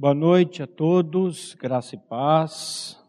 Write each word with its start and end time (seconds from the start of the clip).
Boa 0.00 0.14
noite 0.14 0.62
a 0.62 0.66
todos, 0.68 1.54
graça 1.54 1.96
e 1.96 1.98
paz. 1.98 3.04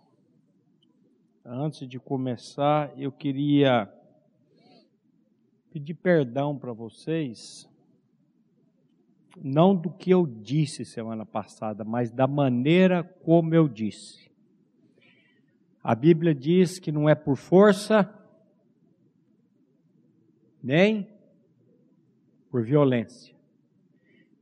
Antes 1.46 1.88
de 1.88 2.00
começar, 2.00 2.92
eu 2.98 3.12
queria 3.12 3.88
pedir 5.70 5.94
perdão 5.94 6.58
para 6.58 6.74
vocês, 6.74 7.70
não 9.40 9.76
do 9.76 9.92
que 9.92 10.10
eu 10.10 10.26
disse 10.26 10.84
semana 10.84 11.28
passada, 11.28 11.84
mas 11.84 12.10
da 12.10 12.26
maneira 12.26 13.04
como 13.04 13.54
eu 13.54 13.68
disse. 13.68 14.32
A 15.84 15.94
Bíblia 15.94 16.34
diz 16.34 16.80
que 16.80 16.92
não 16.92 17.08
é 17.08 17.14
por 17.14 17.38
força, 17.38 18.12
nem 20.64 21.08
por 22.50 22.64
violência 22.64 23.39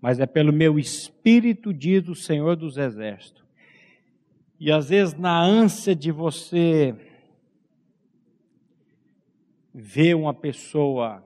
mas 0.02 0.20
é 0.20 0.26
pelo 0.26 0.54
meu 0.54 0.78
espírito, 0.78 1.74
diz 1.74 2.08
o 2.08 2.16
Senhor 2.16 2.56
dos 2.56 2.78
Exércitos. 2.78 3.44
E 4.60 4.72
às 4.72 4.90
vezes, 4.90 5.14
na 5.16 5.40
ânsia 5.40 5.96
de 5.96 6.12
você 6.12 6.96
ver 9.74 10.16
uma 10.16 10.34
pessoa 10.34 11.24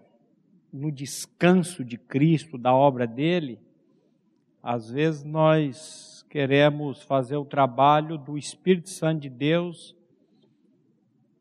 no 0.72 0.92
descanso 0.92 1.84
de 1.84 1.98
Cristo, 1.98 2.58
da 2.58 2.74
obra 2.74 3.06
dele, 3.06 3.60
às 4.64 4.90
vezes 4.90 5.24
nós 5.24 6.26
queremos 6.30 7.02
fazer 7.04 7.36
o 7.36 7.46
trabalho 7.46 8.18
do 8.18 8.38
Espírito 8.38 8.90
Santo 8.90 9.22
de 9.22 9.30
Deus. 9.30 9.96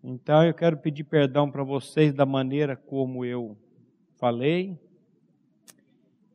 Então 0.02 0.44
eu 0.44 0.54
quero 0.54 0.76
pedir 0.78 1.04
perdão 1.04 1.50
para 1.50 1.62
vocês 1.62 2.12
da 2.12 2.26
maneira 2.26 2.76
como 2.76 3.24
eu 3.24 3.56
falei 4.16 4.78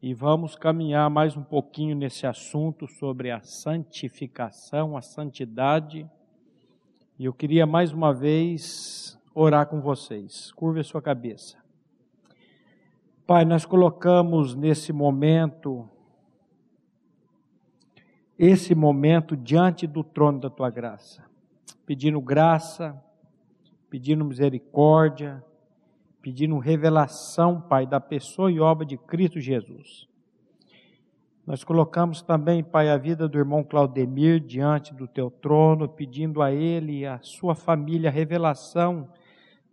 e 0.06 0.14
vamos 0.14 0.56
caminhar 0.56 1.10
mais 1.10 1.36
um 1.36 1.42
pouquinho 1.42 1.96
nesse 1.96 2.28
assunto 2.28 2.88
sobre 2.88 3.32
a 3.32 3.42
santificação, 3.42 4.96
a 4.96 5.02
santidade. 5.02 6.08
E 7.18 7.26
eu 7.26 7.34
queria 7.34 7.66
mais 7.66 7.92
uma 7.92 8.14
vez 8.14 9.20
orar 9.34 9.66
com 9.66 9.82
vocês. 9.82 10.52
Curva 10.52 10.82
a 10.82 10.84
sua 10.84 11.02
cabeça. 11.02 11.58
Pai, 13.26 13.46
nós 13.46 13.66
colocamos 13.66 14.54
nesse 14.54 14.94
momento, 14.94 15.90
esse 18.38 18.76
momento 18.76 19.36
diante 19.36 19.88
do 19.88 20.04
trono 20.04 20.40
da 20.40 20.52
tua 20.52 20.70
graça, 20.70 21.26
pedindo 21.84 22.22
graça, 22.22 22.96
pedindo 23.90 24.24
misericórdia, 24.24 25.44
pedindo 26.26 26.58
revelação, 26.58 27.62
Pai, 27.62 27.86
da 27.86 28.00
pessoa 28.00 28.52
e 28.52 28.60
obra 28.60 28.84
de 28.84 28.98
Cristo 28.98 29.40
Jesus. 29.40 30.08
Nós 31.46 31.64
colocamos 31.64 32.24
também, 32.24 32.64
Pai, 32.64 32.90
a 32.90 32.98
vida 32.98 33.28
do 33.28 33.38
irmão 33.38 33.64
Claudemir 33.64 34.40
diante 34.40 34.92
do 34.92 35.08
teu 35.08 35.30
trono, 35.30 35.88
pedindo 35.88 36.42
a 36.42 36.52
ele 36.52 37.02
e 37.02 37.06
a 37.06 37.20
sua 37.22 37.54
família 37.54 38.10
revelação 38.10 39.08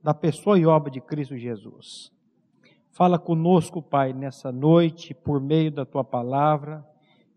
da 0.03 0.13
pessoa 0.13 0.59
e 0.59 0.67
obra 0.67 0.91
de 0.91 1.01
Cristo 1.01 1.39
Jesus. 1.39 2.13
Fala 2.91 3.19
conosco, 3.19 3.81
Pai, 3.81 4.13
nessa 4.13 4.53
noite, 4.53 5.15
por 5.15 5.41
meio 5.41 5.73
da 5.73 5.87
tua 5.87 6.05
palavra 6.05 6.87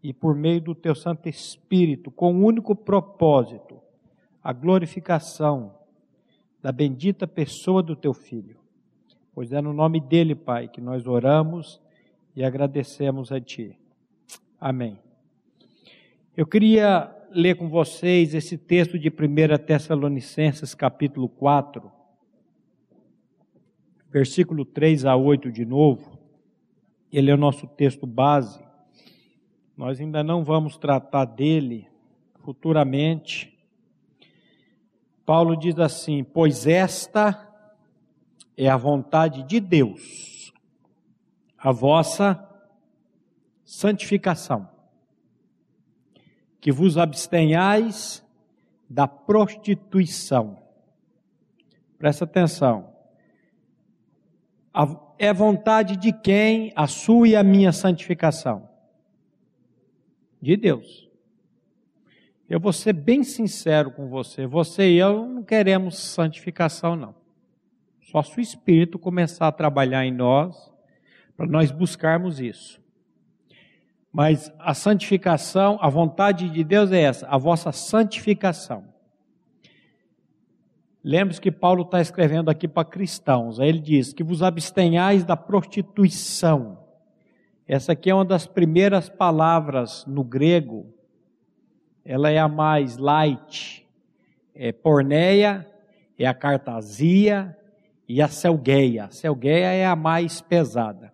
e 0.03 0.11
por 0.11 0.35
meio 0.35 0.59
do 0.59 0.75
teu 0.75 0.93
Santo 0.93 1.29
Espírito, 1.29 2.11
com 2.11 2.33
o 2.33 2.39
um 2.39 2.43
único 2.43 2.75
propósito, 2.75 3.79
a 4.43 4.51
glorificação 4.51 5.73
da 6.61 6.73
bendita 6.73 7.25
pessoa 7.25 7.81
do 7.81 7.95
teu 7.95 8.13
filho. 8.13 8.64
Pois 9.35 9.51
é 9.51 9.59
no 9.59 9.73
nome 9.73 9.99
dele, 9.99 10.33
Pai, 10.33 10.69
que 10.69 10.79
nós 10.79 11.05
oramos 11.05 11.81
e 12.33 12.41
agradecemos 12.41 13.33
a 13.33 13.41
Ti. 13.41 13.77
Amém. 14.57 14.97
Eu 16.37 16.47
queria 16.47 17.13
ler 17.31 17.57
com 17.57 17.67
vocês 17.67 18.33
esse 18.33 18.57
texto 18.57 18.97
de 18.97 19.09
1 19.09 19.57
Tessalonicenses, 19.65 20.73
capítulo 20.73 21.27
4, 21.27 21.91
versículo 24.09 24.63
3 24.63 25.03
a 25.03 25.17
8 25.17 25.51
de 25.51 25.65
novo. 25.65 26.17
Ele 27.11 27.29
é 27.29 27.33
o 27.33 27.37
nosso 27.37 27.67
texto 27.67 28.07
base. 28.07 28.63
Nós 29.75 29.99
ainda 29.99 30.23
não 30.23 30.45
vamos 30.45 30.77
tratar 30.77 31.25
dele 31.25 31.89
futuramente. 32.39 33.53
Paulo 35.25 35.57
diz 35.57 35.77
assim: 35.77 36.23
Pois 36.23 36.65
esta 36.65 37.44
é 38.57 38.69
a 38.69 38.77
vontade 38.77 39.43
de 39.43 39.59
Deus, 39.59 40.53
a 41.57 41.71
vossa 41.71 42.41
santificação, 43.63 44.69
que 46.61 46.71
vos 46.71 46.97
abstenhais 46.97 48.23
da 48.89 49.07
prostituição. 49.07 50.63
Presta 51.97 52.25
atenção. 52.25 52.93
É 55.17 55.33
vontade 55.33 55.95
de 55.95 56.11
quem 56.11 56.71
a 56.75 56.87
sua 56.87 57.27
e 57.29 57.35
a 57.35 57.43
minha 57.43 57.71
santificação? 57.71 58.69
De 60.41 60.55
Deus. 60.57 61.09
Eu 62.47 62.59
vou 62.59 62.73
ser 62.73 62.93
bem 62.93 63.23
sincero 63.23 63.91
com 63.91 64.07
você. 64.07 64.45
Você 64.45 64.91
e 64.91 64.97
eu 64.99 65.25
não 65.25 65.43
queremos 65.43 65.97
santificação, 65.97 66.95
não. 66.95 67.24
Só 68.05 68.21
se 68.21 68.37
o 68.37 68.41
Espírito 68.41 68.99
começar 68.99 69.47
a 69.47 69.51
trabalhar 69.51 70.05
em 70.05 70.11
nós, 70.11 70.71
para 71.35 71.47
nós 71.47 71.71
buscarmos 71.71 72.39
isso. 72.39 72.79
Mas 74.11 74.53
a 74.59 74.73
santificação, 74.73 75.77
a 75.81 75.89
vontade 75.89 76.49
de 76.49 76.63
Deus 76.63 76.91
é 76.91 77.01
essa, 77.01 77.27
a 77.27 77.37
vossa 77.37 77.71
santificação. 77.71 78.85
Lembre-se 81.03 81.41
que 81.41 81.51
Paulo 81.51 81.81
está 81.81 81.99
escrevendo 81.99 82.49
aqui 82.49 82.67
para 82.67 82.87
cristãos. 82.87 83.59
Aí 83.59 83.69
ele 83.69 83.79
diz 83.79 84.13
que 84.13 84.23
vos 84.23 84.41
abstenhais 84.41 85.23
da 85.23 85.35
prostituição. 85.35 86.79
Essa 87.67 87.93
aqui 87.93 88.09
é 88.09 88.15
uma 88.15 88.25
das 88.25 88.45
primeiras 88.45 89.09
palavras 89.09 90.05
no 90.05 90.23
grego. 90.23 90.93
Ela 92.03 92.29
é 92.29 92.37
a 92.37 92.47
mais 92.47 92.97
light. 92.97 93.85
É 94.53 94.71
porneia, 94.71 95.67
é 96.17 96.25
a 96.25 96.33
cartasia, 96.33 97.55
e 98.07 98.21
a 98.21 98.27
selgueia. 98.27 99.05
A 99.05 99.11
selgueia 99.11 99.73
é 99.73 99.85
a 99.85 99.95
mais 99.95 100.41
pesada. 100.41 101.13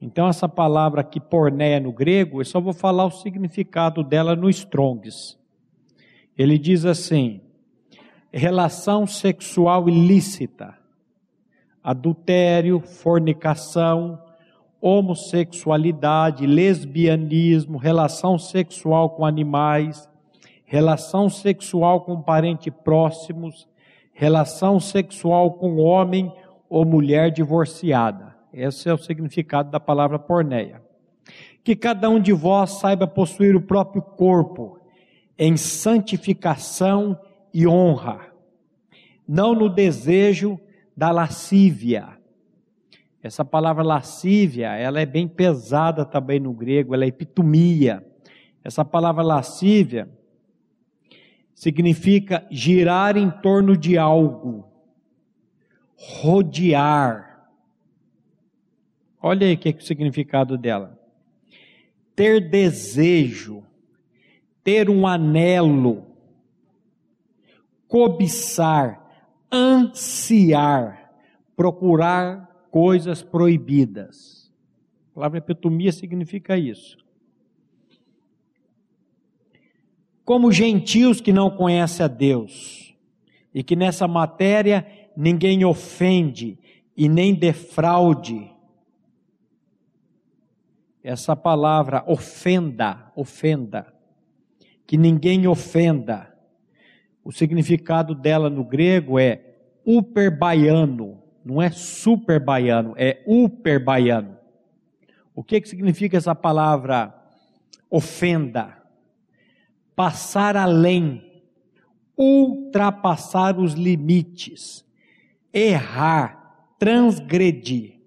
Então, 0.00 0.28
essa 0.28 0.48
palavra 0.48 1.02
aqui, 1.02 1.20
pornéia 1.20 1.78
no 1.78 1.92
grego, 1.92 2.40
eu 2.40 2.44
só 2.44 2.60
vou 2.60 2.72
falar 2.72 3.04
o 3.04 3.10
significado 3.10 4.02
dela 4.02 4.34
no 4.34 4.48
Strongs. 4.48 5.38
Ele 6.36 6.56
diz 6.58 6.86
assim: 6.86 7.42
relação 8.32 9.06
sexual 9.06 9.88
ilícita, 9.88 10.74
adultério, 11.82 12.80
fornicação, 12.80 14.18
homossexualidade, 14.80 16.46
lesbianismo, 16.46 17.76
relação 17.76 18.38
sexual 18.38 19.10
com 19.10 19.26
animais, 19.26 20.08
relação 20.64 21.28
sexual 21.28 22.00
com 22.02 22.22
parentes 22.22 22.72
próximos, 22.82 23.68
relação 24.20 24.78
sexual 24.78 25.54
com 25.54 25.78
homem 25.78 26.30
ou 26.68 26.84
mulher 26.84 27.30
divorciada. 27.30 28.36
Esse 28.52 28.86
é 28.86 28.92
o 28.92 28.98
significado 28.98 29.70
da 29.70 29.80
palavra 29.80 30.18
porneia. 30.18 30.82
Que 31.64 31.74
cada 31.74 32.10
um 32.10 32.20
de 32.20 32.30
vós 32.30 32.72
saiba 32.72 33.06
possuir 33.06 33.56
o 33.56 33.62
próprio 33.62 34.02
corpo 34.02 34.78
em 35.38 35.56
santificação 35.56 37.18
e 37.54 37.66
honra, 37.66 38.20
não 39.26 39.54
no 39.54 39.70
desejo 39.70 40.60
da 40.94 41.10
lascívia. 41.10 42.18
Essa 43.22 43.42
palavra 43.42 43.82
lascívia, 43.82 44.76
ela 44.76 45.00
é 45.00 45.06
bem 45.06 45.26
pesada 45.26 46.04
também 46.04 46.38
no 46.38 46.52
grego, 46.52 46.94
ela 46.94 47.06
é 47.06 47.08
epitomia. 47.08 48.06
Essa 48.62 48.84
palavra 48.84 49.22
lascívia 49.22 50.10
significa 51.60 52.46
girar 52.50 53.18
em 53.18 53.30
torno 53.30 53.76
de 53.76 53.98
algo, 53.98 54.66
rodear. 55.94 57.50
Olha 59.20 59.46
aí 59.46 59.52
o 59.52 59.58
que 59.58 59.68
é 59.68 59.72
o 59.72 59.82
significado 59.82 60.56
dela. 60.56 60.98
Ter 62.16 62.48
desejo, 62.48 63.62
ter 64.64 64.88
um 64.88 65.06
anelo, 65.06 66.06
cobiçar, 67.86 69.06
ansiar, 69.52 71.12
procurar 71.54 72.68
coisas 72.70 73.22
proibidas. 73.22 74.50
A 75.10 75.14
palavra 75.14 75.36
epitomia 75.36 75.92
significa 75.92 76.56
isso. 76.56 76.96
Como 80.30 80.52
gentios 80.52 81.20
que 81.20 81.32
não 81.32 81.50
conhecem 81.50 82.04
a 82.04 82.06
Deus, 82.06 82.94
e 83.52 83.64
que 83.64 83.74
nessa 83.74 84.06
matéria 84.06 84.86
ninguém 85.16 85.64
ofende 85.64 86.56
e 86.96 87.08
nem 87.08 87.34
defraude. 87.34 88.48
Essa 91.02 91.34
palavra 91.34 92.04
ofenda, 92.06 93.10
ofenda, 93.16 93.92
que 94.86 94.96
ninguém 94.96 95.48
ofenda. 95.48 96.32
O 97.24 97.32
significado 97.32 98.14
dela 98.14 98.48
no 98.48 98.62
grego 98.62 99.18
é 99.18 99.56
uperbaiano, 99.84 101.20
não 101.44 101.60
é 101.60 101.72
super 101.72 102.38
baiano, 102.38 102.94
é 102.96 103.20
uperbaiano. 103.26 104.38
O 105.34 105.42
que, 105.42 105.60
que 105.60 105.68
significa 105.68 106.16
essa 106.16 106.36
palavra 106.36 107.12
ofenda? 107.90 108.79
Passar 110.00 110.56
além, 110.56 111.22
ultrapassar 112.16 113.58
os 113.58 113.74
limites, 113.74 114.82
errar, 115.52 116.72
transgredir. 116.78 118.00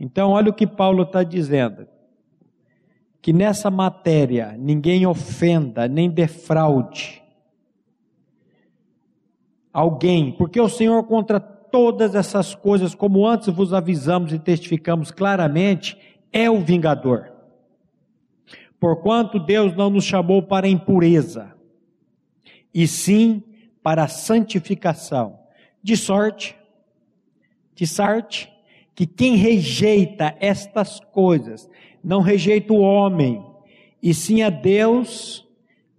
Então, 0.00 0.30
olha 0.30 0.50
o 0.50 0.52
que 0.52 0.66
Paulo 0.66 1.04
está 1.04 1.22
dizendo: 1.22 1.86
que 3.20 3.32
nessa 3.32 3.70
matéria 3.70 4.56
ninguém 4.58 5.06
ofenda 5.06 5.86
nem 5.86 6.10
defraude 6.10 7.22
alguém, 9.72 10.32
porque 10.32 10.60
o 10.60 10.68
Senhor 10.68 11.04
contra 11.04 11.38
todas 11.38 12.16
essas 12.16 12.56
coisas, 12.56 12.92
como 12.92 13.24
antes 13.24 13.54
vos 13.54 13.72
avisamos 13.72 14.32
e 14.32 14.38
testificamos 14.40 15.12
claramente, 15.12 15.96
é 16.32 16.50
o 16.50 16.58
vingador. 16.58 17.31
Porquanto 18.82 19.38
Deus 19.38 19.76
não 19.76 19.90
nos 19.90 20.02
chamou 20.02 20.42
para 20.42 20.66
impureza, 20.66 21.54
e 22.74 22.88
sim 22.88 23.40
para 23.80 24.08
santificação, 24.08 25.38
de 25.80 25.96
sorte, 25.96 26.56
de 27.76 27.86
sorte, 27.86 28.52
que 28.92 29.06
quem 29.06 29.36
rejeita 29.36 30.34
estas 30.40 30.98
coisas, 30.98 31.70
não 32.02 32.22
rejeita 32.22 32.72
o 32.72 32.80
homem, 32.80 33.46
e 34.02 34.12
sim 34.12 34.42
a 34.42 34.50
Deus, 34.50 35.48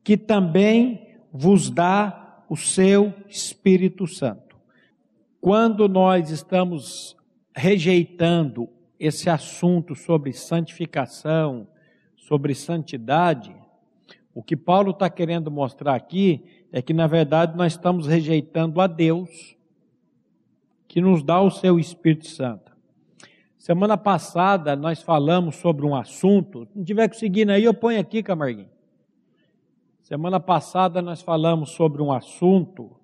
que 0.04 0.18
também 0.18 1.08
vos 1.32 1.70
dá 1.70 2.44
o 2.50 2.58
seu 2.58 3.14
Espírito 3.30 4.06
Santo. 4.06 4.58
Quando 5.40 5.88
nós 5.88 6.30
estamos 6.30 7.16
rejeitando 7.56 8.68
esse 9.00 9.30
assunto 9.30 9.96
sobre 9.96 10.34
santificação, 10.34 11.66
sobre 12.34 12.56
santidade, 12.56 13.56
o 14.34 14.42
que 14.42 14.58
Paulo 14.58 14.90
está 14.90 15.08
querendo 15.08 15.52
mostrar 15.52 15.94
aqui 15.94 16.44
é 16.72 16.82
que, 16.82 16.92
na 16.92 17.06
verdade, 17.06 17.56
nós 17.56 17.74
estamos 17.74 18.08
rejeitando 18.08 18.82
a 18.82 18.88
Deus, 18.88 19.56
que 20.88 21.00
nos 21.00 21.22
dá 21.22 21.40
o 21.40 21.52
seu 21.52 21.78
Espírito 21.78 22.28
Santo. 22.28 22.76
Semana 23.56 23.96
passada 24.00 24.76
nós 24.76 25.00
falamos 25.00 25.58
sobre 25.58 25.86
um 25.86 25.96
assunto, 25.96 26.68
não 26.74 26.84
tiver 26.84 27.14
seguir 27.14 27.48
aí, 27.52 27.66
eu 27.66 27.74
ponho 27.74 28.00
aqui, 28.00 28.24
Camarguinho. 28.24 28.72
Semana 30.02 30.40
passada 30.40 31.04
nós 31.04 31.22
falamos 31.22 31.70
sobre 31.70 32.02
um 32.02 32.12
assunto, 32.12 32.96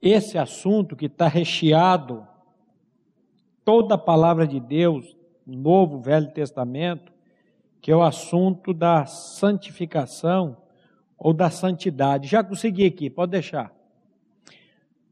esse 0.00 0.38
assunto 0.38 0.96
que 0.96 1.04
está 1.04 1.28
recheado 1.28 2.26
toda 3.66 3.96
a 3.96 3.98
palavra 3.98 4.46
de 4.46 4.58
Deus, 4.58 5.19
Novo, 5.56 6.00
Velho 6.00 6.30
Testamento, 6.32 7.12
que 7.80 7.90
é 7.90 7.96
o 7.96 8.02
assunto 8.02 8.72
da 8.72 9.06
santificação 9.06 10.56
ou 11.18 11.32
da 11.32 11.50
santidade. 11.50 12.28
Já 12.28 12.42
consegui 12.44 12.86
aqui, 12.86 13.10
pode 13.10 13.32
deixar. 13.32 13.72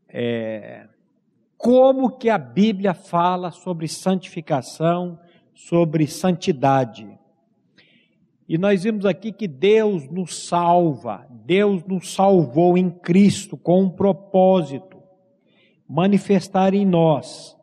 É, 0.09 0.87
como 1.57 2.13
que 2.13 2.31
a 2.31 2.39
Bíblia 2.39 2.95
fala 2.95 3.51
sobre 3.51 3.89
santificação, 3.89 5.19
sobre 5.55 6.07
santidade. 6.07 7.19
E 8.49 8.57
nós 8.57 8.85
vimos 8.85 9.05
aqui 9.05 9.33
que 9.33 9.49
Deus 9.49 10.09
nos 10.09 10.47
salva, 10.47 11.27
Deus 11.29 11.85
nos 11.85 12.15
salvou 12.15 12.79
em 12.79 12.89
Cristo 12.89 13.57
com 13.57 13.83
um 13.83 13.91
propósito, 13.91 15.03
manifestar 15.87 16.73
em 16.73 16.87
nós 16.87 17.58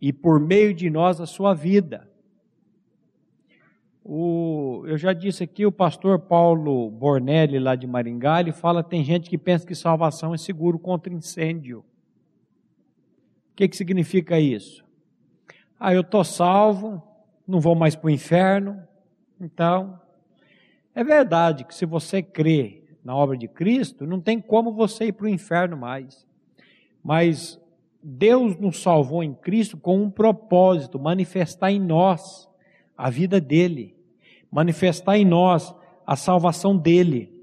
e 0.00 0.12
por 0.12 0.38
meio 0.40 0.74
de 0.74 0.88
nós 0.90 1.20
a 1.20 1.26
sua 1.26 1.54
vida. 1.54 2.08
O, 4.04 4.84
eu 4.86 4.96
já 4.96 5.12
disse 5.12 5.44
aqui, 5.44 5.66
o 5.66 5.72
pastor 5.72 6.18
Paulo 6.18 6.90
Bornelli, 6.90 7.58
lá 7.58 7.74
de 7.74 7.86
Maringá, 7.86 8.40
ele 8.40 8.52
fala: 8.52 8.82
tem 8.82 9.04
gente 9.04 9.28
que 9.28 9.36
pensa 9.36 9.66
que 9.66 9.74
salvação 9.74 10.32
é 10.32 10.38
seguro 10.38 10.78
contra 10.78 11.12
incêndio 11.12 11.84
que, 13.58 13.66
que 13.66 13.76
significa 13.76 14.38
isso? 14.38 14.84
Ah, 15.80 15.92
eu 15.92 16.02
estou 16.02 16.22
salvo, 16.22 17.02
não 17.44 17.58
vou 17.58 17.74
mais 17.74 17.96
para 17.96 18.06
o 18.06 18.10
inferno. 18.10 18.80
Então, 19.40 20.00
é 20.94 21.02
verdade 21.02 21.64
que 21.64 21.74
se 21.74 21.84
você 21.84 22.22
crê 22.22 22.84
na 23.02 23.16
obra 23.16 23.36
de 23.36 23.48
Cristo, 23.48 24.06
não 24.06 24.20
tem 24.20 24.40
como 24.40 24.72
você 24.72 25.06
ir 25.06 25.12
para 25.12 25.26
o 25.26 25.28
inferno 25.28 25.76
mais. 25.76 26.24
Mas 27.02 27.60
Deus 28.02 28.56
nos 28.56 28.80
salvou 28.82 29.22
em 29.22 29.34
Cristo 29.34 29.76
com 29.76 30.02
um 30.02 30.10
propósito: 30.10 30.98
manifestar 30.98 31.70
em 31.70 31.80
nós 31.80 32.48
a 32.96 33.10
vida 33.10 33.40
dele, 33.40 33.96
manifestar 34.50 35.18
em 35.18 35.24
nós 35.24 35.74
a 36.06 36.16
salvação 36.16 36.76
dele. 36.76 37.36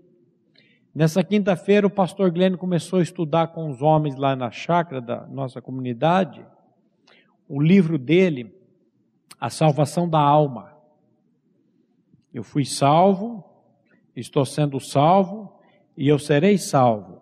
Nessa 0.94 1.24
quinta-feira, 1.24 1.86
o 1.86 1.90
pastor 1.90 2.32
Glenn 2.32 2.56
começou 2.56 3.00
a 3.00 3.04
estudar 3.04 3.48
com 3.48 3.70
os 3.70 3.82
homens 3.82 4.16
lá 4.16 4.36
na 4.36 4.50
chácara 4.50 5.02
da 5.02 5.28
nossa 5.28 5.62
comunidade 5.62 6.46
o 7.48 7.62
livro 7.62 7.98
dele, 7.98 8.54
A 9.40 9.50
Salvação 9.50 10.10
da 10.10 10.20
Alma. 10.20 10.74
Eu 12.34 12.44
fui 12.44 12.66
salvo, 12.66 13.44
estou 14.16 14.46
sendo 14.46 14.80
salvo 14.80 15.54
e 15.96 16.08
eu 16.08 16.20
serei 16.20 16.58
salvo. 16.58 17.22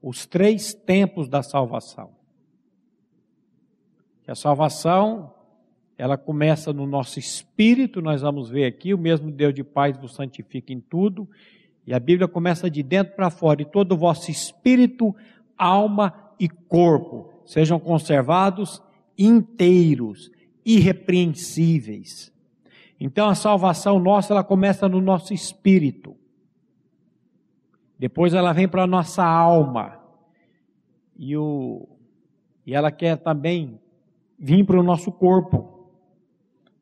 Os 0.00 0.26
três 0.26 0.74
tempos 0.74 1.28
da 1.28 1.42
salvação. 1.42 2.10
A 4.32 4.34
salvação, 4.34 5.30
ela 5.98 6.16
começa 6.16 6.72
no 6.72 6.86
nosso 6.86 7.18
espírito, 7.18 8.00
nós 8.00 8.22
vamos 8.22 8.48
ver 8.48 8.64
aqui, 8.64 8.94
o 8.94 8.98
mesmo 8.98 9.30
Deus 9.30 9.52
de 9.52 9.62
paz 9.62 9.94
vos 9.98 10.14
santifica 10.14 10.72
em 10.72 10.80
tudo, 10.80 11.28
e 11.86 11.92
a 11.92 12.00
Bíblia 12.00 12.26
começa 12.26 12.70
de 12.70 12.82
dentro 12.82 13.14
para 13.14 13.28
fora, 13.28 13.60
e 13.60 13.66
todo 13.66 13.92
o 13.92 13.96
vosso 13.98 14.30
espírito, 14.30 15.14
alma 15.54 16.32
e 16.40 16.48
corpo 16.48 17.30
sejam 17.44 17.78
conservados 17.78 18.82
inteiros, 19.18 20.30
irrepreensíveis. 20.64 22.32
Então 22.98 23.28
a 23.28 23.34
salvação 23.34 23.98
nossa, 23.98 24.32
ela 24.32 24.42
começa 24.42 24.88
no 24.88 25.02
nosso 25.02 25.34
espírito. 25.34 26.16
Depois 27.98 28.32
ela 28.32 28.54
vem 28.54 28.66
para 28.66 28.84
a 28.84 28.86
nossa 28.86 29.22
alma. 29.22 30.00
E, 31.18 31.36
o, 31.36 31.86
e 32.64 32.74
ela 32.74 32.90
quer 32.90 33.18
também 33.18 33.81
vir 34.42 34.66
para 34.66 34.80
o 34.80 34.82
nosso 34.82 35.12
corpo. 35.12 35.88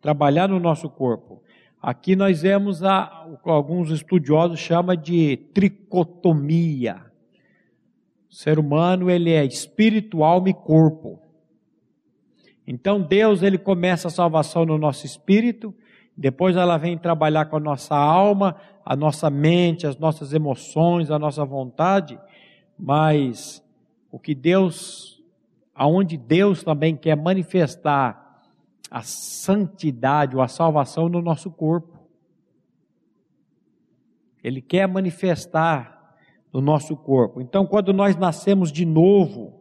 Trabalhar 0.00 0.49
no 0.49 0.59
nosso 0.59 0.88
corpo. 0.88 1.43
Aqui 1.81 2.17
nós 2.17 2.40
vemos 2.40 2.83
a, 2.83 3.26
alguns 3.45 3.90
estudiosos 3.90 4.59
chamam 4.59 4.97
de 4.97 5.37
tricotomia. 5.52 7.02
O 8.31 8.35
ser 8.35 8.59
humano 8.59 9.11
ele 9.11 9.31
é 9.31 9.45
espírito, 9.45 10.25
alma 10.25 10.49
e 10.49 10.55
corpo. 10.55 11.21
Então 12.67 13.00
Deus 13.02 13.43
ele 13.43 13.59
começa 13.59 14.09
a 14.09 14.11
salvação 14.11 14.64
no 14.64 14.79
nosso 14.79 15.05
espírito, 15.05 15.75
depois 16.17 16.57
ela 16.57 16.76
vem 16.76 16.97
trabalhar 16.97 17.47
com 17.47 17.57
a 17.57 17.61
nossa 17.61 17.97
alma, 17.97 18.57
a 18.85 18.95
nossa 18.95 19.29
mente, 19.29 19.87
as 19.87 19.99
nossas 19.99 20.33
emoções, 20.33 21.11
a 21.11 21.19
nossa 21.19 21.45
vontade, 21.45 22.19
mas 22.79 23.62
o 24.11 24.19
que 24.19 24.35
Deus, 24.35 25.10
aonde 25.80 26.18
Deus 26.18 26.62
também 26.62 26.94
quer 26.94 27.16
manifestar 27.16 28.42
a 28.90 29.00
santidade 29.00 30.37
ou 30.37 30.42
a 30.42 30.46
salvação 30.46 31.08
no 31.08 31.22
nosso 31.22 31.50
corpo. 31.50 31.99
Ele 34.44 34.60
quer 34.60 34.87
manifestar 34.87 36.18
no 36.52 36.60
nosso 36.60 36.94
corpo. 36.94 37.40
Então, 37.40 37.64
quando 37.64 37.94
nós 37.94 38.14
nascemos 38.14 38.70
de 38.70 38.84
novo, 38.84 39.58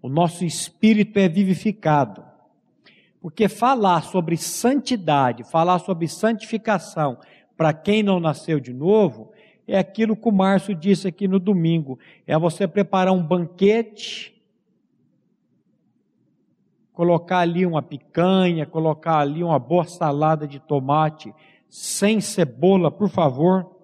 o 0.00 0.08
nosso 0.08 0.44
espírito 0.44 1.18
é 1.18 1.28
vivificado. 1.28 2.22
Porque 3.20 3.48
falar 3.48 4.02
sobre 4.02 4.36
santidade, 4.36 5.42
falar 5.42 5.80
sobre 5.80 6.06
santificação, 6.06 7.18
para 7.56 7.72
quem 7.72 8.04
não 8.04 8.20
nasceu 8.20 8.60
de 8.60 8.72
novo, 8.72 9.32
é 9.66 9.76
aquilo 9.76 10.14
que 10.14 10.28
o 10.28 10.32
Márcio 10.32 10.76
disse 10.76 11.08
aqui 11.08 11.26
no 11.26 11.40
domingo: 11.40 11.98
é 12.24 12.38
você 12.38 12.68
preparar 12.68 13.12
um 13.12 13.22
banquete 13.22 14.39
colocar 17.00 17.38
ali 17.38 17.64
uma 17.64 17.80
picanha, 17.80 18.66
colocar 18.66 19.20
ali 19.20 19.42
uma 19.42 19.58
boa 19.58 19.86
salada 19.86 20.46
de 20.46 20.60
tomate, 20.60 21.34
sem 21.66 22.20
cebola, 22.20 22.90
por 22.90 23.08
favor. 23.08 23.74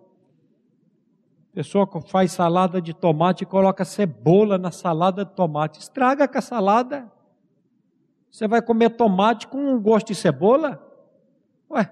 Pessoa 1.51 1.87
que 1.87 1.99
faz 2.11 2.33
salada 2.33 2.79
de 2.79 2.93
tomate 2.93 3.45
e 3.45 3.47
coloca 3.47 3.87
cebola 3.87 4.59
na 4.59 4.71
salada 4.71 5.25
de 5.25 5.31
tomate, 5.31 5.81
estraga 5.81 6.29
com 6.29 6.37
a 6.37 6.43
salada. 6.43 7.11
Você 8.31 8.47
vai 8.47 8.61
comer 8.61 8.91
tomate 8.91 9.47
com 9.47 9.57
um 9.57 9.81
gosto 9.81 10.09
de 10.09 10.15
cebola? 10.15 10.79
Ué. 11.71 11.91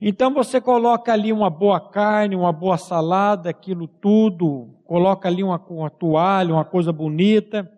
Então 0.00 0.32
você 0.32 0.60
coloca 0.60 1.12
ali 1.12 1.32
uma 1.32 1.50
boa 1.50 1.80
carne, 1.80 2.36
uma 2.36 2.52
boa 2.52 2.78
salada, 2.78 3.50
aquilo 3.50 3.88
tudo, 3.88 4.68
coloca 4.84 5.26
ali 5.26 5.42
uma, 5.42 5.60
uma 5.68 5.90
toalha, 5.90 6.54
uma 6.54 6.64
coisa 6.64 6.92
bonita, 6.92 7.73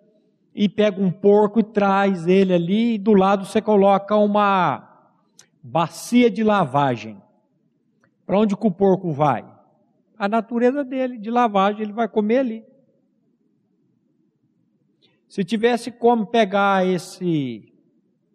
e 0.59 0.71
pega 0.71 1.03
um 1.03 1.11
porco 1.11 1.61
e 1.61 1.63
traz 1.63 2.27
ele 2.27 2.55
ali, 2.55 2.95
e 2.95 2.99
do 2.99 3.13
lado 3.13 3.45
você 3.45 3.61
coloca 3.61 4.17
uma 4.17 5.13
bacia 5.63 6.31
de 6.31 6.43
lavagem. 6.43 7.21
Para 8.25 8.39
onde 8.39 8.57
que 8.57 8.67
o 8.67 8.71
porco 8.71 9.13
vai? 9.13 9.45
A 10.19 10.27
natureza 10.27 10.83
dele, 10.83 11.19
de 11.19 11.31
lavagem, 11.31 11.83
ele 11.83 11.93
vai 11.93 12.09
comer 12.09 12.39
ali. 12.39 12.65
Se 15.29 15.45
tivesse 15.45 15.93
como 15.93 16.25
pegar 16.25 16.87
esse 16.87 17.71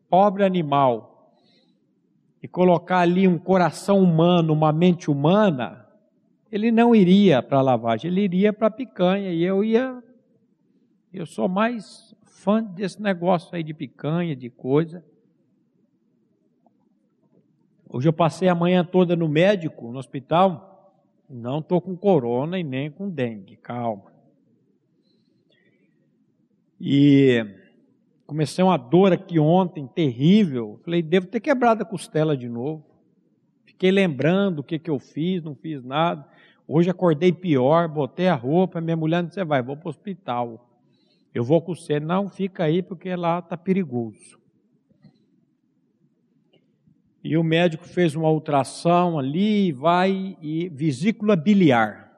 pobre 0.07 0.43
animal 0.43 1.35
e 2.43 2.47
colocar 2.47 2.99
ali 2.99 3.27
um 3.27 3.39
coração 3.39 3.97
humano, 3.97 4.53
uma 4.53 4.71
mente 4.71 5.09
humana, 5.09 5.87
ele 6.51 6.71
não 6.71 6.93
iria 6.93 7.41
para 7.41 7.57
a 7.57 7.63
lavagem, 7.63 8.11
ele 8.11 8.21
iria 8.21 8.53
para 8.53 8.67
a 8.67 8.71
picanha 8.71 9.31
e 9.31 9.41
eu 9.41 9.63
ia. 9.63 10.03
Eu 11.11 11.25
sou 11.25 11.49
mais 11.49 12.10
fã 12.41 12.63
desse 12.63 12.99
negócio 12.99 13.55
aí 13.55 13.61
de 13.61 13.73
picanha, 13.73 14.35
de 14.35 14.49
coisa. 14.49 15.03
Hoje 17.87 18.07
eu 18.07 18.13
passei 18.13 18.47
a 18.47 18.55
manhã 18.55 18.83
toda 18.83 19.15
no 19.15 19.27
médico, 19.29 19.91
no 19.91 19.99
hospital. 19.99 20.95
Não 21.29 21.59
estou 21.59 21.79
com 21.79 21.95
corona 21.95 22.57
e 22.57 22.63
nem 22.63 22.89
com 22.89 23.09
dengue, 23.09 23.55
calma. 23.57 24.11
E 26.79 27.45
comecei 28.25 28.63
uma 28.63 28.77
dor 28.77 29.13
aqui 29.13 29.37
ontem, 29.39 29.85
terrível. 29.85 30.79
Falei, 30.83 31.03
devo 31.03 31.27
ter 31.27 31.39
quebrado 31.39 31.83
a 31.83 31.85
costela 31.85 32.35
de 32.35 32.49
novo. 32.49 32.83
Fiquei 33.65 33.91
lembrando 33.91 34.59
o 34.59 34.63
que, 34.63 34.79
que 34.79 34.89
eu 34.89 34.97
fiz, 34.97 35.43
não 35.43 35.53
fiz 35.53 35.83
nada. 35.83 36.27
Hoje 36.67 36.89
acordei 36.89 37.31
pior, 37.31 37.87
botei 37.87 38.27
a 38.27 38.35
roupa, 38.35 38.81
minha 38.81 38.97
mulher 38.97 39.23
disse, 39.23 39.43
vai, 39.43 39.61
vou 39.61 39.77
para 39.77 39.87
o 39.87 39.89
hospital. 39.89 40.70
Eu 41.33 41.43
vou 41.43 41.61
com 41.61 41.73
você. 41.73 41.99
Não, 41.99 42.29
fica 42.29 42.63
aí 42.63 42.81
porque 42.81 43.15
lá 43.15 43.39
está 43.39 43.57
perigoso. 43.57 44.39
E 47.23 47.37
o 47.37 47.43
médico 47.43 47.85
fez 47.85 48.15
uma 48.15 48.29
ultrassom 48.29 49.19
ali, 49.19 49.71
vai 49.71 50.37
e 50.41 50.69
vesícula 50.69 51.35
biliar. 51.35 52.11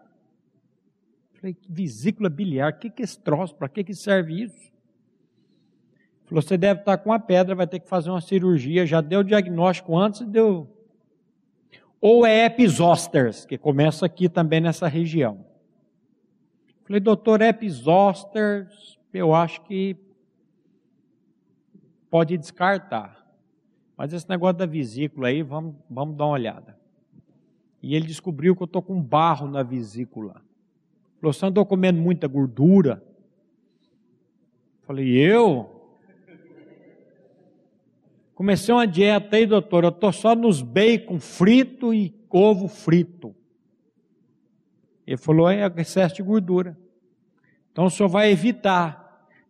Falei, 1.33 1.57
vesícula 1.67 2.29
biliar, 2.29 2.71
o 2.71 2.77
que, 2.77 2.89
que 2.89 3.01
é 3.01 3.05
esse 3.05 3.19
troço? 3.19 3.53
Para 3.53 3.67
que, 3.67 3.83
que 3.83 3.93
serve 3.93 4.43
isso? 4.43 4.71
Falou, 6.23 6.41
você 6.41 6.57
deve 6.57 6.79
estar 6.79 6.97
com 6.97 7.09
uma 7.09 7.19
pedra, 7.19 7.53
vai 7.53 7.67
ter 7.67 7.79
que 7.79 7.89
fazer 7.89 8.09
uma 8.09 8.21
cirurgia. 8.21 8.85
Já 8.85 9.01
deu 9.01 9.19
o 9.19 9.23
diagnóstico 9.25 9.97
antes, 9.97 10.21
deu. 10.21 10.69
Ou 11.99 12.25
é 12.25 12.45
episósteres, 12.45 13.45
que 13.45 13.57
começa 13.57 14.05
aqui 14.05 14.29
também 14.29 14.61
nessa 14.61 14.87
região. 14.87 15.45
Falei, 16.85 17.01
doutor, 17.01 17.41
episósteres, 17.41 18.97
eu 19.13 19.33
acho 19.33 19.61
que 19.61 19.95
pode 22.09 22.37
descartar. 22.37 23.23
Mas 23.95 24.11
esse 24.11 24.27
negócio 24.27 24.57
da 24.57 24.65
vesícula 24.65 25.27
aí, 25.27 25.43
vamos, 25.43 25.75
vamos 25.89 26.15
dar 26.17 26.25
uma 26.25 26.33
olhada. 26.33 26.77
E 27.81 27.95
ele 27.95 28.07
descobriu 28.07 28.55
que 28.55 28.63
eu 28.63 28.65
estou 28.65 28.81
com 28.81 29.01
barro 29.01 29.47
na 29.47 29.61
vesícula. 29.61 30.41
Falou, 31.19 31.33
você 31.33 31.45
andou 31.45 31.65
comendo 31.65 31.99
muita 32.01 32.27
gordura? 32.27 33.03
Falei, 34.81 35.15
eu? 35.17 35.69
Comecei 38.33 38.73
uma 38.73 38.87
dieta 38.87 39.35
aí, 39.35 39.45
doutor, 39.45 39.83
eu 39.83 39.89
estou 39.89 40.11
só 40.11 40.35
nos 40.35 40.61
bacon 40.61 41.19
frito 41.19 41.93
e 41.93 42.13
ovo 42.29 42.67
frito. 42.67 43.35
Ele 45.05 45.17
falou, 45.17 45.49
é 45.49 45.71
excesso 45.77 46.15
de 46.15 46.23
gordura. 46.23 46.77
Então 47.71 47.85
o 47.85 47.89
senhor 47.89 48.09
vai 48.09 48.31
evitar 48.31 49.02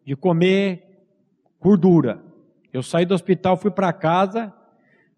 de 0.05 0.15
comer 0.15 1.05
gordura. 1.59 2.21
Eu 2.71 2.83
saí 2.83 3.05
do 3.05 3.13
hospital, 3.13 3.55
fui 3.55 3.71
para 3.71 3.93
casa, 3.93 4.53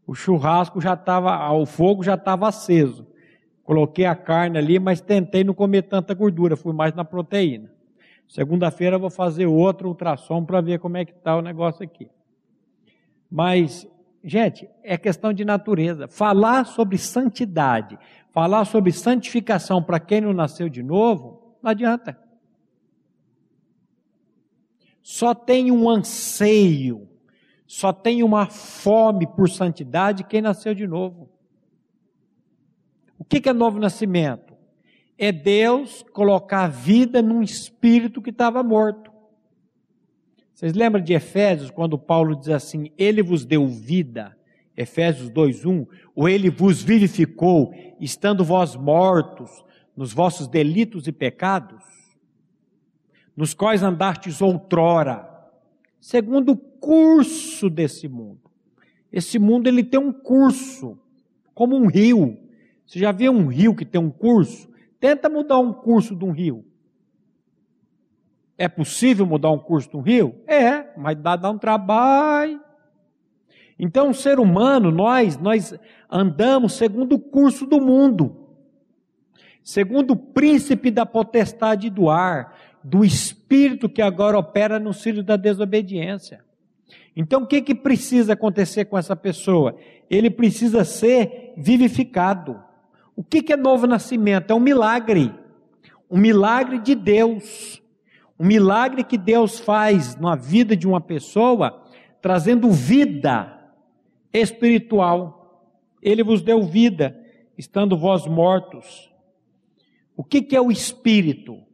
o 0.06 0.13
churrasco 0.13 0.80
já 0.80 0.94
estava, 0.94 1.51
o 1.51 1.65
fogo 1.65 2.04
já 2.04 2.15
estava 2.15 2.48
aceso. 2.48 3.08
Coloquei 3.63 4.06
a 4.06 4.15
carne 4.15 4.60
ali, 4.60 4.77
mas 4.77 5.01
tentei 5.01 5.44
não 5.44 5.54
comer 5.54 5.84
tanta 5.84 6.13
gordura, 6.13 6.56
fui 6.56 6.74
mais 6.74 6.94
na 6.94 7.04
proteína. 7.04 7.72
Segunda-feira 8.27 8.98
vou 8.98 9.10
fazer 9.10 9.46
outro 9.48 9.88
ultrassom 9.88 10.44
para 10.46 10.62
ver 10.62 10.80
como 10.80 10.98
é 10.98 11.06
que 11.06 11.12
está 11.12 11.36
o 11.36 11.42
negócio 11.42 11.84
aqui. 11.84 12.10
Mas, 13.30 13.88
gente, 14.24 14.70
é 14.84 14.98
questão 14.98 15.34
de 15.34 15.44
natureza. 15.44 16.08
Falar 16.08 16.65
sobre 16.65 16.98
santidade, 16.98 17.98
falar 18.32 18.65
sobre 18.65 18.92
santificação 18.92 19.82
para 19.82 20.00
quem 20.00 20.22
não 20.22 20.34
nasceu 20.34 20.70
de 20.70 20.84
novo, 20.84 21.58
não 21.62 21.72
adianta. 21.72 22.25
Só 25.08 25.36
tem 25.36 25.72
um 25.72 25.88
anseio 25.88 27.08
só 27.68 27.92
tem 27.92 28.24
uma 28.24 28.46
fome 28.46 29.26
por 29.28 29.50
santidade 29.50 30.24
quem 30.24 30.42
nasceu 30.42 30.74
de 30.74 30.86
novo. 30.86 31.30
O 33.18 33.24
que 33.24 33.50
é 33.50 33.54
novo 33.54 33.80
nascimento? 33.80 34.54
É 35.18 35.32
Deus 35.32 36.04
colocar 36.14 36.68
vida 36.68 37.22
num 37.22 37.42
espírito 37.42 38.22
que 38.22 38.30
estava 38.30 38.62
morto. 38.62 39.12
Vocês 40.54 40.74
lembram 40.74 41.04
de 41.04 41.14
Efésios, 41.14 41.72
quando 41.72 41.98
Paulo 41.98 42.36
diz 42.36 42.50
assim: 42.50 42.92
Ele 42.98 43.22
vos 43.22 43.46
deu 43.46 43.68
vida, 43.68 44.38
Efésios 44.78 45.30
2:1, 45.30 45.88
ou 46.14 46.30
ele 46.30 46.50
vos 46.50 46.82
vivificou, 46.82 47.74
estando 48.00 48.44
vós 48.44 48.76
mortos 48.76 49.66
nos 49.96 50.14
vossos 50.14 50.48
delitos 50.48 51.08
e 51.08 51.12
pecados, 51.12 51.84
nos 53.36 53.54
quais 53.54 53.84
andastes 53.84 54.42
outrora, 54.42 55.30
segundo 56.00 56.54
o 56.54 56.58
curso 56.58 57.70
desse 57.70 58.08
mundo. 58.08 58.39
Esse 59.12 59.39
mundo 59.39 59.68
ele 59.68 59.84
tem 59.84 60.00
um 60.00 60.12
curso, 60.12 60.98
como 61.54 61.75
um 61.75 61.88
rio. 61.88 62.38
Você 62.86 63.00
já 63.00 63.12
viu 63.12 63.32
um 63.32 63.48
rio 63.48 63.75
que 63.75 63.86
tem 63.86 64.00
um 64.00 64.12
curso? 64.12 64.70
Tenta 65.00 65.30
mudar 65.30 65.60
um 65.60 65.74
curso 65.74 66.15
de 66.15 66.25
um 66.25 66.32
rio. 66.32 66.65
É 68.58 68.68
possível 68.68 69.25
mudar 69.25 69.51
um 69.51 69.60
curso 69.60 69.89
de 69.89 69.98
um 69.98 70.01
rio? 70.01 70.36
É, 70.48 70.94
mas 70.98 71.18
dá, 71.18 71.36
dá 71.36 71.50
um 71.50 71.58
trabalho. 71.58 72.62
Então, 73.77 74.10
o 74.10 74.13
ser 74.13 74.39
humano, 74.39 74.92
nós, 74.92 75.38
nós 75.38 75.74
andamos 76.10 76.74
segundo 76.74 77.13
o 77.13 77.20
curso 77.20 77.65
do 77.65 77.82
mundo, 77.82 78.48
segundo 79.62 80.12
o 80.12 80.15
príncipe 80.15 80.89
da 80.89 81.06
potestade 81.06 81.89
do 81.89 82.10
ar, 82.10 82.56
do 82.88 83.04
espírito 83.04 83.89
que 83.89 84.00
agora 84.00 84.38
opera 84.38 84.77
no 84.77 84.94
filho 84.94 85.24
da 85.24 85.36
desobediência. 85.36 86.46
Então 87.15 87.42
o 87.42 87.48
que, 87.48 87.60
que 87.60 87.74
precisa 87.74 88.34
acontecer 88.34 88.86
com 88.86 88.96
essa 88.96 89.15
pessoa? 89.15 89.75
Ele 90.08 90.30
precisa 90.30 90.86
ser 90.86 91.54
vivificado. 91.58 92.63
O 93.15 93.24
que, 93.24 93.42
que 93.42 93.54
é 93.54 93.58
novo 93.58 93.88
nascimento? 93.88 94.51
É 94.51 94.54
um 94.54 94.60
milagre. 94.60 95.34
Um 96.12 96.20
milagre 96.20 96.77
de 96.77 96.94
Deus. 96.94 97.82
Um 98.39 98.46
milagre 98.46 99.04
que 99.04 99.18
Deus 99.18 99.58
faz 99.58 100.15
na 100.18 100.36
vida 100.36 100.77
de 100.77 100.88
uma 100.88 101.01
pessoa, 101.01 101.84
trazendo 102.22 102.70
vida 102.70 103.68
espiritual. 104.32 105.74
Ele 106.04 106.22
vos 106.22 106.44
deu 106.44 106.62
vida, 106.62 107.20
estando 107.58 107.98
vós 107.98 108.27
mortos. 108.27 109.12
O 110.15 110.24
que, 110.24 110.39
que 110.39 110.56
é 110.56 110.62
o 110.62 110.72
espírito? 110.72 111.64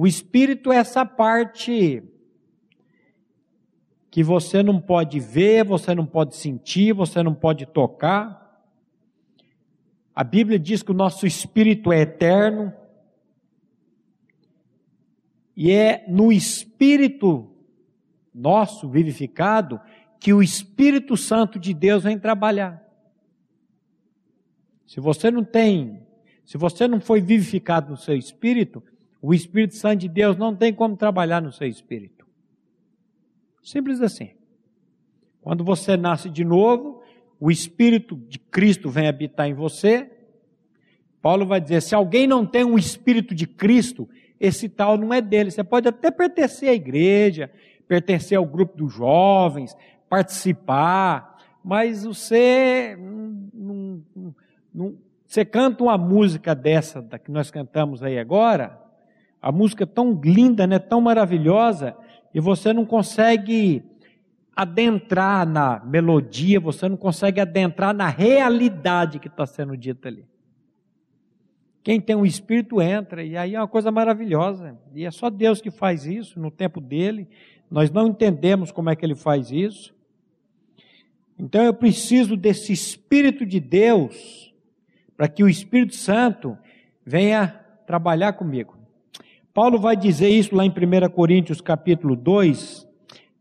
O 0.00 0.06
espírito 0.06 0.72
é 0.72 0.76
essa 0.76 1.04
parte 1.04 2.02
que 4.10 4.24
você 4.24 4.62
não 4.62 4.80
pode 4.80 5.20
ver, 5.20 5.62
você 5.62 5.94
não 5.94 6.06
pode 6.06 6.36
sentir, 6.36 6.94
você 6.94 7.22
não 7.22 7.34
pode 7.34 7.66
tocar. 7.66 8.64
A 10.14 10.24
Bíblia 10.24 10.58
diz 10.58 10.82
que 10.82 10.90
o 10.90 10.94
nosso 10.94 11.26
espírito 11.26 11.92
é 11.92 12.00
eterno. 12.00 12.72
E 15.54 15.70
é 15.70 16.06
no 16.08 16.32
espírito 16.32 17.54
nosso 18.34 18.88
vivificado 18.88 19.78
que 20.18 20.32
o 20.32 20.42
Espírito 20.42 21.14
Santo 21.14 21.58
de 21.58 21.74
Deus 21.74 22.04
vem 22.04 22.18
trabalhar. 22.18 22.82
Se 24.86 24.98
você 24.98 25.30
não 25.30 25.44
tem, 25.44 26.06
se 26.42 26.56
você 26.56 26.88
não 26.88 27.02
foi 27.02 27.20
vivificado 27.20 27.90
no 27.90 27.98
seu 27.98 28.16
espírito, 28.16 28.82
o 29.20 29.34
Espírito 29.34 29.74
Santo 29.76 30.00
de 30.00 30.08
Deus 30.08 30.36
não 30.36 30.54
tem 30.54 30.72
como 30.72 30.96
trabalhar 30.96 31.40
no 31.42 31.52
seu 31.52 31.68
espírito. 31.68 32.26
Simples 33.62 34.00
assim. 34.00 34.30
Quando 35.42 35.64
você 35.64 35.96
nasce 35.96 36.28
de 36.28 36.44
novo, 36.44 37.02
o 37.38 37.50
Espírito 37.50 38.16
de 38.16 38.38
Cristo 38.38 38.90
vem 38.90 39.08
habitar 39.08 39.48
em 39.48 39.54
você. 39.54 40.10
Paulo 41.22 41.46
vai 41.46 41.60
dizer: 41.60 41.80
se 41.80 41.94
alguém 41.94 42.26
não 42.26 42.44
tem 42.44 42.64
um 42.64 42.78
Espírito 42.78 43.34
de 43.34 43.46
Cristo, 43.46 44.08
esse 44.38 44.68
tal 44.68 44.96
não 44.96 45.12
é 45.12 45.20
dele. 45.20 45.50
Você 45.50 45.64
pode 45.64 45.88
até 45.88 46.10
pertencer 46.10 46.68
à 46.68 46.74
igreja, 46.74 47.50
pertencer 47.86 48.36
ao 48.36 48.46
grupo 48.46 48.76
dos 48.76 48.92
jovens, 48.92 49.76
participar, 50.08 51.38
mas 51.62 52.04
você 52.04 52.96
não, 52.98 54.02
não, 54.72 54.94
Você 55.26 55.44
canta 55.44 55.84
uma 55.84 55.98
música 55.98 56.54
dessa 56.54 57.02
que 57.22 57.30
nós 57.30 57.50
cantamos 57.50 58.02
aí 58.02 58.18
agora, 58.18 58.78
a 59.40 59.50
música 59.50 59.86
tão 59.86 60.12
linda, 60.22 60.66
né, 60.66 60.78
tão 60.78 61.00
maravilhosa, 61.00 61.96
e 62.34 62.40
você 62.40 62.72
não 62.72 62.84
consegue 62.84 63.82
adentrar 64.54 65.46
na 65.46 65.80
melodia, 65.84 66.60
você 66.60 66.88
não 66.88 66.96
consegue 66.96 67.40
adentrar 67.40 67.94
na 67.94 68.08
realidade 68.08 69.18
que 69.18 69.28
está 69.28 69.46
sendo 69.46 69.76
dita 69.76 70.08
ali. 70.08 70.26
Quem 71.82 71.98
tem 72.00 72.14
um 72.14 72.26
espírito 72.26 72.80
entra, 72.80 73.24
e 73.24 73.36
aí 73.36 73.54
é 73.54 73.60
uma 73.60 73.66
coisa 73.66 73.90
maravilhosa. 73.90 74.78
E 74.94 75.06
é 75.06 75.10
só 75.10 75.30
Deus 75.30 75.62
que 75.62 75.70
faz 75.70 76.04
isso 76.04 76.38
no 76.38 76.50
tempo 76.50 76.78
dele. 76.80 77.26
Nós 77.70 77.90
não 77.90 78.08
entendemos 78.08 78.70
como 78.70 78.90
é 78.90 78.96
que 78.96 79.04
ele 79.04 79.14
faz 79.14 79.50
isso. 79.50 79.94
Então 81.38 81.62
eu 81.62 81.72
preciso 81.72 82.36
desse 82.36 82.70
Espírito 82.70 83.46
de 83.46 83.58
Deus, 83.58 84.54
para 85.16 85.26
que 85.26 85.42
o 85.42 85.48
Espírito 85.48 85.96
Santo 85.96 86.56
venha 87.04 87.48
trabalhar 87.86 88.34
comigo. 88.34 88.79
Paulo 89.62 89.78
vai 89.78 89.94
dizer 89.94 90.30
isso 90.30 90.56
lá 90.56 90.64
em 90.64 90.70
1 90.70 91.10
Coríntios 91.10 91.60
capítulo 91.60 92.16
2, 92.16 92.88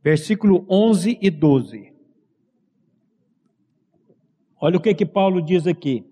versículo 0.04 0.66
11 0.70 1.18
e 1.22 1.30
12. 1.30 1.94
Olha 4.60 4.76
o 4.76 4.82
que 4.82 4.94
que 4.94 5.06
Paulo 5.06 5.42
diz 5.42 5.66
aqui. 5.66 6.04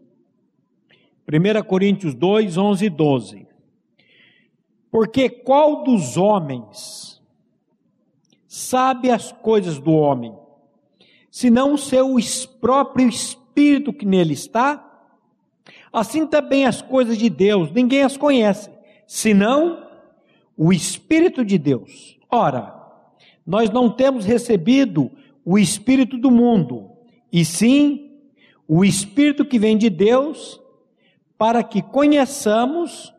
1 1.29 1.61
Coríntios 1.63 2.13
2, 2.13 2.55
11 2.55 2.85
e 2.85 2.89
12. 2.89 3.47
Porque 4.89 5.29
qual 5.29 5.83
dos 5.83 6.15
homens 6.15 7.21
sabe 8.47 9.11
as 9.11 9.33
coisas 9.33 9.77
do 9.77 9.91
homem, 9.91 10.33
senão 11.29 11.73
o 11.73 11.77
seu 11.77 12.15
próprio 12.61 13.09
espírito 13.09 13.91
que 13.91 14.05
nele 14.05 14.31
está? 14.31 14.89
Assim 15.91 16.25
também 16.25 16.65
as 16.65 16.81
coisas 16.81 17.17
de 17.17 17.29
Deus, 17.29 17.69
ninguém 17.73 18.03
as 18.03 18.15
conhece, 18.15 18.71
senão 19.05 19.85
o 20.57 20.73
Espírito 20.73 21.45
de 21.45 21.57
Deus. 21.59 22.19
Ora, 22.29 22.75
nós 23.45 23.69
não 23.69 23.89
temos 23.89 24.25
recebido 24.25 25.11
o 25.45 25.57
Espírito 25.57 26.17
do 26.17 26.31
mundo, 26.31 26.91
e 27.31 27.45
sim 27.45 28.19
o 28.67 28.83
Espírito 28.83 29.45
que 29.45 29.59
vem 29.59 29.77
de 29.77 29.89
Deus, 29.89 30.59
para 31.37 31.63
que 31.63 31.81
conheçamos 31.81 33.13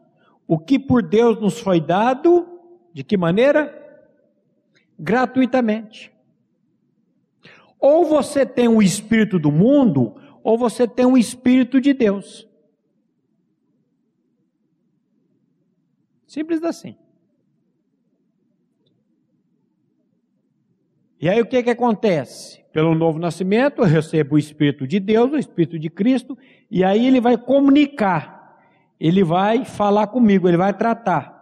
o 0.46 0.58
que 0.58 0.78
por 0.78 1.02
Deus 1.02 1.40
nos 1.40 1.60
foi 1.60 1.80
dado, 1.80 2.60
de 2.92 3.04
que 3.04 3.16
maneira? 3.16 3.74
Gratuitamente. 4.98 6.12
Ou 7.78 8.04
você 8.04 8.44
tem 8.44 8.66
o 8.66 8.82
Espírito 8.82 9.38
do 9.38 9.52
mundo, 9.52 10.16
ou 10.42 10.58
você 10.58 10.88
tem 10.88 11.06
o 11.06 11.16
Espírito 11.16 11.80
de 11.80 11.94
Deus. 11.94 12.48
Simples 16.26 16.62
assim. 16.62 16.96
E 21.20 21.28
aí 21.28 21.40
o 21.40 21.46
que, 21.46 21.62
que 21.62 21.70
acontece? 21.70 22.62
Pelo 22.72 22.94
novo 22.94 23.18
nascimento, 23.18 23.82
eu 23.82 23.86
recebo 23.86 24.36
o 24.36 24.38
Espírito 24.38 24.86
de 24.86 25.00
Deus, 25.00 25.32
o 25.32 25.36
Espírito 25.36 25.78
de 25.78 25.90
Cristo, 25.90 26.38
e 26.70 26.84
aí 26.84 27.06
ele 27.06 27.20
vai 27.20 27.36
comunicar, 27.36 28.56
ele 29.00 29.24
vai 29.24 29.64
falar 29.64 30.06
comigo, 30.08 30.46
ele 30.46 30.56
vai 30.56 30.72
tratar. 30.72 31.36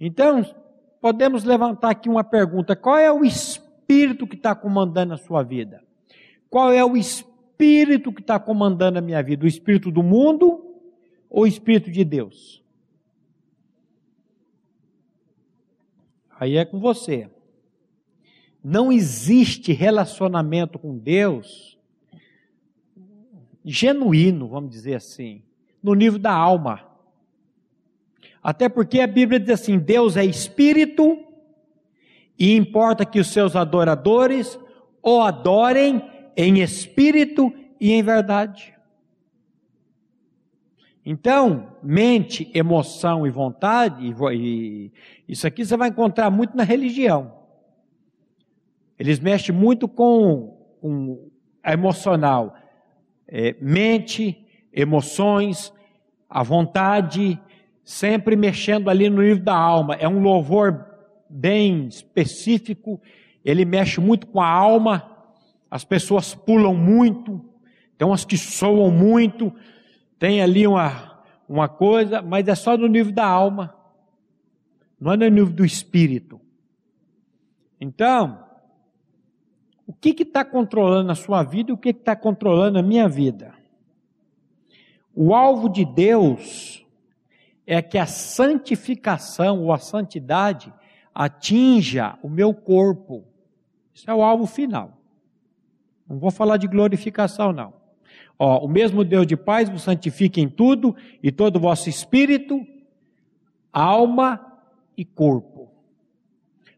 Então, 0.00 0.44
podemos 1.00 1.44
levantar 1.44 1.90
aqui 1.90 2.08
uma 2.08 2.24
pergunta: 2.24 2.74
qual 2.74 2.98
é 2.98 3.12
o 3.12 3.24
Espírito 3.24 4.26
que 4.26 4.34
está 4.34 4.54
comandando 4.54 5.14
a 5.14 5.16
sua 5.16 5.44
vida? 5.44 5.82
Qual 6.50 6.72
é 6.72 6.84
o 6.84 6.96
Espírito 6.96 8.12
que 8.12 8.20
está 8.20 8.38
comandando 8.38 8.98
a 8.98 9.02
minha 9.02 9.22
vida? 9.22 9.44
O 9.44 9.48
Espírito 9.48 9.92
do 9.92 10.02
mundo 10.02 10.74
ou 11.30 11.44
o 11.44 11.46
Espírito 11.46 11.90
de 11.90 12.04
Deus? 12.04 12.64
Aí 16.38 16.56
é 16.56 16.64
com 16.64 16.80
você. 16.80 17.30
Não 18.68 18.90
existe 18.90 19.72
relacionamento 19.72 20.76
com 20.76 20.98
Deus 20.98 21.78
genuíno, 23.64 24.48
vamos 24.48 24.70
dizer 24.70 24.96
assim, 24.96 25.40
no 25.80 25.94
nível 25.94 26.18
da 26.18 26.32
alma. 26.32 26.84
Até 28.42 28.68
porque 28.68 28.98
a 28.98 29.06
Bíblia 29.06 29.38
diz 29.38 29.50
assim: 29.50 29.78
Deus 29.78 30.16
é 30.16 30.24
espírito, 30.24 31.16
e 32.36 32.56
importa 32.56 33.06
que 33.06 33.20
os 33.20 33.28
seus 33.28 33.54
adoradores 33.54 34.58
o 35.00 35.20
adorem 35.20 36.02
em 36.36 36.60
espírito 36.60 37.54
e 37.80 37.92
em 37.92 38.02
verdade. 38.02 38.74
Então, 41.04 41.76
mente, 41.80 42.50
emoção 42.52 43.24
e 43.28 43.30
vontade, 43.30 44.12
e 44.34 44.92
isso 45.28 45.46
aqui 45.46 45.64
você 45.64 45.76
vai 45.76 45.88
encontrar 45.88 46.30
muito 46.30 46.56
na 46.56 46.64
religião. 46.64 47.45
Eles 48.98 49.18
mexem 49.18 49.54
muito 49.54 49.86
com, 49.86 50.56
com 50.80 51.30
a 51.62 51.72
emocional. 51.72 52.56
É, 53.28 53.56
mente, 53.60 54.46
emoções, 54.72 55.72
a 56.28 56.42
vontade, 56.42 57.40
sempre 57.84 58.36
mexendo 58.36 58.88
ali 58.88 59.08
no 59.08 59.22
nível 59.22 59.42
da 59.42 59.56
alma. 59.56 59.94
É 59.94 60.08
um 60.08 60.20
louvor 60.20 60.84
bem 61.28 61.86
específico, 61.86 63.00
ele 63.44 63.64
mexe 63.64 64.00
muito 64.00 64.26
com 64.26 64.40
a 64.40 64.48
alma, 64.48 65.10
as 65.70 65.84
pessoas 65.84 66.34
pulam 66.34 66.74
muito, 66.74 67.44
tem 67.98 68.06
umas 68.06 68.24
que 68.24 68.36
soam 68.36 68.90
muito, 68.90 69.52
tem 70.18 70.42
ali 70.42 70.66
uma, 70.66 71.22
uma 71.48 71.68
coisa, 71.68 72.22
mas 72.22 72.46
é 72.48 72.54
só 72.54 72.76
no 72.76 72.86
nível 72.86 73.12
da 73.12 73.26
alma, 73.26 73.74
não 75.00 75.12
é 75.12 75.16
no 75.16 75.28
nível 75.28 75.52
do 75.52 75.64
espírito. 75.64 76.40
Então, 77.80 78.45
o 79.86 79.92
que 79.92 80.22
está 80.22 80.44
controlando 80.44 81.12
a 81.12 81.14
sua 81.14 81.42
vida 81.42 81.70
e 81.70 81.74
o 81.74 81.78
que 81.78 81.90
está 81.90 82.16
controlando 82.16 82.78
a 82.78 82.82
minha 82.82 83.08
vida? 83.08 83.54
O 85.14 85.34
alvo 85.34 85.68
de 85.68 85.84
Deus 85.84 86.84
é 87.66 87.80
que 87.80 87.96
a 87.96 88.06
santificação 88.06 89.62
ou 89.62 89.72
a 89.72 89.78
santidade 89.78 90.72
atinja 91.14 92.18
o 92.22 92.28
meu 92.28 92.52
corpo. 92.52 93.24
Isso 93.94 94.10
é 94.10 94.14
o 94.14 94.22
alvo 94.22 94.46
final. 94.46 95.00
Não 96.08 96.18
vou 96.18 96.30
falar 96.30 96.56
de 96.56 96.66
glorificação, 96.66 97.52
não. 97.52 97.72
Ó, 98.38 98.64
o 98.64 98.68
mesmo 98.68 99.04
Deus 99.04 99.26
de 99.26 99.36
paz 99.36 99.68
vos 99.68 99.82
santifique 99.82 100.40
em 100.40 100.48
tudo 100.48 100.94
e 101.22 101.32
todo 101.32 101.56
o 101.56 101.60
vosso 101.60 101.88
espírito, 101.88 102.66
alma 103.72 104.60
e 104.96 105.04
corpo. 105.04 105.70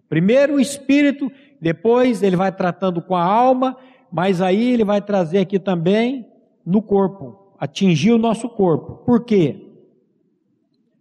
Primeiro 0.09 0.55
o 0.55 0.61
espírito 0.61 1.31
depois 1.61 2.23
ele 2.23 2.37
vai 2.37 2.53
tratando 2.53 3.03
com 3.03 3.17
a 3.17 3.23
alma, 3.23 3.77
mas 4.11 4.41
aí 4.41 4.73
ele 4.73 4.85
vai 4.85 5.01
trazer 5.01 5.39
aqui 5.39 5.59
também 5.59 6.27
no 6.65 6.81
corpo, 6.81 7.53
atingir 7.59 8.13
o 8.13 8.19
nosso 8.19 8.49
corpo. 8.49 9.03
Por 9.05 9.25
quê? 9.25 9.65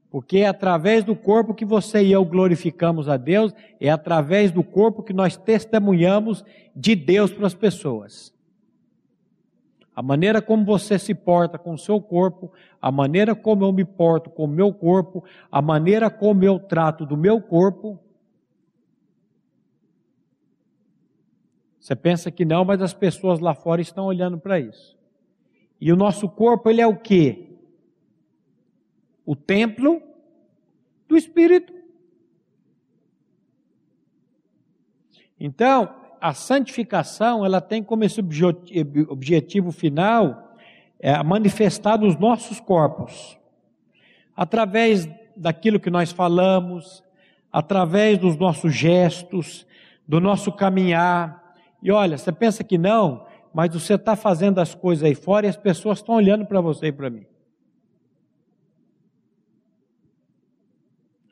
Porque 0.10 0.40
é 0.40 0.48
através 0.48 1.04
do 1.04 1.16
corpo 1.16 1.54
que 1.54 1.66
você 1.66 2.02
e 2.04 2.12
eu 2.12 2.24
glorificamos 2.26 3.10
a 3.10 3.18
Deus, 3.18 3.54
é 3.80 3.90
através 3.90 4.52
do 4.52 4.64
corpo 4.64 5.04
que 5.04 5.14
nós 5.14 5.38
testemunhamos 5.38 6.44
de 6.76 6.96
Deus 6.96 7.32
para 7.32 7.46
as 7.46 7.54
pessoas. 7.54 8.34
A 9.96 10.02
maneira 10.02 10.42
como 10.42 10.64
você 10.64 11.00
se 11.00 11.14
porta 11.14 11.58
com 11.58 11.74
o 11.74 11.78
seu 11.78 12.00
corpo, 12.00 12.52
a 12.80 12.92
maneira 12.92 13.34
como 13.36 13.66
eu 13.66 13.74
me 13.74 13.84
porto 13.84 14.30
com 14.30 14.44
o 14.44 14.48
meu 14.48 14.72
corpo, 14.72 15.24
a 15.52 15.62
maneira 15.62 16.10
como 16.10 16.44
eu 16.44 16.60
trato 16.60 17.06
do 17.06 17.18
meu 17.18 17.42
corpo, 17.42 18.00
Você 21.88 21.96
pensa 21.96 22.30
que 22.30 22.44
não, 22.44 22.66
mas 22.66 22.82
as 22.82 22.94
pessoas 22.94 23.40
lá 23.40 23.54
fora 23.54 23.82
estão 23.82 24.08
olhando 24.08 24.38
para 24.38 24.60
isso. 24.60 24.98
E 25.80 25.90
o 25.90 25.96
nosso 25.96 26.28
corpo, 26.28 26.70
ele 26.70 26.82
é 26.82 26.86
o 26.86 26.98
quê? 26.98 27.48
O 29.26 29.38
templo 29.38 30.02
do 31.08 31.16
Espírito. 31.16 31.74
Então, 35.40 35.96
a 36.20 36.34
santificação, 36.34 37.46
ela 37.46 37.62
tem 37.62 37.82
como 37.82 38.04
esse 38.04 38.20
objetivo 38.20 39.72
final 39.72 40.58
é 41.00 41.24
manifestar 41.24 41.98
nos 41.98 42.18
nossos 42.18 42.60
corpos, 42.60 43.40
através 44.36 45.08
daquilo 45.38 45.80
que 45.80 45.90
nós 45.90 46.12
falamos, 46.12 47.02
através 47.50 48.18
dos 48.18 48.36
nossos 48.36 48.76
gestos, 48.76 49.66
do 50.06 50.20
nosso 50.20 50.52
caminhar, 50.52 51.47
e 51.82 51.92
olha, 51.92 52.18
você 52.18 52.32
pensa 52.32 52.64
que 52.64 52.78
não, 52.78 53.26
mas 53.54 53.74
você 53.74 53.96
está 53.96 54.16
fazendo 54.16 54.60
as 54.60 54.74
coisas 54.74 55.04
aí 55.04 55.16
fora 55.16 55.46
e 55.46 55.50
as 55.50 55.58
pessoas 55.58 56.00
estão 56.00 56.16
olhando 56.16 56.46
para 56.46 56.62
você 56.62 56.88
e 56.88 56.92
para 56.92 57.10
mim. 57.10 57.26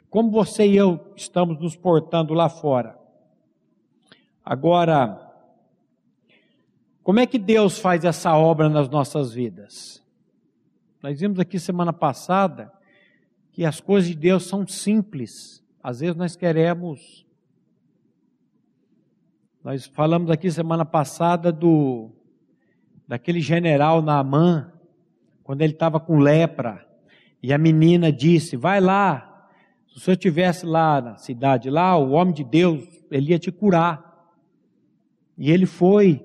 Como 0.09 0.31
você 0.31 0.65
e 0.65 0.77
eu 0.77 1.11
estamos 1.15 1.59
nos 1.59 1.75
portando 1.75 2.33
lá 2.33 2.47
fora. 2.47 2.97
Agora, 4.43 5.21
como 7.03 7.19
é 7.19 7.25
que 7.25 7.37
Deus 7.37 7.77
faz 7.77 8.05
essa 8.05 8.35
obra 8.37 8.69
nas 8.69 8.87
nossas 8.87 9.33
vidas? 9.33 10.01
Nós 11.03 11.19
vimos 11.19 11.37
aqui 11.39 11.59
semana 11.59 11.91
passada 11.91 12.71
que 13.51 13.65
as 13.65 13.79
coisas 13.79 14.09
de 14.09 14.15
Deus 14.15 14.45
são 14.45 14.65
simples. 14.65 15.63
Às 15.83 15.99
vezes 15.99 16.15
nós 16.15 16.35
queremos. 16.35 17.24
Nós 19.65 19.87
falamos 19.87 20.29
aqui 20.29 20.51
semana 20.51 20.85
passada 20.85 21.51
do 21.51 22.11
daquele 23.07 23.41
general 23.41 23.99
Naamã, 23.99 24.71
quando 25.43 25.63
ele 25.63 25.73
estava 25.73 25.99
com 25.99 26.19
lepra, 26.19 26.87
e 27.41 27.51
a 27.51 27.57
menina 27.57 28.11
disse: 28.11 28.55
"Vai 28.55 28.79
lá. 28.79 29.49
Se 29.87 29.97
o 29.97 29.99
senhor 29.99 30.13
estivesse 30.13 30.67
lá 30.67 31.01
na 31.01 31.17
cidade 31.17 31.71
lá, 31.71 31.97
o 31.97 32.11
homem 32.11 32.31
de 32.31 32.43
Deus, 32.43 32.87
ele 33.09 33.31
ia 33.31 33.39
te 33.39 33.51
curar". 33.51 34.29
E 35.35 35.49
ele 35.49 35.65
foi 35.65 36.23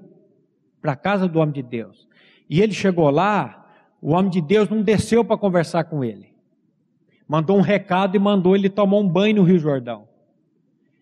para 0.78 0.92
a 0.92 0.96
casa 0.96 1.26
do 1.26 1.38
homem 1.38 1.54
de 1.54 1.62
Deus. 1.62 2.06
E 2.46 2.60
ele 2.60 2.74
chegou 2.74 3.08
lá, 3.08 3.66
o 4.02 4.10
homem 4.10 4.30
de 4.30 4.42
Deus 4.42 4.68
não 4.68 4.82
desceu 4.82 5.24
para 5.24 5.38
conversar 5.38 5.84
com 5.84 6.04
ele 6.04 6.28
mandou 7.26 7.56
um 7.56 7.62
recado 7.62 8.16
e 8.16 8.18
mandou 8.18 8.56
ele 8.56 8.68
tomar 8.68 8.96
um 8.96 9.08
banho 9.08 9.36
no 9.36 9.44
Rio 9.44 9.60
Jordão. 9.60 10.09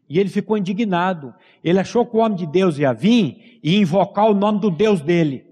E 0.08 0.18
ele 0.18 0.28
ficou 0.28 0.56
indignado. 0.56 1.34
Ele 1.62 1.78
achou 1.78 2.06
que 2.06 2.16
o 2.16 2.20
homem 2.20 2.36
de 2.36 2.46
Deus 2.46 2.78
ia 2.78 2.92
vir 2.92 3.60
e 3.62 3.76
invocar 3.76 4.30
o 4.30 4.34
nome 4.34 4.60
do 4.60 4.70
Deus 4.70 5.00
dele. 5.00 5.46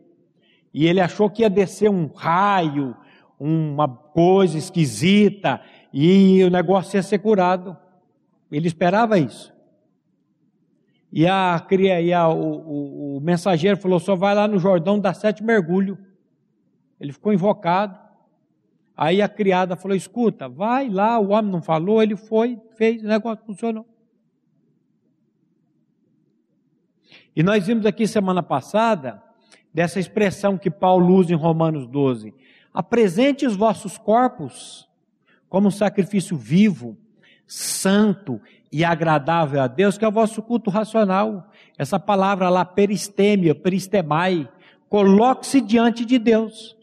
E 0.73 0.87
ele 0.87 1.01
achou 1.01 1.29
que 1.29 1.43
ia 1.43 1.51
descer 1.51 1.91
um 1.91 2.07
raio, 2.07 2.97
uma 3.39 3.89
coisa 3.89 4.57
esquisita, 4.57 5.61
e 5.93 6.43
o 6.45 6.51
negócio 6.51 6.97
ia 6.97 7.03
ser 7.03 7.19
curado. 7.19 7.77
Ele 8.51 8.67
esperava 8.67 9.19
isso. 9.19 9.55
E, 11.13 11.27
a, 11.27 11.67
e 12.03 12.13
a, 12.13 12.29
o, 12.29 12.43
o, 12.43 13.17
o 13.17 13.21
mensageiro 13.21 13.77
falou: 13.77 13.99
só 13.99 14.15
vai 14.15 14.35
lá 14.35 14.47
no 14.47 14.59
Jordão 14.59 14.99
dar 14.99 15.15
sete 15.15 15.43
mergulhos. 15.43 15.97
Ele 17.01 17.13
ficou 17.13 17.33
invocado. 17.33 17.99
Aí 18.97 19.21
a 19.21 19.29
criada 19.29 19.77
falou: 19.77 19.97
escuta, 19.97 20.49
vai 20.49 20.89
lá, 20.89 21.19
o 21.19 21.31
homem 21.31 21.51
não 21.51 21.63
falou, 21.63 22.03
ele 22.03 22.17
foi, 22.17 22.59
fez, 22.77 23.03
o 23.03 23.07
negócio 23.07 23.45
funcionou. 23.45 23.87
E 27.35 27.43
nós 27.43 27.67
vimos 27.67 27.87
aqui 27.87 28.07
semana 28.07 28.43
passada, 28.43 29.23
dessa 29.73 30.01
expressão 30.01 30.57
que 30.57 30.71
Paulo 30.71 31.15
usa 31.15 31.33
em 31.33 31.37
Romanos 31.37 31.87
12: 31.87 32.35
apresente 32.73 33.47
os 33.47 33.57
vossos 33.57 33.99
corpos 33.99 34.89
como 35.49 35.69
um 35.69 35.71
sacrifício 35.71 36.37
vivo, 36.37 36.97
santo 37.47 38.41
e 38.73 38.85
agradável 38.85 39.61
a 39.61 39.67
Deus, 39.67 39.97
que 39.97 40.05
é 40.05 40.09
o 40.09 40.13
vosso 40.13 40.43
culto 40.43 40.71
racional. 40.71 41.51
Essa 41.79 41.99
palavra 42.01 42.49
lá, 42.49 42.65
peristêmia, 42.65 43.55
peristemai, 43.55 44.49
coloque-se 44.89 45.61
diante 45.61 46.05
de 46.05 46.19
Deus 46.19 46.77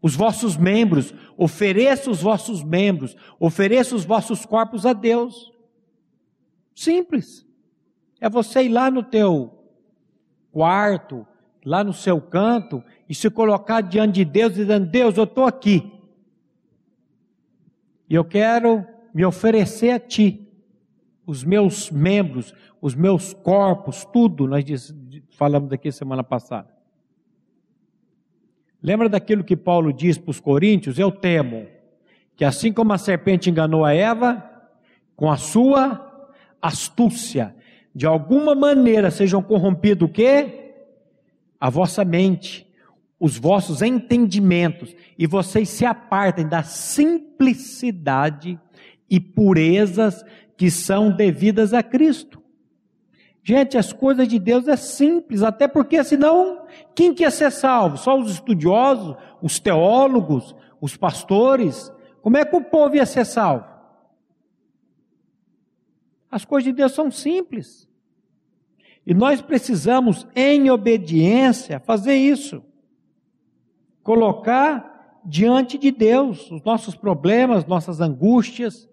os 0.00 0.14
vossos 0.14 0.56
membros, 0.56 1.12
ofereça 1.36 2.10
os 2.10 2.22
vossos 2.22 2.62
membros, 2.62 3.16
ofereça 3.38 3.94
os 3.96 4.04
vossos 4.04 4.46
corpos 4.46 4.86
a 4.86 4.92
Deus. 4.92 5.52
Simples. 6.74 7.44
É 8.20 8.28
você 8.28 8.62
ir 8.64 8.68
lá 8.68 8.90
no 8.90 9.02
teu 9.02 9.54
quarto, 10.50 11.26
lá 11.64 11.84
no 11.84 11.92
seu 11.92 12.20
canto, 12.20 12.82
e 13.08 13.14
se 13.14 13.30
colocar 13.30 13.80
diante 13.80 14.14
de 14.14 14.24
Deus, 14.24 14.54
dizendo: 14.54 14.86
Deus, 14.86 15.16
eu 15.16 15.24
estou 15.24 15.44
aqui. 15.44 15.92
E 18.08 18.14
eu 18.14 18.24
quero 18.24 18.86
me 19.14 19.24
oferecer 19.24 19.90
a 19.90 20.00
Ti. 20.00 20.44
Os 21.26 21.44
meus 21.44 21.90
membros, 21.90 22.54
os 22.80 22.94
meus 22.94 23.34
corpos, 23.34 24.04
tudo, 24.06 24.46
nós 24.46 24.94
falamos 25.30 25.70
aqui 25.72 25.92
semana 25.92 26.24
passada. 26.24 26.78
Lembra 28.82 29.08
daquilo 29.08 29.44
que 29.44 29.56
Paulo 29.56 29.92
diz 29.92 30.16
para 30.16 30.30
os 30.30 30.40
coríntios? 30.40 30.98
Eu 30.98 31.10
temo 31.10 31.66
que 32.36 32.44
assim 32.44 32.72
como 32.72 32.92
a 32.92 32.98
serpente 32.98 33.50
enganou 33.50 33.84
a 33.84 33.92
Eva, 33.92 34.48
com 35.16 35.28
a 35.28 35.36
sua 35.36 36.30
astúcia, 36.62 37.54
de 37.94 38.06
alguma 38.06 38.54
maneira 38.54 39.10
sejam 39.10 39.42
corrompidos 39.42 40.08
o 40.08 40.12
quê? 40.12 40.74
A 41.60 41.68
vossa 41.70 42.04
mente, 42.04 42.66
os 43.18 43.36
vossos 43.36 43.82
entendimentos, 43.82 44.94
e 45.18 45.26
vocês 45.26 45.68
se 45.68 45.84
apartem 45.84 46.46
da 46.46 46.62
simplicidade 46.62 48.58
e 49.10 49.18
purezas 49.18 50.24
que 50.56 50.70
são 50.70 51.10
devidas 51.10 51.72
a 51.72 51.82
Cristo. 51.82 52.42
Gente, 53.42 53.78
as 53.78 53.92
coisas 53.92 54.28
de 54.28 54.38
Deus 54.38 54.68
é 54.68 54.76
simples, 54.76 55.42
até 55.42 55.66
porque 55.66 56.04
senão, 56.04 56.66
quem 56.94 57.14
quer 57.14 57.32
ser 57.32 57.50
salvo? 57.50 57.96
Só 57.96 58.18
os 58.18 58.30
estudiosos, 58.30 59.16
os 59.40 59.58
teólogos, 59.58 60.54
os 60.80 60.96
pastores? 60.96 61.90
Como 62.20 62.36
é 62.36 62.44
que 62.44 62.54
o 62.54 62.60
povo 62.60 62.96
ia 62.96 63.06
ser 63.06 63.24
salvo? 63.24 63.64
As 66.30 66.44
coisas 66.44 66.64
de 66.64 66.72
Deus 66.72 66.92
são 66.92 67.10
simples. 67.10 67.88
E 69.06 69.14
nós 69.14 69.40
precisamos, 69.40 70.26
em 70.34 70.70
obediência, 70.70 71.80
fazer 71.80 72.14
isso. 72.14 72.62
Colocar 74.02 75.20
diante 75.24 75.78
de 75.78 75.90
Deus 75.90 76.50
os 76.50 76.62
nossos 76.62 76.94
problemas, 76.94 77.64
nossas 77.64 78.00
angústias, 78.00 78.88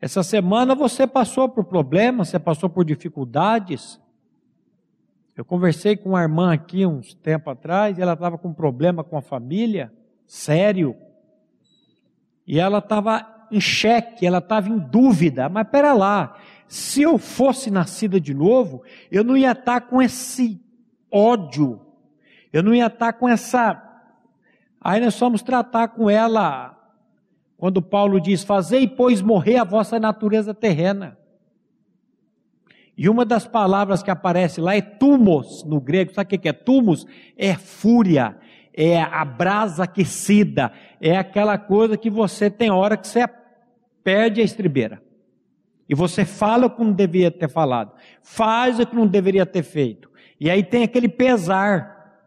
essa 0.00 0.22
semana 0.22 0.74
você 0.74 1.06
passou 1.06 1.48
por 1.48 1.64
problemas, 1.64 2.28
você 2.28 2.38
passou 2.38 2.70
por 2.70 2.84
dificuldades. 2.84 4.00
Eu 5.36 5.44
conversei 5.44 5.96
com 5.96 6.10
uma 6.10 6.22
irmã 6.22 6.52
aqui 6.52 6.86
uns 6.86 7.14
tempo 7.14 7.50
atrás, 7.50 7.98
e 7.98 8.02
ela 8.02 8.12
estava 8.12 8.38
com 8.38 8.48
um 8.48 8.54
problema 8.54 9.02
com 9.02 9.16
a 9.16 9.22
família, 9.22 9.92
sério. 10.24 10.96
E 12.46 12.60
ela 12.60 12.78
estava 12.78 13.37
em 13.50 13.60
xeque, 13.60 14.26
ela 14.26 14.38
estava 14.38 14.68
em 14.68 14.78
dúvida. 14.78 15.48
Mas 15.48 15.68
pera 15.68 15.92
lá, 15.92 16.36
se 16.66 17.02
eu 17.02 17.18
fosse 17.18 17.70
nascida 17.70 18.20
de 18.20 18.34
novo, 18.34 18.82
eu 19.10 19.24
não 19.24 19.36
ia 19.36 19.52
estar 19.52 19.80
com 19.82 20.02
esse 20.02 20.60
ódio, 21.10 21.80
eu 22.52 22.62
não 22.62 22.74
ia 22.74 22.86
estar 22.86 23.14
com 23.14 23.28
essa. 23.28 23.82
Aí 24.80 25.00
nós 25.00 25.18
fomos 25.18 25.42
tratar 25.42 25.88
com 25.88 26.10
ela 26.10 26.76
quando 27.56 27.82
Paulo 27.82 28.20
diz: 28.20 28.44
Fazei, 28.44 28.86
pois, 28.86 29.22
morrer 29.22 29.56
a 29.56 29.64
vossa 29.64 29.98
natureza 29.98 30.54
terrena. 30.54 31.18
E 32.96 33.08
uma 33.08 33.24
das 33.24 33.46
palavras 33.46 34.02
que 34.02 34.10
aparece 34.10 34.60
lá 34.60 34.74
é 34.74 34.80
tumos, 34.80 35.62
no 35.64 35.80
grego. 35.80 36.12
Sabe 36.12 36.34
o 36.34 36.38
que 36.38 36.48
é 36.48 36.52
tumos? 36.52 37.06
É 37.36 37.54
fúria, 37.54 38.36
é 38.74 39.00
a 39.00 39.24
brasa 39.24 39.84
aquecida, 39.84 40.72
é 41.00 41.16
aquela 41.16 41.56
coisa 41.56 41.96
que 41.96 42.10
você 42.10 42.50
tem 42.50 42.70
hora 42.70 42.96
que 42.96 43.06
você 43.06 43.20
perde 44.08 44.40
a 44.40 44.44
estribeira. 44.44 45.02
E 45.86 45.94
você 45.94 46.24
fala 46.24 46.64
o 46.64 46.70
que 46.70 46.82
não 46.82 46.92
deveria 46.92 47.30
ter 47.30 47.46
falado, 47.46 47.92
faz 48.22 48.80
o 48.80 48.86
que 48.86 48.96
não 48.96 49.06
deveria 49.06 49.44
ter 49.44 49.62
feito. 49.62 50.10
E 50.40 50.48
aí 50.48 50.62
tem 50.62 50.82
aquele 50.82 51.10
pesar. 51.10 52.24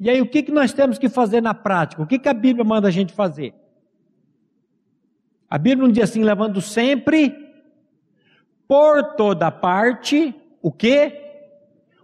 E 0.00 0.10
aí 0.10 0.20
o 0.20 0.26
que, 0.26 0.42
que 0.42 0.50
nós 0.50 0.72
temos 0.72 0.98
que 0.98 1.08
fazer 1.08 1.40
na 1.40 1.54
prática? 1.54 2.02
O 2.02 2.06
que, 2.08 2.18
que 2.18 2.28
a 2.28 2.34
Bíblia 2.34 2.64
manda 2.64 2.88
a 2.88 2.90
gente 2.90 3.12
fazer? 3.12 3.54
A 5.48 5.56
Bíblia 5.58 5.86
não 5.86 5.92
diz 5.92 6.10
assim, 6.10 6.24
levando 6.24 6.60
sempre 6.60 7.36
por 8.66 9.14
toda 9.14 9.48
parte 9.48 10.34
o 10.60 10.72
que? 10.72 11.12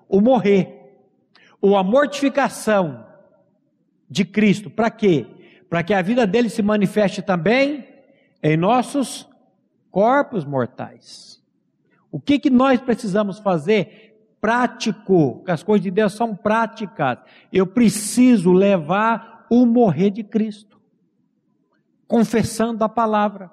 O 0.08 0.20
morrer. 0.20 0.94
Ou 1.60 1.76
a 1.76 1.82
mortificação 1.82 3.04
de 4.08 4.24
Cristo. 4.24 4.70
Para 4.70 4.90
quê? 4.90 5.26
Para 5.68 5.82
que 5.82 5.92
a 5.92 6.02
vida 6.02 6.24
dele 6.24 6.48
se 6.48 6.62
manifeste 6.62 7.20
também 7.20 7.95
em 8.46 8.56
nossos 8.56 9.28
corpos 9.90 10.44
mortais. 10.44 11.42
O 12.12 12.20
que, 12.20 12.38
que 12.38 12.48
nós 12.48 12.80
precisamos 12.80 13.40
fazer? 13.40 14.36
Prático, 14.40 15.42
as 15.48 15.64
coisas 15.64 15.82
de 15.82 15.90
Deus 15.90 16.12
são 16.12 16.36
práticas. 16.36 17.18
Eu 17.52 17.66
preciso 17.66 18.52
levar 18.52 19.46
o 19.50 19.66
morrer 19.66 20.10
de 20.10 20.22
Cristo 20.22 20.80
confessando 22.06 22.84
a 22.84 22.88
palavra. 22.88 23.50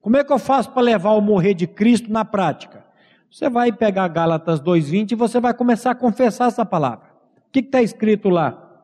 Como 0.00 0.16
é 0.16 0.24
que 0.24 0.32
eu 0.32 0.38
faço 0.38 0.72
para 0.72 0.82
levar 0.82 1.12
o 1.12 1.20
morrer 1.20 1.54
de 1.54 1.68
Cristo 1.68 2.10
na 2.10 2.24
prática? 2.24 2.84
Você 3.30 3.48
vai 3.48 3.70
pegar 3.70 4.08
Gálatas 4.08 4.60
2,20 4.60 5.12
e 5.12 5.14
você 5.14 5.38
vai 5.38 5.54
começar 5.54 5.92
a 5.92 5.94
confessar 5.94 6.48
essa 6.48 6.64
palavra. 6.64 7.06
O 7.46 7.52
que 7.52 7.60
está 7.60 7.80
escrito 7.80 8.28
lá? 8.28 8.82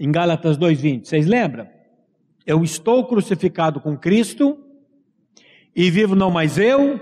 Em 0.00 0.10
Gálatas 0.10 0.58
2,20, 0.58 1.04
vocês 1.04 1.24
lembram? 1.24 1.81
Eu 2.46 2.62
estou 2.64 3.06
crucificado 3.06 3.80
com 3.80 3.96
Cristo 3.96 4.58
e 5.74 5.90
vivo 5.90 6.14
não 6.14 6.30
mais 6.30 6.58
eu, 6.58 7.00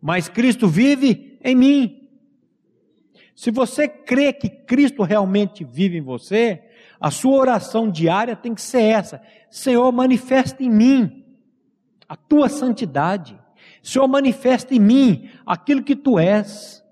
mas 0.00 0.28
Cristo 0.28 0.66
vive 0.66 1.38
em 1.42 1.54
mim. 1.54 2.08
Se 3.34 3.50
você 3.50 3.86
crê 3.86 4.32
que 4.32 4.48
Cristo 4.48 5.02
realmente 5.02 5.62
vive 5.62 5.98
em 5.98 6.02
você, 6.02 6.62
a 6.98 7.10
sua 7.10 7.38
oração 7.38 7.90
diária 7.90 8.34
tem 8.34 8.54
que 8.54 8.62
ser 8.62 8.82
essa: 8.82 9.22
Senhor, 9.50 9.92
manifesta 9.92 10.62
em 10.62 10.70
mim 10.70 11.24
a 12.08 12.16
tua 12.16 12.48
santidade. 12.48 13.38
Senhor, 13.82 14.08
manifesta 14.08 14.74
em 14.74 14.80
mim 14.80 15.30
aquilo 15.44 15.82
que 15.82 15.94
tu 15.94 16.18
és. 16.18 16.82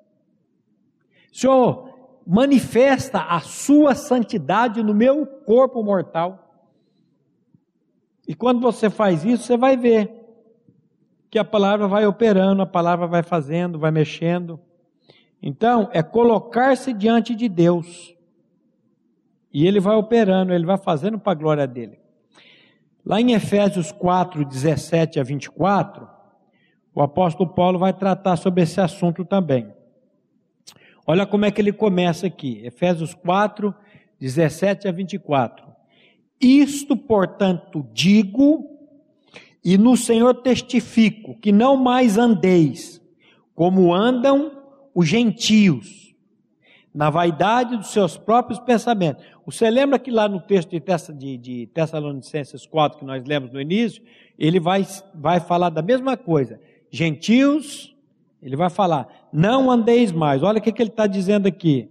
Senhor, 1.32 2.20
manifesta 2.26 3.20
a 3.20 3.40
sua 3.40 3.94
santidade 3.94 4.82
no 4.82 4.94
meu 4.94 5.26
corpo 5.26 5.82
mortal. 5.82 6.43
E 8.26 8.34
quando 8.34 8.60
você 8.60 8.88
faz 8.88 9.24
isso, 9.24 9.44
você 9.44 9.56
vai 9.56 9.76
ver 9.76 10.10
que 11.30 11.38
a 11.38 11.44
palavra 11.44 11.86
vai 11.88 12.06
operando, 12.06 12.62
a 12.62 12.66
palavra 12.66 13.06
vai 13.06 13.22
fazendo, 13.22 13.78
vai 13.78 13.90
mexendo. 13.90 14.58
Então, 15.42 15.90
é 15.92 16.02
colocar-se 16.02 16.92
diante 16.92 17.34
de 17.34 17.48
Deus. 17.48 18.14
E 19.52 19.66
ele 19.66 19.78
vai 19.80 19.96
operando, 19.96 20.54
ele 20.54 20.64
vai 20.64 20.78
fazendo 20.78 21.18
para 21.18 21.32
a 21.32 21.34
glória 21.34 21.66
dele. 21.66 21.98
Lá 23.04 23.20
em 23.20 23.32
Efésios 23.32 23.92
4, 23.92 24.44
17 24.44 25.20
a 25.20 25.22
24, 25.22 26.08
o 26.94 27.02
apóstolo 27.02 27.50
Paulo 27.50 27.78
vai 27.78 27.92
tratar 27.92 28.36
sobre 28.36 28.62
esse 28.62 28.80
assunto 28.80 29.24
também. 29.24 29.72
Olha 31.06 31.26
como 31.26 31.44
é 31.44 31.50
que 31.50 31.60
ele 31.60 31.72
começa 31.72 32.26
aqui, 32.26 32.64
Efésios 32.64 33.12
4, 33.12 33.74
17 34.18 34.88
a 34.88 34.92
24. 34.92 35.73
Isto, 36.44 36.94
portanto, 36.94 37.86
digo, 37.94 38.70
e 39.64 39.78
no 39.78 39.96
Senhor 39.96 40.34
testifico, 40.34 41.34
que 41.40 41.50
não 41.50 41.74
mais 41.74 42.18
andeis 42.18 43.00
como 43.54 43.94
andam 43.94 44.52
os 44.94 45.08
gentios, 45.08 46.14
na 46.92 47.08
vaidade 47.08 47.76
dos 47.78 47.88
seus 47.88 48.18
próprios 48.18 48.60
pensamentos. 48.60 49.24
Você 49.46 49.70
lembra 49.70 49.98
que 49.98 50.10
lá 50.10 50.28
no 50.28 50.38
texto 50.38 50.70
de, 50.70 50.80
de, 51.16 51.38
de 51.38 51.66
Tessalonicenses 51.68 52.66
4, 52.66 52.98
que 52.98 53.04
nós 53.04 53.24
lemos 53.24 53.50
no 53.50 53.60
início, 53.60 54.02
ele 54.38 54.60
vai, 54.60 54.86
vai 55.14 55.40
falar 55.40 55.70
da 55.70 55.80
mesma 55.80 56.16
coisa. 56.16 56.60
Gentios, 56.90 57.96
ele 58.42 58.54
vai 58.54 58.68
falar, 58.68 59.08
não 59.32 59.70
andeis 59.70 60.12
mais. 60.12 60.42
Olha 60.42 60.58
o 60.58 60.62
que, 60.62 60.70
que 60.70 60.82
ele 60.82 60.90
está 60.90 61.06
dizendo 61.06 61.48
aqui. 61.48 61.88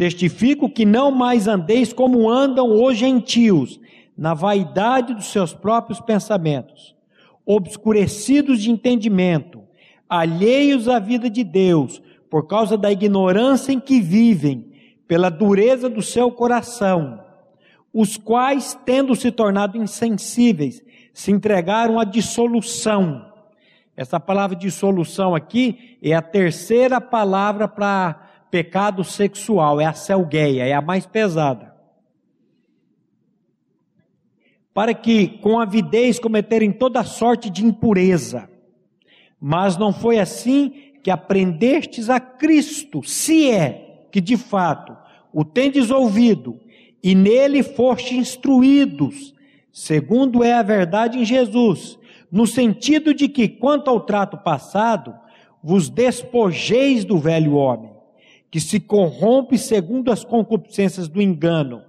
Testifico 0.00 0.70
que 0.70 0.86
não 0.86 1.10
mais 1.10 1.46
andeis 1.46 1.92
como 1.92 2.30
andam 2.30 2.82
os 2.82 2.96
gentios, 2.96 3.78
na 4.16 4.32
vaidade 4.32 5.12
dos 5.12 5.26
seus 5.26 5.52
próprios 5.52 6.00
pensamentos, 6.00 6.96
obscurecidos 7.44 8.62
de 8.62 8.70
entendimento, 8.70 9.60
alheios 10.08 10.88
à 10.88 10.98
vida 10.98 11.28
de 11.28 11.44
Deus, 11.44 12.00
por 12.30 12.46
causa 12.46 12.78
da 12.78 12.90
ignorância 12.90 13.72
em 13.72 13.78
que 13.78 14.00
vivem, 14.00 14.72
pela 15.06 15.28
dureza 15.28 15.86
do 15.86 16.00
seu 16.00 16.30
coração, 16.30 17.22
os 17.92 18.16
quais, 18.16 18.72
tendo 18.86 19.14
se 19.14 19.30
tornado 19.30 19.76
insensíveis, 19.76 20.82
se 21.12 21.30
entregaram 21.30 22.00
à 22.00 22.04
dissolução. 22.04 23.26
Essa 23.94 24.18
palavra 24.18 24.56
dissolução 24.56 25.34
aqui 25.34 25.98
é 26.02 26.14
a 26.14 26.22
terceira 26.22 27.02
palavra 27.02 27.68
para 27.68 28.29
pecado 28.50 29.04
sexual, 29.04 29.80
é 29.80 29.84
a 29.84 29.92
selgueia, 29.92 30.66
é 30.66 30.72
a 30.72 30.80
mais 30.80 31.06
pesada. 31.06 31.74
Para 34.74 34.94
que 34.94 35.28
com 35.38 35.58
avidez 35.58 36.18
cometerem 36.18 36.72
toda 36.72 37.04
sorte 37.04 37.50
de 37.50 37.64
impureza. 37.64 38.48
Mas 39.40 39.76
não 39.76 39.92
foi 39.92 40.18
assim 40.18 40.92
que 41.02 41.10
aprendestes 41.10 42.10
a 42.10 42.20
Cristo, 42.20 43.02
se 43.02 43.50
é 43.50 44.06
que 44.10 44.20
de 44.20 44.36
fato 44.36 44.96
o 45.32 45.44
tendes 45.44 45.90
ouvido 45.90 46.60
e 47.02 47.14
nele 47.14 47.62
foste 47.62 48.16
instruídos, 48.16 49.34
segundo 49.72 50.44
é 50.44 50.52
a 50.52 50.62
verdade 50.62 51.18
em 51.18 51.24
Jesus, 51.24 51.98
no 52.30 52.46
sentido 52.46 53.14
de 53.14 53.28
que, 53.28 53.48
quanto 53.48 53.88
ao 53.88 54.00
trato 54.00 54.36
passado, 54.36 55.14
vos 55.62 55.88
despojeis 55.88 57.04
do 57.04 57.18
velho 57.18 57.54
homem, 57.54 57.89
que 58.50 58.60
se 58.60 58.80
corrompe 58.80 59.56
segundo 59.56 60.10
as 60.10 60.24
concupiscências 60.24 61.08
do 61.08 61.22
engano, 61.22 61.82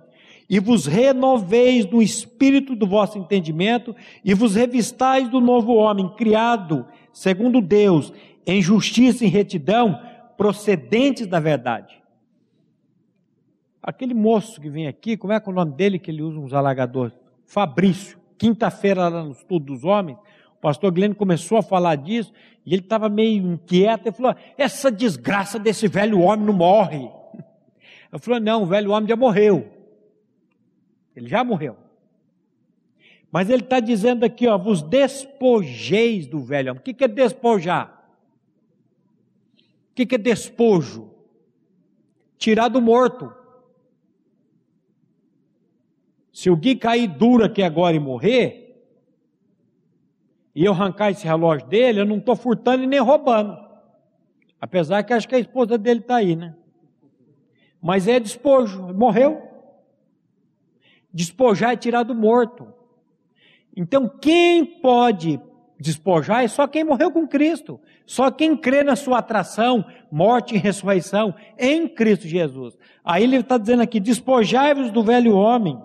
e 0.50 0.60
vos 0.60 0.86
renoveis 0.86 1.86
do 1.86 2.02
espírito 2.02 2.76
do 2.76 2.86
vosso 2.86 3.17
entendimento, 3.17 3.95
e 4.24 4.34
vos 4.34 4.56
revistais 4.56 5.30
do 5.30 5.39
novo 5.39 5.74
homem, 5.74 6.13
criado 6.15 6.86
segundo 7.13 7.62
Deus, 7.62 8.13
em 8.45 8.62
justiça 8.62 9.26
e 9.26 9.30
retidão, 9.30 10.00
procedentes 10.38 11.28
da 11.28 11.39
verdade. 11.39 12.02
Aquele 13.82 14.13
moço 14.13 14.62
que 14.62 14.69
vem 14.69 14.88
aqui, 14.88 15.17
como 15.17 15.34
é 15.34 15.39
que 15.39 15.50
é 15.50 15.52
o 15.52 15.56
nome 15.56 15.74
dele 15.74 15.97
que 15.97 16.12
ele 16.12 16.21
usa 16.21 16.39
uns 16.39 16.54
alagadores? 16.54 17.15
Fabrício. 17.45 18.19
Quinta-feira 18.38 19.08
lá 19.08 19.24
no 19.24 19.32
estudo 19.32 19.65
dos 19.67 19.84
homens, 19.84 20.17
pastor 20.62 20.91
Glenn 20.91 21.13
começou 21.13 21.58
a 21.58 21.63
falar 21.63 21.95
disso, 21.95 22.32
e 22.65 22.74
ele 22.74 22.84
estava 22.84 23.10
meio 23.10 23.54
inquieto, 23.54 24.08
ele 24.08 24.15
falou, 24.15 24.36
essa 24.58 24.91
desgraça 24.91 25.58
desse 25.58 25.88
velho 25.88 26.21
homem 26.21 26.45
não 26.45 26.54
morre. 26.54 27.10
Eu 28.12 28.19
falei, 28.19 28.39
não, 28.39 28.63
o 28.63 28.65
velho 28.65 28.91
homem 28.91 29.10
já 29.10 29.15
morreu. 29.15 29.71
Ele 31.15 31.28
já 31.28 31.43
morreu. 31.43 31.76
Mas 33.32 33.50
ele 33.50 33.63
está 33.63 33.80
dizendo 33.80 34.24
aqui, 34.24 34.47
ó, 34.47 34.58
vos 34.58 34.82
despojeis 34.82 36.28
do 36.28 36.39
velho 36.41 36.71
homem. 36.71 36.82
O 36.82 36.84
que 36.84 37.04
é 37.04 37.08
despojar? 37.08 38.06
O 39.91 39.95
que 39.95 40.15
é 40.15 40.17
despojo? 40.17 41.10
Tirar 42.38 42.67
do 42.67 42.82
morto. 42.82 43.34
Se 46.32 46.50
o 46.50 46.56
Gui 46.56 46.76
cair 46.76 47.08
duro 47.08 47.45
aqui 47.45 47.63
agora 47.63 47.95
e 47.95 48.00
morrer, 48.00 48.71
e 50.54 50.66
eu 50.66 50.74
arrancar 50.74 51.12
esse 51.12 51.26
relógio 51.26 51.68
dele, 51.68 52.02
eu 52.02 52.06
não 52.06 52.18
estou 52.18 52.36
furtando 52.36 52.84
e 52.84 52.88
nem 52.88 53.00
roubando. 53.00 53.58
Apesar 54.60 55.04
que 55.04 55.14
acho 55.14 55.28
que 55.28 55.36
a 55.36 55.40
esposa 55.40 55.78
dele 55.78 56.02
está 56.02 56.18
aí, 56.18 56.36
né? 56.36 56.56
Mas 57.82 58.08
é 58.08 58.20
despojo, 58.20 58.94
morreu. 58.94 59.42
Despojar 61.14 61.74
é 61.74 61.78
tirar 61.78 62.04
do 62.04 62.14
morto. 62.14 62.72
Então, 63.76 64.08
quem 64.08 64.64
pode 64.66 65.40
despojar 65.80 66.44
é 66.44 66.48
só 66.48 66.68
quem 66.68 66.84
morreu 66.84 67.12
com 67.12 67.28
Cristo. 67.28 67.80
Só 68.06 68.30
quem 68.30 68.56
crê 68.56 68.84
na 68.84 68.96
sua 68.96 69.18
atração, 69.18 69.84
morte 70.12 70.54
e 70.54 70.60
ressurreição 70.60 71.34
em 71.58 71.88
Cristo 71.88 72.28
Jesus. 72.28 72.78
Aí 73.04 73.24
ele 73.24 73.38
está 73.38 73.58
dizendo 73.58 73.82
aqui: 73.82 74.00
despojai-vos 74.00 74.92
do 74.92 75.04
velho 75.04 75.36
homem, 75.36 75.82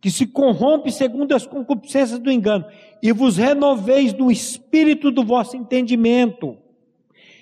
que 0.00 0.10
se 0.10 0.26
corrompe 0.26 0.92
segundo 0.92 1.34
as 1.34 1.46
concupiscências 1.46 2.18
do 2.18 2.30
engano, 2.30 2.64
e 3.02 3.12
vos 3.12 3.36
renoveis 3.36 4.12
do 4.12 4.30
espírito 4.30 5.10
do 5.10 5.24
vosso 5.24 5.56
entendimento, 5.56 6.56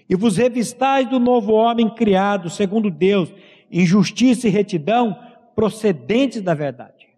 e 0.08 0.14
vos 0.14 0.36
revistais 0.36 1.08
do 1.08 1.18
novo 1.18 1.52
homem 1.52 1.88
criado, 1.90 2.48
segundo 2.48 2.90
Deus, 2.90 3.32
em 3.70 3.84
justiça 3.84 4.46
e 4.46 4.50
retidão, 4.50 5.18
procedentes 5.54 6.40
da 6.40 6.54
verdade. 6.54 7.08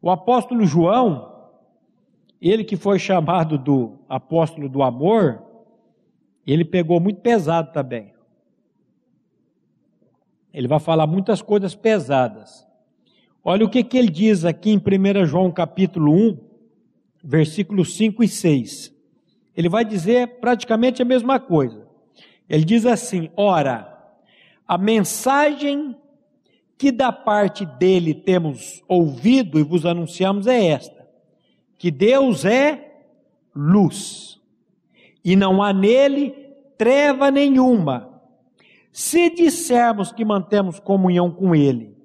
O 0.00 0.10
apóstolo 0.10 0.64
João, 0.64 1.48
ele 2.40 2.64
que 2.64 2.76
foi 2.76 2.98
chamado 2.98 3.58
do 3.58 3.98
apóstolo 4.08 4.68
do 4.68 4.82
amor, 4.82 5.42
ele 6.46 6.64
pegou 6.64 7.00
muito 7.00 7.20
pesado 7.20 7.72
também. 7.72 8.14
Ele 10.52 10.66
vai 10.66 10.80
falar 10.80 11.06
muitas 11.06 11.42
coisas 11.42 11.74
pesadas. 11.74 12.66
Olha 13.42 13.64
o 13.64 13.70
que, 13.70 13.82
que 13.82 13.96
ele 13.96 14.10
diz 14.10 14.44
aqui 14.44 14.70
em 14.70 14.76
1 14.76 15.24
João 15.24 15.50
capítulo 15.50 16.12
1, 16.12 16.38
versículos 17.24 17.96
5 17.96 18.22
e 18.22 18.28
6. 18.28 18.94
Ele 19.56 19.68
vai 19.68 19.84
dizer 19.84 20.40
praticamente 20.40 21.00
a 21.00 21.06
mesma 21.06 21.40
coisa. 21.40 21.86
Ele 22.48 22.64
diz 22.64 22.84
assim: 22.84 23.30
Ora, 23.36 23.98
a 24.68 24.76
mensagem 24.76 25.96
que 26.76 26.92
da 26.92 27.10
parte 27.10 27.64
dele 27.64 28.12
temos 28.14 28.82
ouvido 28.86 29.58
e 29.58 29.62
vos 29.62 29.86
anunciamos 29.86 30.46
é 30.46 30.66
esta 30.66 31.00
que 31.78 31.90
Deus 31.90 32.44
é 32.44 32.92
luz 33.54 34.38
e 35.24 35.34
não 35.34 35.62
há 35.62 35.72
nele 35.72 36.34
treva 36.76 37.30
nenhuma. 37.30 38.20
Se 38.92 39.30
dissermos 39.30 40.12
que 40.12 40.24
mantemos 40.24 40.78
comunhão 40.78 41.30
com 41.30 41.54
Ele 41.54 41.99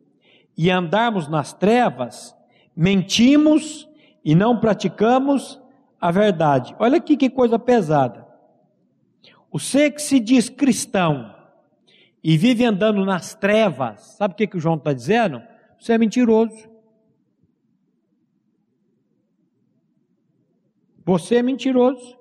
e 0.57 0.71
andarmos 0.71 1.27
nas 1.27 1.53
trevas, 1.53 2.35
mentimos 2.75 3.87
e 4.23 4.33
não 4.33 4.59
praticamos 4.59 5.59
a 5.99 6.11
verdade. 6.11 6.75
Olha 6.79 6.97
aqui 6.97 7.17
que 7.17 7.29
coisa 7.29 7.59
pesada. 7.59 8.25
Você 9.51 9.89
que 9.89 10.01
se 10.01 10.19
diz 10.19 10.49
cristão 10.49 11.33
e 12.23 12.37
vive 12.37 12.65
andando 12.65 13.05
nas 13.05 13.33
trevas, 13.35 14.01
sabe 14.17 14.33
o 14.33 14.37
que, 14.37 14.47
que 14.47 14.57
o 14.57 14.59
João 14.59 14.75
está 14.75 14.91
dizendo? 14.91 15.41
Você 15.79 15.93
é 15.93 15.97
mentiroso. 15.97 16.69
Você 21.05 21.35
é 21.35 21.43
mentiroso. 21.43 22.17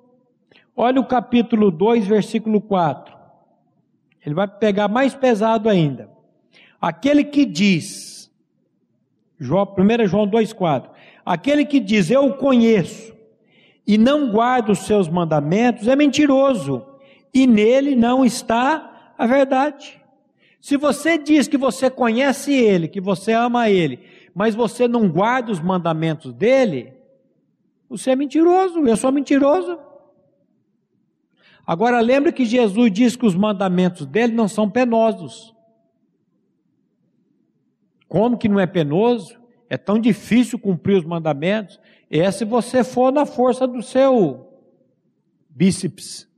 Olha 0.76 1.00
o 1.00 1.06
capítulo 1.06 1.70
2, 1.70 2.06
versículo 2.06 2.60
4. 2.60 3.14
Ele 4.24 4.34
vai 4.34 4.46
pegar 4.46 4.88
mais 4.88 5.14
pesado 5.14 5.68
ainda. 5.68 6.10
Aquele 6.80 7.24
que 7.24 7.46
diz, 7.46 8.13
1 9.40 10.06
João 10.06 10.26
2,4: 10.28 10.90
Aquele 11.24 11.64
que 11.64 11.80
diz, 11.80 12.10
Eu 12.10 12.34
conheço, 12.34 13.14
e 13.86 13.98
não 13.98 14.30
guarda 14.30 14.72
os 14.72 14.80
seus 14.80 15.08
mandamentos, 15.08 15.88
é 15.88 15.96
mentiroso, 15.96 16.86
e 17.32 17.46
nele 17.46 17.94
não 17.94 18.24
está 18.24 19.12
a 19.18 19.26
verdade. 19.26 20.00
Se 20.60 20.76
você 20.76 21.18
diz 21.18 21.46
que 21.46 21.58
você 21.58 21.90
conhece 21.90 22.52
Ele, 22.52 22.88
que 22.88 23.00
você 23.00 23.32
ama 23.32 23.68
Ele, 23.68 24.00
mas 24.34 24.54
você 24.54 24.88
não 24.88 25.08
guarda 25.08 25.52
os 25.52 25.60
mandamentos 25.60 26.32
dele, 26.32 26.92
você 27.88 28.10
é 28.10 28.16
mentiroso, 28.16 28.80
eu 28.86 28.96
sou 28.96 29.12
mentiroso. 29.12 29.78
Agora 31.66 32.00
lembre 32.00 32.32
que 32.32 32.44
Jesus 32.44 32.90
diz 32.90 33.16
que 33.16 33.26
os 33.26 33.34
mandamentos 33.34 34.06
dele 34.06 34.34
não 34.34 34.48
são 34.48 34.68
penosos. 34.68 35.53
Como 38.08 38.38
que 38.38 38.48
não 38.48 38.60
é 38.60 38.66
penoso? 38.66 39.38
É 39.68 39.76
tão 39.76 39.98
difícil 39.98 40.58
cumprir 40.58 40.98
os 40.98 41.04
mandamentos. 41.04 41.80
É 42.10 42.30
se 42.30 42.44
você 42.44 42.84
for 42.84 43.12
na 43.12 43.26
força 43.26 43.66
do 43.66 43.82
seu 43.82 44.52
bíceps. 45.48 46.28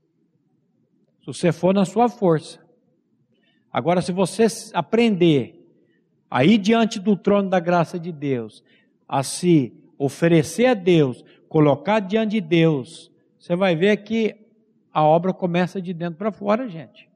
Se 1.21 1.27
você 1.27 1.53
for 1.53 1.75
na 1.75 1.85
sua 1.85 2.09
força. 2.09 2.65
Agora, 3.73 4.01
se 4.01 4.13
você 4.13 4.47
aprender 4.73 5.57
a 6.31 6.45
ir 6.45 6.59
diante 6.59 6.99
do 6.99 7.17
trono 7.17 7.51
da 7.51 7.61
graça 7.61 7.99
de 7.99 8.11
Deus, 8.11 8.65
a 9.07 9.23
se 9.23 9.73
oferecer 9.99 10.67
a 10.67 10.75
Deus, 10.75 11.25
colocar 11.49 12.01
diante 12.01 12.33
de 12.33 12.41
Deus, 12.41 13.13
você 13.39 13.55
vai 13.55 13.77
ver 13.77 13.99
que 13.99 14.37
a 14.93 15.03
obra 15.03 15.33
começa 15.33 15.81
de 15.81 15.93
dentro 15.93 16.17
para 16.17 16.33
fora, 16.33 16.69
gente. 16.69 17.09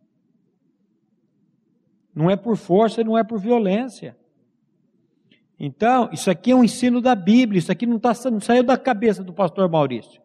Não 2.14 2.30
é 2.30 2.36
por 2.36 2.56
força, 2.56 3.02
não 3.02 3.16
é 3.16 3.24
por 3.24 3.38
violência. 3.38 4.16
Então, 5.62 6.08
isso 6.10 6.30
aqui 6.30 6.52
é 6.52 6.56
um 6.56 6.64
ensino 6.64 7.02
da 7.02 7.14
Bíblia, 7.14 7.58
isso 7.58 7.70
aqui 7.70 7.84
não, 7.84 7.98
tá, 7.98 8.14
não 8.32 8.40
saiu 8.40 8.62
da 8.62 8.78
cabeça 8.78 9.22
do 9.22 9.30
pastor 9.30 9.68
Maurício. 9.68 10.22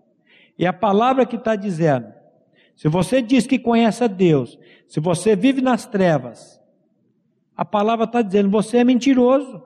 E 0.57 0.65
a 0.65 0.71
palavra 0.71 1.25
que 1.25 1.35
está 1.35 1.57
dizendo: 1.57 2.07
se 2.73 2.87
você 2.87 3.21
diz 3.21 3.45
que 3.45 3.59
conhece 3.59 4.01
a 4.01 4.07
Deus, 4.07 4.57
se 4.87 5.01
você 5.01 5.35
vive 5.35 5.59
nas 5.59 5.85
trevas, 5.85 6.61
a 7.53 7.65
palavra 7.65 8.05
está 8.05 8.21
dizendo: 8.21 8.49
você 8.49 8.77
é 8.77 8.83
mentiroso. 8.85 9.61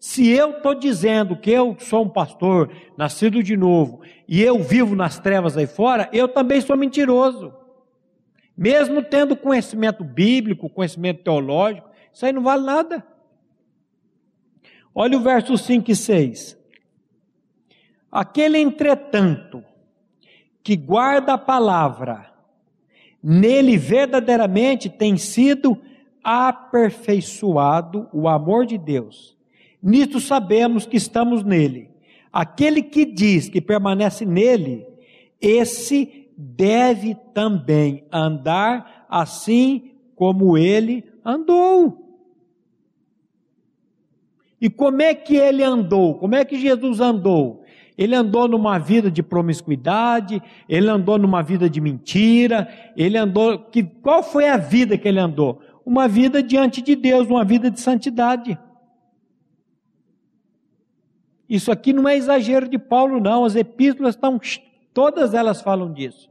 Se 0.00 0.28
eu 0.28 0.56
estou 0.56 0.74
dizendo 0.74 1.36
que 1.36 1.50
eu 1.50 1.76
sou 1.78 2.04
um 2.04 2.08
pastor, 2.08 2.70
nascido 2.98 3.40
de 3.40 3.56
novo, 3.56 4.00
e 4.28 4.42
eu 4.42 4.58
vivo 4.58 4.96
nas 4.96 5.18
trevas 5.20 5.56
aí 5.56 5.66
fora, 5.66 6.10
eu 6.12 6.26
também 6.26 6.60
sou 6.60 6.76
mentiroso. 6.76 7.54
Mesmo 8.56 9.00
tendo 9.00 9.36
conhecimento 9.36 10.02
bíblico, 10.02 10.68
conhecimento 10.68 11.22
teológico, 11.22 11.88
isso 12.12 12.26
aí 12.26 12.32
não 12.32 12.42
vale 12.42 12.64
nada. 12.64 13.13
Olha 14.94 15.18
o 15.18 15.20
verso 15.20 15.58
5 15.58 15.90
e 15.90 15.96
6. 15.96 16.56
Aquele, 18.12 18.58
entretanto, 18.58 19.64
que 20.62 20.76
guarda 20.76 21.34
a 21.34 21.38
palavra, 21.38 22.32
nele 23.22 23.76
verdadeiramente 23.76 24.88
tem 24.88 25.16
sido 25.16 25.76
aperfeiçoado 26.22 28.08
o 28.12 28.28
amor 28.28 28.64
de 28.64 28.78
Deus. 28.78 29.36
Nisto 29.82 30.20
sabemos 30.20 30.86
que 30.86 30.96
estamos 30.96 31.42
nele. 31.42 31.90
Aquele 32.32 32.82
que 32.82 33.04
diz 33.04 33.48
que 33.48 33.60
permanece 33.60 34.24
nele, 34.24 34.86
esse 35.40 36.30
deve 36.36 37.14
também 37.34 38.04
andar 38.10 39.06
assim 39.08 39.92
como 40.14 40.56
ele 40.56 41.04
andou. 41.24 42.03
E 44.60 44.70
como 44.70 45.02
é 45.02 45.14
que 45.14 45.36
ele 45.36 45.62
andou? 45.62 46.14
Como 46.14 46.34
é 46.34 46.44
que 46.44 46.58
Jesus 46.58 47.00
andou? 47.00 47.64
Ele 47.96 48.14
andou 48.14 48.48
numa 48.48 48.78
vida 48.78 49.10
de 49.10 49.22
promiscuidade, 49.22 50.42
ele 50.68 50.88
andou 50.88 51.16
numa 51.16 51.42
vida 51.42 51.70
de 51.70 51.80
mentira, 51.80 52.68
ele 52.96 53.16
andou. 53.16 53.58
Que, 53.58 53.82
qual 53.82 54.22
foi 54.22 54.48
a 54.48 54.56
vida 54.56 54.98
que 54.98 55.06
ele 55.06 55.20
andou? 55.20 55.60
Uma 55.86 56.08
vida 56.08 56.42
diante 56.42 56.82
de 56.82 56.96
Deus, 56.96 57.28
uma 57.28 57.44
vida 57.44 57.70
de 57.70 57.80
santidade. 57.80 58.58
Isso 61.48 61.70
aqui 61.70 61.92
não 61.92 62.08
é 62.08 62.16
exagero 62.16 62.68
de 62.68 62.78
Paulo, 62.78 63.20
não. 63.20 63.44
As 63.44 63.54
epístolas 63.54 64.14
estão. 64.14 64.40
Todas 64.92 65.34
elas 65.34 65.60
falam 65.60 65.92
disso. 65.92 66.28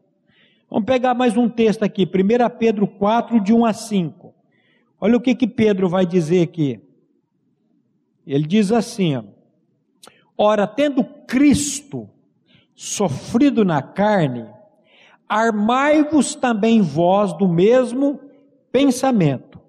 Vamos 0.69 0.85
pegar 0.85 1.13
mais 1.13 1.37
um 1.37 1.47
texto 1.47 1.83
aqui, 1.83 2.03
1 2.03 2.57
Pedro 2.57 2.87
4, 2.87 3.39
de 3.39 3.53
1 3.53 3.65
a 3.65 3.73
5. 3.73 4.33
Olha 4.99 5.17
o 5.17 5.21
que, 5.21 5.35
que 5.35 5.47
Pedro 5.47 5.87
vai 5.87 6.05
dizer 6.05 6.41
aqui. 6.41 6.81
Ele 8.25 8.45
diz 8.45 8.71
assim: 8.71 9.15
ó, 9.15 9.23
Ora, 10.37 10.65
tendo 10.65 11.03
Cristo 11.03 12.09
sofrido 12.75 13.63
na 13.63 13.81
carne, 13.81 14.45
armai-vos 15.29 16.35
também 16.35 16.81
vós 16.81 17.33
do 17.33 17.47
mesmo 17.47 18.19
pensamento. 18.71 19.59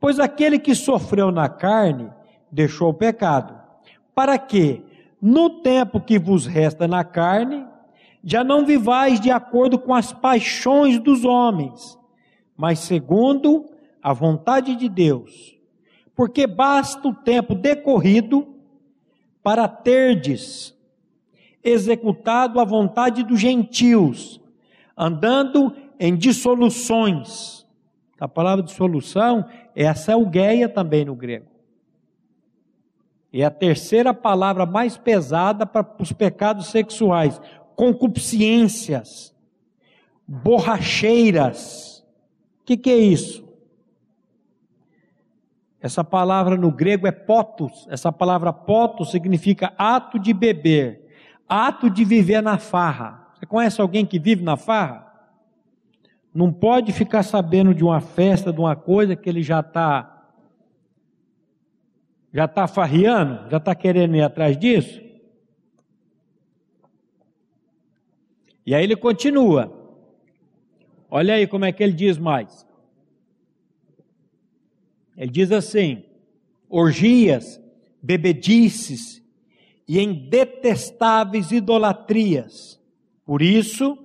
Pois 0.00 0.18
aquele 0.18 0.58
que 0.58 0.74
sofreu 0.74 1.30
na 1.30 1.48
carne 1.48 2.10
deixou 2.50 2.90
o 2.90 2.94
pecado, 2.94 3.58
para 4.14 4.38
que, 4.38 4.82
no 5.20 5.60
tempo 5.60 6.00
que 6.00 6.18
vos 6.18 6.46
resta 6.46 6.88
na 6.88 7.04
carne, 7.04 7.66
já 8.22 8.42
não 8.42 8.66
vivais 8.66 9.20
de 9.20 9.30
acordo 9.30 9.78
com 9.78 9.94
as 9.94 10.12
paixões 10.12 10.98
dos 10.98 11.24
homens, 11.24 11.98
mas 12.56 12.80
segundo 12.80 13.66
a 14.02 14.12
vontade 14.12 14.74
de 14.74 14.88
Deus 14.88 15.57
porque 16.18 16.48
basta 16.48 17.06
o 17.06 17.14
tempo 17.14 17.54
decorrido 17.54 18.56
para 19.40 19.68
terdes 19.68 20.76
executado 21.62 22.58
a 22.58 22.64
vontade 22.64 23.22
dos 23.22 23.38
gentios, 23.38 24.40
andando 24.96 25.72
em 25.96 26.16
dissoluções. 26.16 27.64
A 28.18 28.26
palavra 28.26 28.64
dissolução 28.64 29.48
é 29.76 29.86
a 29.86 29.94
selgueia 29.94 30.68
também 30.68 31.04
no 31.04 31.14
grego. 31.14 31.46
É 33.32 33.44
a 33.44 33.50
terceira 33.50 34.12
palavra 34.12 34.66
mais 34.66 34.98
pesada 34.98 35.64
para 35.64 35.88
os 36.00 36.10
pecados 36.10 36.66
sexuais: 36.66 37.40
concupiscências, 37.76 39.32
borracheiras. 40.26 42.04
O 42.60 42.64
que, 42.64 42.76
que 42.76 42.90
é 42.90 42.96
isso? 42.98 43.47
Essa 45.80 46.02
palavra 46.02 46.56
no 46.56 46.72
grego 46.72 47.06
é 47.06 47.12
potos. 47.12 47.86
Essa 47.88 48.10
palavra 48.10 48.52
potos 48.52 49.10
significa 49.10 49.72
ato 49.78 50.18
de 50.18 50.32
beber, 50.32 51.06
ato 51.48 51.88
de 51.88 52.04
viver 52.04 52.42
na 52.42 52.58
farra. 52.58 53.28
Você 53.34 53.46
conhece 53.46 53.80
alguém 53.80 54.04
que 54.04 54.18
vive 54.18 54.42
na 54.42 54.56
farra? 54.56 55.06
Não 56.34 56.52
pode 56.52 56.92
ficar 56.92 57.22
sabendo 57.22 57.74
de 57.74 57.84
uma 57.84 58.00
festa, 58.00 58.52
de 58.52 58.58
uma 58.58 58.74
coisa 58.74 59.14
que 59.14 59.28
ele 59.28 59.42
já 59.42 59.60
está 59.60 60.14
já 62.32 62.44
está 62.44 62.66
farriando, 62.66 63.48
já 63.50 63.56
está 63.56 63.74
querendo 63.74 64.14
ir 64.14 64.22
atrás 64.22 64.56
disso. 64.58 65.00
E 68.66 68.74
aí 68.74 68.84
ele 68.84 68.96
continua. 68.96 69.72
Olha 71.10 71.34
aí 71.34 71.46
como 71.46 71.64
é 71.64 71.72
que 71.72 71.82
ele 71.82 71.94
diz 71.94 72.18
mais. 72.18 72.67
Ele 75.18 75.30
diz 75.32 75.50
assim: 75.50 76.04
orgias, 76.70 77.60
bebedices 78.00 79.20
e 79.86 79.98
em 79.98 80.28
detestáveis 80.28 81.50
idolatrias. 81.50 82.80
Por 83.26 83.42
isso, 83.42 83.98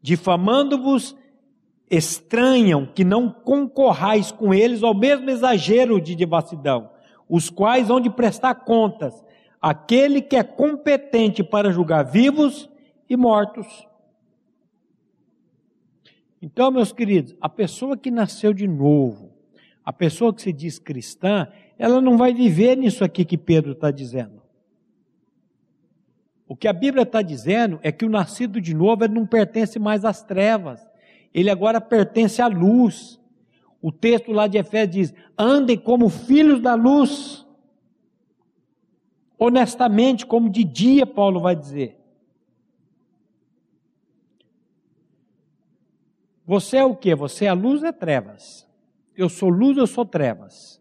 difamando-vos, 0.00 1.14
estranham 1.90 2.86
que 2.86 3.04
não 3.04 3.30
concorrais 3.30 4.32
com 4.32 4.54
eles 4.54 4.82
ao 4.82 4.94
mesmo 4.94 5.28
exagero 5.28 6.00
de 6.00 6.16
devassidão, 6.16 6.90
os 7.28 7.50
quais 7.50 7.90
hão 7.90 8.00
de 8.00 8.08
prestar 8.08 8.54
contas, 8.54 9.22
aquele 9.60 10.22
que 10.22 10.36
é 10.36 10.42
competente 10.42 11.44
para 11.44 11.70
julgar 11.70 12.04
vivos 12.04 12.70
e 13.08 13.16
mortos. 13.16 13.66
Então, 16.40 16.70
meus 16.70 16.92
queridos, 16.92 17.36
a 17.40 17.48
pessoa 17.48 17.96
que 17.96 18.10
nasceu 18.10 18.54
de 18.54 18.66
novo, 18.66 19.29
a 19.90 19.92
pessoa 19.92 20.32
que 20.32 20.40
se 20.40 20.52
diz 20.52 20.78
cristã, 20.78 21.48
ela 21.76 22.00
não 22.00 22.16
vai 22.16 22.32
viver 22.32 22.76
nisso 22.76 23.02
aqui 23.02 23.24
que 23.24 23.36
Pedro 23.36 23.72
está 23.72 23.90
dizendo. 23.90 24.40
O 26.46 26.54
que 26.54 26.68
a 26.68 26.72
Bíblia 26.72 27.02
está 27.02 27.20
dizendo 27.20 27.80
é 27.82 27.90
que 27.90 28.04
o 28.04 28.08
nascido 28.08 28.60
de 28.60 28.72
novo 28.72 29.08
não 29.08 29.26
pertence 29.26 29.80
mais 29.80 30.04
às 30.04 30.22
trevas, 30.22 30.88
ele 31.34 31.50
agora 31.50 31.80
pertence 31.80 32.40
à 32.40 32.46
luz. 32.46 33.20
O 33.82 33.90
texto 33.90 34.30
lá 34.30 34.46
de 34.46 34.58
Efésios 34.58 35.08
diz: 35.08 35.14
andem 35.36 35.76
como 35.76 36.08
filhos 36.08 36.60
da 36.60 36.74
luz. 36.76 37.44
Honestamente, 39.36 40.24
como 40.24 40.48
de 40.48 40.62
dia, 40.62 41.04
Paulo 41.04 41.40
vai 41.40 41.56
dizer. 41.56 41.98
Você 46.46 46.76
é 46.76 46.84
o 46.84 46.94
que? 46.94 47.12
Você 47.12 47.46
é 47.46 47.48
a 47.48 47.54
luz 47.54 47.82
ou 47.82 47.88
é 47.88 47.92
trevas? 47.92 48.69
Eu 49.20 49.28
sou 49.28 49.50
luz, 49.50 49.76
eu 49.76 49.86
sou 49.86 50.06
trevas. 50.06 50.80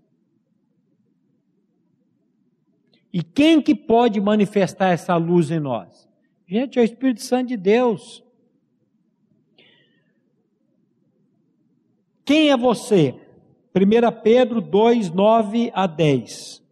E 3.11 3.21
quem 3.21 3.61
que 3.61 3.75
pode 3.75 4.21
manifestar 4.21 4.91
essa 4.91 5.13
luz 5.17 5.51
em 5.51 5.59
nós? 5.59 6.07
Gente, 6.47 6.79
é 6.79 6.81
o 6.81 6.85
Espírito 6.85 7.21
Santo 7.21 7.49
de 7.49 7.57
Deus. 7.57 8.23
Quem 12.23 12.49
é 12.49 12.55
você? 12.55 13.13
1 13.75 14.21
Pedro 14.23 14.61
2, 14.61 15.11
9 15.11 15.71
a 15.73 15.85
10. 15.85 16.63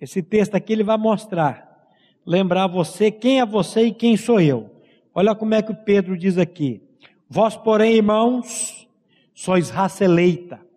Esse 0.00 0.22
texto 0.22 0.54
aqui 0.54 0.72
ele 0.72 0.82
vai 0.82 0.96
mostrar, 0.96 1.90
lembrar 2.24 2.68
você 2.68 3.10
quem 3.10 3.38
é 3.38 3.44
você 3.44 3.82
e 3.82 3.92
quem 3.92 4.16
sou 4.16 4.40
eu. 4.40 4.70
Olha 5.14 5.34
como 5.34 5.52
é 5.52 5.60
que 5.60 5.72
o 5.72 5.76
Pedro 5.84 6.16
diz 6.16 6.38
aqui: 6.38 6.80
Vós, 7.28 7.54
porém, 7.54 7.96
irmãos, 7.96 8.88
sois 9.34 9.68
raça 9.68 10.04
eleita, 10.04 10.71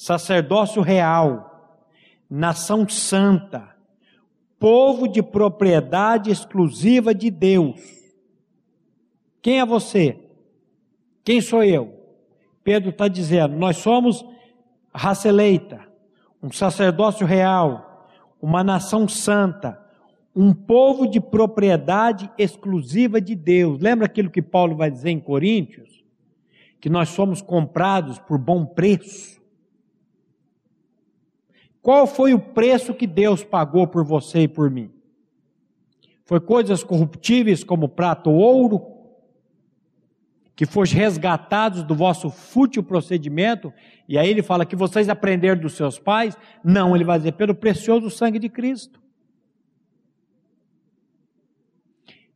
sacerdócio 0.00 0.80
real, 0.80 1.84
nação 2.28 2.88
santa, 2.88 3.76
povo 4.58 5.06
de 5.06 5.22
propriedade 5.22 6.30
exclusiva 6.30 7.14
de 7.14 7.30
Deus. 7.30 7.78
Quem 9.42 9.60
é 9.60 9.66
você? 9.66 10.18
Quem 11.22 11.42
sou 11.42 11.62
eu? 11.62 11.92
Pedro 12.64 12.88
está 12.88 13.08
dizendo: 13.08 13.54
nós 13.58 13.76
somos 13.76 14.24
raça 14.94 15.28
eleita, 15.28 15.86
um 16.42 16.50
sacerdócio 16.50 17.26
real, 17.26 18.08
uma 18.40 18.64
nação 18.64 19.06
santa, 19.06 19.78
um 20.34 20.54
povo 20.54 21.06
de 21.06 21.20
propriedade 21.20 22.30
exclusiva 22.38 23.20
de 23.20 23.34
Deus. 23.34 23.78
Lembra 23.78 24.06
aquilo 24.06 24.30
que 24.30 24.40
Paulo 24.40 24.76
vai 24.76 24.90
dizer 24.90 25.10
em 25.10 25.20
Coríntios? 25.20 26.02
Que 26.80 26.88
nós 26.88 27.10
somos 27.10 27.42
comprados 27.42 28.18
por 28.18 28.38
bom 28.38 28.64
preço. 28.64 29.39
Qual 31.82 32.06
foi 32.06 32.34
o 32.34 32.38
preço 32.38 32.92
que 32.92 33.06
Deus 33.06 33.42
pagou 33.42 33.86
por 33.86 34.04
você 34.04 34.40
e 34.40 34.48
por 34.48 34.70
mim? 34.70 34.90
Foi 36.24 36.38
coisas 36.38 36.84
corruptíveis 36.84 37.64
como 37.64 37.88
prata 37.88 38.28
ou 38.28 38.36
ouro? 38.36 38.82
Que 40.54 40.66
foram 40.66 40.92
resgatados 40.92 41.82
do 41.82 41.94
vosso 41.94 42.28
fútil 42.28 42.82
procedimento? 42.82 43.72
E 44.06 44.18
aí 44.18 44.28
ele 44.28 44.42
fala 44.42 44.66
que 44.66 44.76
vocês 44.76 45.08
aprenderam 45.08 45.60
dos 45.60 45.72
seus 45.72 45.98
pais? 45.98 46.36
Não, 46.62 46.94
ele 46.94 47.04
vai 47.04 47.16
dizer, 47.18 47.32
pelo 47.32 47.54
precioso 47.54 48.10
sangue 48.10 48.38
de 48.38 48.48
Cristo. 48.48 49.00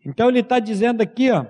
Então 0.05 0.29
ele 0.29 0.41
está 0.41 0.59
dizendo 0.59 1.03
aqui, 1.03 1.31
ó, 1.31 1.45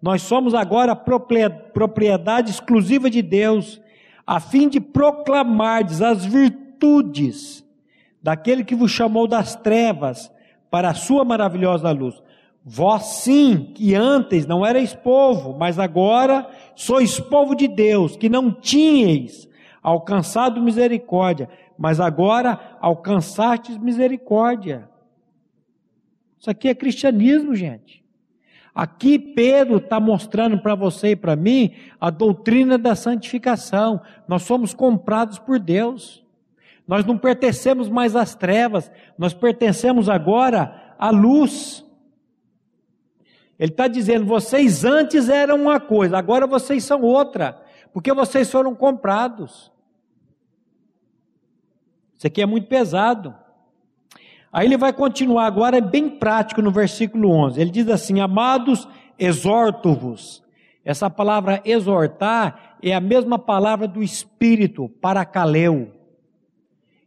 nós 0.00 0.22
somos 0.22 0.54
agora 0.54 0.94
propriedade 0.94 2.50
exclusiva 2.50 3.10
de 3.10 3.20
Deus, 3.20 3.80
a 4.24 4.38
fim 4.38 4.68
de 4.68 4.80
proclamar 4.80 5.84
as 5.84 6.24
virtudes 6.24 6.61
daquele 8.22 8.64
que 8.64 8.74
vos 8.74 8.90
chamou 8.90 9.26
das 9.26 9.56
trevas 9.56 10.32
para 10.70 10.90
a 10.90 10.94
sua 10.94 11.24
maravilhosa 11.24 11.90
luz. 11.90 12.22
Vós 12.64 13.04
sim, 13.22 13.72
que 13.74 13.94
antes 13.94 14.46
não 14.46 14.64
erais 14.64 14.94
povo, 14.94 15.56
mas 15.58 15.78
agora 15.78 16.48
sois 16.76 17.18
povo 17.18 17.54
de 17.54 17.66
Deus, 17.66 18.16
que 18.16 18.28
não 18.28 18.52
tinhais 18.52 19.48
alcançado 19.82 20.62
misericórdia, 20.62 21.48
mas 21.76 21.98
agora 21.98 22.78
alcançastes 22.80 23.76
misericórdia. 23.76 24.88
Isso 26.38 26.48
aqui 26.48 26.68
é 26.68 26.74
cristianismo, 26.74 27.54
gente. 27.54 28.02
Aqui 28.74 29.18
Pedro 29.18 29.76
está 29.76 30.00
mostrando 30.00 30.58
para 30.58 30.74
você 30.74 31.10
e 31.10 31.16
para 31.16 31.36
mim 31.36 31.74
a 32.00 32.08
doutrina 32.08 32.78
da 32.78 32.94
santificação. 32.94 34.00
Nós 34.26 34.42
somos 34.44 34.72
comprados 34.72 35.38
por 35.38 35.58
Deus. 35.58 36.21
Nós 36.92 37.06
não 37.06 37.16
pertencemos 37.16 37.88
mais 37.88 38.14
às 38.14 38.34
trevas, 38.34 38.92
nós 39.16 39.32
pertencemos 39.32 40.10
agora 40.10 40.94
à 40.98 41.08
luz. 41.08 41.82
Ele 43.58 43.72
está 43.72 43.88
dizendo: 43.88 44.26
vocês 44.26 44.84
antes 44.84 45.30
eram 45.30 45.62
uma 45.62 45.80
coisa, 45.80 46.18
agora 46.18 46.46
vocês 46.46 46.84
são 46.84 47.00
outra, 47.00 47.58
porque 47.94 48.12
vocês 48.12 48.52
foram 48.52 48.74
comprados. 48.74 49.72
Isso 52.14 52.26
aqui 52.26 52.42
é 52.42 52.46
muito 52.46 52.66
pesado. 52.66 53.34
Aí 54.52 54.66
ele 54.66 54.76
vai 54.76 54.92
continuar 54.92 55.46
agora, 55.46 55.78
é 55.78 55.80
bem 55.80 56.10
prático 56.10 56.60
no 56.60 56.70
versículo 56.70 57.30
11. 57.30 57.58
Ele 57.58 57.70
diz 57.70 57.88
assim: 57.88 58.20
Amados, 58.20 58.86
exorto-vos. 59.18 60.44
Essa 60.84 61.08
palavra 61.08 61.62
exortar 61.64 62.76
é 62.82 62.94
a 62.94 63.00
mesma 63.00 63.38
palavra 63.38 63.88
do 63.88 64.02
Espírito, 64.02 64.90
paracaleu. 65.00 66.01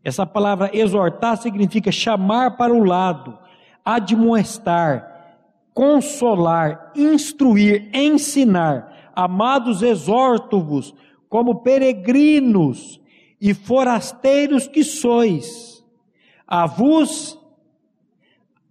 Essa 0.05 0.23
palavra 0.23 0.69
exortar 0.71 1.35
significa 1.35 1.91
chamar 1.91 2.55
para 2.57 2.71
o 2.71 2.83
lado, 2.83 3.39
admoestar, 3.83 5.35
consolar, 5.73 6.91
instruir, 6.95 7.89
ensinar. 7.91 9.11
Amados, 9.15 9.81
exorto-vos 9.81 10.93
como 11.27 11.63
peregrinos 11.63 13.01
e 13.41 13.51
forasteiros 13.55 14.67
que 14.67 14.83
sois 14.83 15.83
a 16.47 16.67
vos 16.67 17.39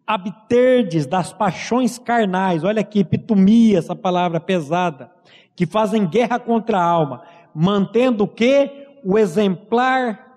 abterdes 0.06 1.06
das 1.06 1.32
paixões 1.32 1.98
carnais, 1.98 2.62
olha 2.62 2.80
aqui, 2.80 3.00
epitomia, 3.00 3.78
essa 3.78 3.96
palavra 3.96 4.38
pesada, 4.38 5.10
que 5.56 5.66
fazem 5.66 6.06
guerra 6.06 6.38
contra 6.38 6.78
a 6.78 6.84
alma, 6.84 7.22
mantendo 7.52 8.22
o 8.24 8.28
que? 8.28 8.86
O 9.02 9.18
exemplar, 9.18 10.33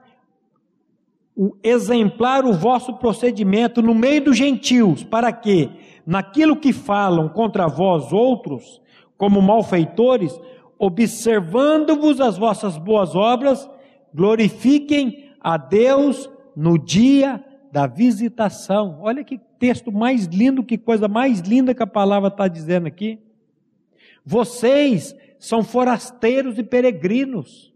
exemplar 1.63 2.45
o 2.45 2.53
vosso 2.53 2.93
procedimento 2.93 3.81
no 3.81 3.93
meio 3.93 4.25
dos 4.25 4.37
gentios, 4.37 5.03
para 5.03 5.31
que, 5.31 5.69
naquilo 6.05 6.55
que 6.55 6.73
falam 6.73 7.29
contra 7.29 7.67
vós 7.67 8.11
outros, 8.11 8.81
como 9.17 9.41
malfeitores, 9.41 10.39
observando-vos 10.79 12.19
as 12.19 12.37
vossas 12.37 12.77
boas 12.77 13.15
obras, 13.15 13.69
glorifiquem 14.13 15.31
a 15.39 15.57
Deus 15.57 16.29
no 16.55 16.77
dia 16.77 17.43
da 17.71 17.85
visitação. 17.85 18.97
Olha 19.01 19.23
que 19.23 19.39
texto 19.59 19.91
mais 19.91 20.25
lindo, 20.25 20.63
que 20.63 20.77
coisa 20.77 21.07
mais 21.07 21.39
linda 21.41 21.73
que 21.73 21.83
a 21.83 21.87
palavra 21.87 22.29
está 22.29 22.47
dizendo 22.47 22.87
aqui. 22.87 23.19
Vocês 24.25 25.15
são 25.39 25.63
forasteiros 25.63 26.57
e 26.57 26.63
peregrinos. 26.63 27.73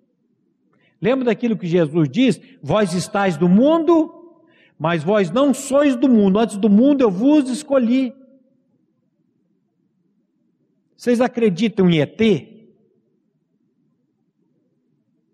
Lembra 1.02 1.26
daquilo 1.26 1.58
que 1.58 1.66
Jesus 1.66 2.08
diz? 2.08 2.40
Vós 2.62 2.94
estáis 2.94 3.36
do 3.36 3.50
mundo, 3.50 4.38
mas 4.78 5.04
vós 5.04 5.32
não 5.32 5.54
sois 5.54 5.96
do 5.96 6.08
mundo. 6.08 6.38
Antes 6.38 6.58
do 6.58 6.70
mundo 6.70 7.02
eu 7.02 7.10
vos 7.10 7.50
escolhi. 7.50 8.14
Vocês 10.96 11.20
acreditam 11.20 11.90
em 11.90 12.00
ET? 12.00 12.22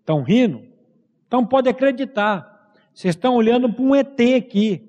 Estão 0.00 0.22
rindo? 0.22 0.62
Então 1.26 1.44
pode 1.44 1.68
acreditar. 1.68 2.72
Vocês 2.94 3.14
estão 3.14 3.34
olhando 3.34 3.70
para 3.70 3.84
um 3.84 3.94
ET 3.94 4.18
aqui. 4.34 4.88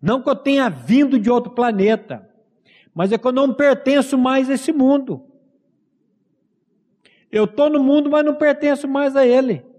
Não 0.00 0.22
que 0.22 0.30
eu 0.30 0.36
tenha 0.36 0.70
vindo 0.70 1.18
de 1.18 1.30
outro 1.30 1.52
planeta, 1.52 2.26
mas 2.94 3.12
é 3.12 3.18
que 3.18 3.26
eu 3.26 3.32
não 3.32 3.52
pertenço 3.52 4.16
mais 4.16 4.48
a 4.48 4.54
esse 4.54 4.72
mundo. 4.72 5.22
Eu 7.30 7.44
estou 7.44 7.68
no 7.68 7.82
mundo, 7.82 8.08
mas 8.08 8.24
não 8.24 8.34
pertenço 8.34 8.88
mais 8.88 9.14
a 9.14 9.26
ele. 9.26 9.69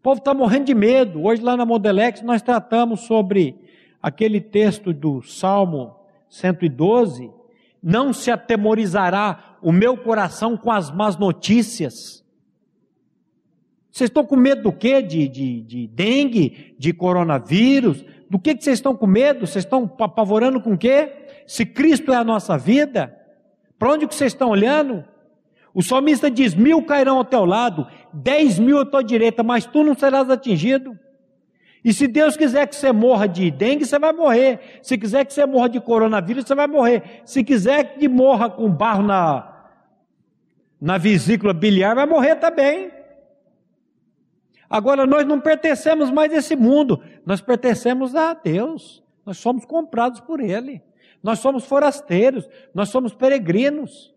O 0.00 0.02
povo 0.02 0.18
está 0.18 0.32
morrendo 0.32 0.64
de 0.64 0.74
medo. 0.74 1.22
Hoje, 1.22 1.42
lá 1.42 1.58
na 1.58 1.66
Modelex, 1.66 2.22
nós 2.22 2.40
tratamos 2.40 3.00
sobre 3.00 3.54
aquele 4.02 4.40
texto 4.40 4.94
do 4.94 5.20
Salmo 5.20 5.94
112. 6.26 7.30
Não 7.82 8.10
se 8.10 8.30
atemorizará 8.30 9.58
o 9.60 9.70
meu 9.70 9.98
coração 9.98 10.56
com 10.56 10.72
as 10.72 10.90
más 10.90 11.18
notícias. 11.18 12.24
Vocês 13.90 14.08
estão 14.08 14.24
com 14.24 14.36
medo 14.36 14.62
do 14.62 14.72
quê? 14.72 15.02
De, 15.02 15.28
de, 15.28 15.60
de 15.60 15.86
dengue, 15.88 16.74
de 16.78 16.94
coronavírus? 16.94 18.02
Do 18.30 18.38
que, 18.38 18.54
que 18.54 18.64
vocês 18.64 18.78
estão 18.78 18.96
com 18.96 19.06
medo? 19.06 19.46
Vocês 19.46 19.66
estão 19.66 19.84
apavorando 19.98 20.62
com 20.62 20.72
o 20.72 20.78
quê? 20.78 21.12
Se 21.46 21.66
Cristo 21.66 22.10
é 22.10 22.16
a 22.16 22.24
nossa 22.24 22.56
vida, 22.56 23.14
para 23.78 23.92
onde 23.92 24.06
que 24.06 24.14
vocês 24.14 24.32
estão 24.32 24.48
olhando? 24.48 25.04
O 25.74 25.82
salmista 25.82 26.30
diz: 26.30 26.54
mil 26.54 26.82
cairão 26.84 27.18
ao 27.18 27.24
teu 27.24 27.44
lado, 27.44 27.86
dez 28.12 28.58
mil 28.58 28.80
à 28.80 28.84
tua 28.84 29.02
direita, 29.02 29.42
mas 29.42 29.66
tu 29.66 29.82
não 29.82 29.94
serás 29.94 30.28
atingido. 30.30 30.98
E 31.84 31.92
se 31.92 32.06
Deus 32.06 32.36
quiser 32.36 32.66
que 32.66 32.76
você 32.76 32.92
morra 32.92 33.26
de 33.26 33.50
dengue, 33.50 33.86
você 33.86 33.98
vai 33.98 34.12
morrer. 34.12 34.80
Se 34.82 34.98
quiser 34.98 35.24
que 35.24 35.32
você 35.32 35.46
morra 35.46 35.68
de 35.68 35.80
coronavírus, 35.80 36.44
você 36.44 36.54
vai 36.54 36.66
morrer. 36.66 37.22
Se 37.24 37.42
quiser 37.42 37.96
que 37.96 38.06
morra 38.06 38.50
com 38.50 38.68
barro 38.68 39.02
na, 39.02 39.70
na 40.78 40.98
vesícula 40.98 41.54
biliar, 41.54 41.94
vai 41.94 42.06
morrer 42.06 42.36
também. 42.36 42.90
Agora 44.68 45.06
nós 45.06 45.26
não 45.26 45.40
pertencemos 45.40 46.10
mais 46.10 46.32
a 46.32 46.36
esse 46.36 46.54
mundo, 46.54 47.02
nós 47.24 47.40
pertencemos 47.40 48.14
a 48.14 48.34
Deus. 48.34 49.02
Nós 49.24 49.38
somos 49.38 49.64
comprados 49.64 50.20
por 50.20 50.40
Ele. 50.40 50.82
Nós 51.22 51.38
somos 51.38 51.64
forasteiros, 51.64 52.48
nós 52.74 52.88
somos 52.88 53.14
peregrinos. 53.14 54.14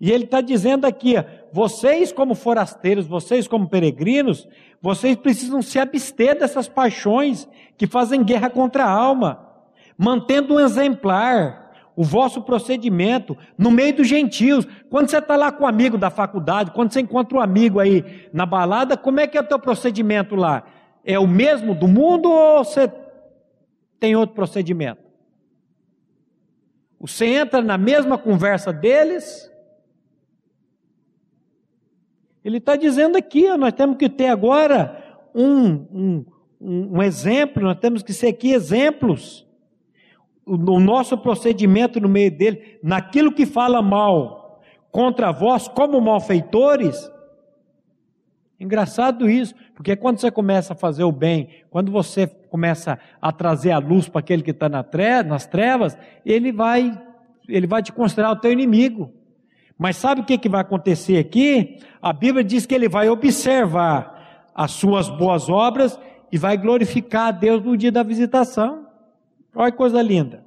E 0.00 0.10
ele 0.10 0.24
está 0.24 0.40
dizendo 0.40 0.86
aqui: 0.86 1.14
vocês, 1.52 2.12
como 2.12 2.34
forasteiros, 2.34 3.06
vocês, 3.06 3.48
como 3.48 3.68
peregrinos, 3.68 4.48
vocês 4.80 5.16
precisam 5.16 5.60
se 5.60 5.78
abster 5.78 6.38
dessas 6.38 6.68
paixões 6.68 7.48
que 7.76 7.86
fazem 7.86 8.22
guerra 8.22 8.48
contra 8.48 8.84
a 8.84 8.90
alma, 8.90 9.46
mantendo 9.96 10.54
um 10.54 10.60
exemplar, 10.60 11.68
o 11.96 12.04
vosso 12.04 12.42
procedimento 12.42 13.36
no 13.56 13.72
meio 13.72 13.96
dos 13.96 14.06
gentios. 14.06 14.66
Quando 14.88 15.10
você 15.10 15.18
está 15.18 15.34
lá 15.34 15.50
com 15.50 15.64
um 15.64 15.66
amigo 15.66 15.98
da 15.98 16.10
faculdade, 16.10 16.70
quando 16.70 16.92
você 16.92 17.00
encontra 17.00 17.38
um 17.38 17.40
amigo 17.40 17.80
aí 17.80 18.28
na 18.32 18.46
balada, 18.46 18.96
como 18.96 19.18
é 19.18 19.26
que 19.26 19.36
é 19.36 19.40
o 19.40 19.46
teu 19.46 19.58
procedimento 19.58 20.36
lá? 20.36 20.62
É 21.04 21.18
o 21.18 21.26
mesmo 21.26 21.74
do 21.74 21.88
mundo 21.88 22.30
ou 22.30 22.62
você 22.62 22.92
tem 23.98 24.14
outro 24.14 24.36
procedimento? 24.36 25.02
Você 27.00 27.26
entra 27.26 27.60
na 27.62 27.76
mesma 27.76 28.16
conversa 28.16 28.72
deles? 28.72 29.50
Ele 32.44 32.58
está 32.58 32.76
dizendo 32.76 33.16
aqui, 33.16 33.48
ó, 33.50 33.56
nós 33.56 33.72
temos 33.72 33.96
que 33.96 34.08
ter 34.08 34.28
agora 34.28 35.02
um, 35.34 35.70
um, 35.92 36.24
um, 36.60 37.02
exemplo, 37.02 37.62
nós 37.62 37.78
temos 37.78 38.02
que 38.02 38.12
ser 38.12 38.28
aqui 38.28 38.52
exemplos 38.52 39.46
o 40.46 40.80
nosso 40.80 41.18
procedimento 41.18 42.00
no 42.00 42.08
meio 42.08 42.30
dele, 42.30 42.78
naquilo 42.82 43.32
que 43.32 43.44
fala 43.44 43.82
mal 43.82 44.62
contra 44.90 45.30
vós, 45.30 45.68
como 45.68 46.00
malfeitores. 46.00 47.10
Engraçado 48.58 49.28
isso, 49.28 49.54
porque 49.74 49.94
quando 49.94 50.18
você 50.18 50.30
começa 50.30 50.72
a 50.72 50.76
fazer 50.76 51.04
o 51.04 51.12
bem, 51.12 51.50
quando 51.70 51.92
você 51.92 52.26
começa 52.26 52.98
a 53.20 53.30
trazer 53.30 53.70
a 53.70 53.78
luz 53.78 54.08
para 54.08 54.20
aquele 54.20 54.42
que 54.42 54.50
está 54.50 54.68
nas 54.68 55.46
trevas, 55.46 55.96
ele 56.24 56.50
vai, 56.50 56.98
ele 57.46 57.66
vai 57.66 57.82
te 57.82 57.92
considerar 57.92 58.32
o 58.32 58.36
teu 58.36 58.50
inimigo. 58.50 59.12
Mas 59.78 59.96
sabe 59.96 60.22
o 60.22 60.24
que, 60.24 60.36
que 60.36 60.48
vai 60.48 60.60
acontecer 60.60 61.18
aqui? 61.18 61.78
A 62.02 62.12
Bíblia 62.12 62.42
diz 62.42 62.66
que 62.66 62.74
ele 62.74 62.88
vai 62.88 63.08
observar 63.08 64.50
as 64.52 64.72
suas 64.72 65.08
boas 65.08 65.48
obras 65.48 65.98
e 66.32 66.36
vai 66.36 66.56
glorificar 66.56 67.28
a 67.28 67.30
Deus 67.30 67.62
no 67.62 67.76
dia 67.76 67.92
da 67.92 68.02
visitação. 68.02 68.88
Olha 69.54 69.70
que 69.70 69.78
coisa 69.78 70.02
linda. 70.02 70.44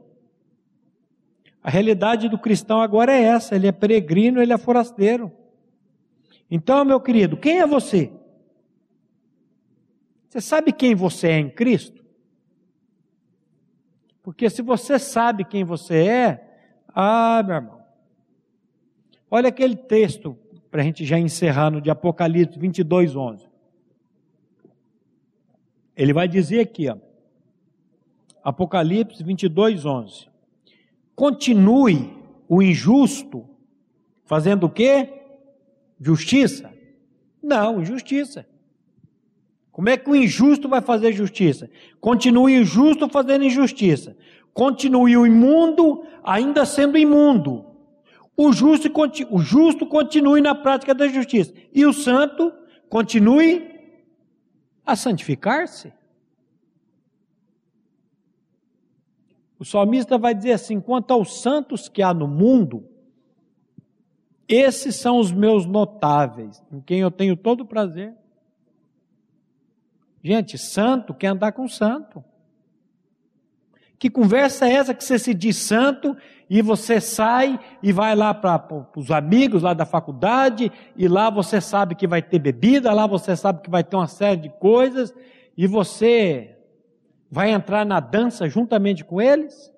A 1.63 1.69
realidade 1.69 2.27
do 2.27 2.38
cristão 2.38 2.82
agora 2.82 3.13
é 3.13 3.21
essa: 3.21 3.55
ele 3.55 3.67
é 3.67 3.71
peregrino, 3.71 4.41
ele 4.41 4.51
é 4.51 4.57
forasteiro. 4.57 5.32
Então, 6.49 6.84
meu 6.84 6.99
querido, 6.99 7.38
quem 7.38 7.59
é 7.59 7.65
você? 7.65 8.11
Você 10.27 10.41
sabe 10.41 10.73
quem 10.73 10.93
você 10.93 11.27
é 11.27 11.39
em 11.39 11.49
Cristo? 11.49 12.03
Porque 14.21 14.49
se 14.49 14.61
você 14.61 14.99
sabe 14.99 15.45
quem 15.45 15.63
você 15.63 16.07
é, 16.07 16.57
ah, 16.93 17.41
meu 17.45 17.55
irmão, 17.55 17.80
olha 19.32 19.47
aquele 19.47 19.75
texto, 19.75 20.38
para 20.69 20.82
a 20.82 20.84
gente 20.84 21.05
já 21.05 21.17
encerrar 21.17 21.71
no 21.71 21.82
de 21.82 21.89
Apocalipse 21.89 22.59
22, 22.59 23.15
11. 23.15 23.49
Ele 25.95 26.13
vai 26.13 26.27
dizer 26.27 26.59
aqui, 26.59 26.89
ó, 26.89 26.97
Apocalipse 28.43 29.23
22, 29.23 29.86
11. 29.86 30.27
Continue 31.15 32.13
o 32.47 32.61
injusto 32.61 33.47
fazendo 34.25 34.65
o 34.65 34.69
quê? 34.69 35.09
Justiça? 35.99 36.73
Não, 37.41 37.82
injustiça. 37.82 38.45
Como 39.71 39.89
é 39.89 39.97
que 39.97 40.09
o 40.09 40.15
injusto 40.15 40.67
vai 40.67 40.82
fazer 40.82 41.13
justiça? 41.13 41.69
Continue 41.99 42.57
o 42.57 42.61
injusto 42.61 43.07
fazendo 43.07 43.45
injustiça. 43.45 44.17
Continue 44.53 45.15
o 45.15 45.25
imundo 45.25 46.03
ainda 46.23 46.65
sendo 46.65 46.97
imundo. 46.97 47.70
O 48.36 48.51
justo, 48.51 48.89
o 49.29 49.39
justo 49.39 49.86
continue 49.86 50.41
na 50.41 50.55
prática 50.55 50.93
da 50.93 51.07
justiça. 51.07 51.53
E 51.73 51.86
o 51.86 51.93
santo 51.93 52.51
continue 52.89 53.71
a 54.86 54.95
santificar-se. 54.95 55.93
O 59.59 59.65
salmista 59.65 60.17
vai 60.17 60.34
dizer 60.34 60.53
assim: 60.53 60.82
quanto 60.82 61.11
aos 61.11 61.41
santos 61.41 61.88
que 61.88 62.01
há 62.01 62.13
no 62.13 62.27
mundo, 62.27 62.89
esses 64.47 64.95
são 64.95 65.19
os 65.19 65.32
meus 65.32 65.65
notáveis, 65.65 66.63
em 66.71 66.82
quem 66.82 66.99
eu 66.99 67.11
tenho 67.11 67.38
todo 67.38 67.61
o 67.61 67.65
prazer. 67.65 68.13
Gente, 70.23 70.57
santo 70.57 71.13
quer 71.13 71.27
andar 71.27 71.51
com 71.51 71.67
santo. 71.67 72.23
Que 74.02 74.10
conversa 74.10 74.68
é 74.68 74.72
essa 74.72 74.95
que 74.95 75.04
você 75.04 75.20
se 75.20 75.32
diz 75.32 75.58
santo 75.58 76.18
e 76.49 76.60
você 76.60 76.99
sai 76.99 77.60
e 77.84 77.91
vai 77.91 78.16
lá 78.16 78.34
para 78.34 78.89
os 78.95 79.12
amigos 79.12 79.62
lá 79.62 79.76
da 79.76 79.86
faculdade 79.86 80.72
e 80.97 81.08
lá 81.08 81.30
você 81.30 81.62
sabe 81.62 81.93
que 81.93 82.08
vai 82.08 82.20
ter 82.20 82.39
bebida, 82.39 82.91
lá 82.93 83.06
você 83.06 83.36
sabe 83.36 83.62
que 83.62 83.70
vai 83.70 83.84
ter 83.84 83.95
uma 83.95 84.08
série 84.08 84.41
de 84.41 84.49
coisas 84.49 85.14
e 85.56 85.68
você 85.68 86.58
vai 87.30 87.52
entrar 87.52 87.86
na 87.86 87.99
dança 87.99 88.49
juntamente 88.49 89.06
com 89.06 89.22
eles? 89.22 89.72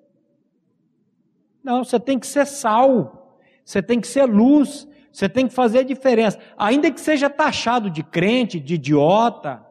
Não, 1.62 1.84
você 1.84 2.00
tem 2.00 2.18
que 2.18 2.26
ser 2.26 2.46
sal, 2.46 3.38
você 3.62 3.82
tem 3.82 4.00
que 4.00 4.08
ser 4.08 4.24
luz, 4.24 4.88
você 5.12 5.28
tem 5.28 5.46
que 5.46 5.52
fazer 5.52 5.80
a 5.80 5.84
diferença, 5.84 6.38
ainda 6.56 6.90
que 6.90 6.98
seja 6.98 7.28
taxado 7.28 7.90
de 7.90 8.02
crente, 8.02 8.58
de 8.58 8.76
idiota, 8.76 9.62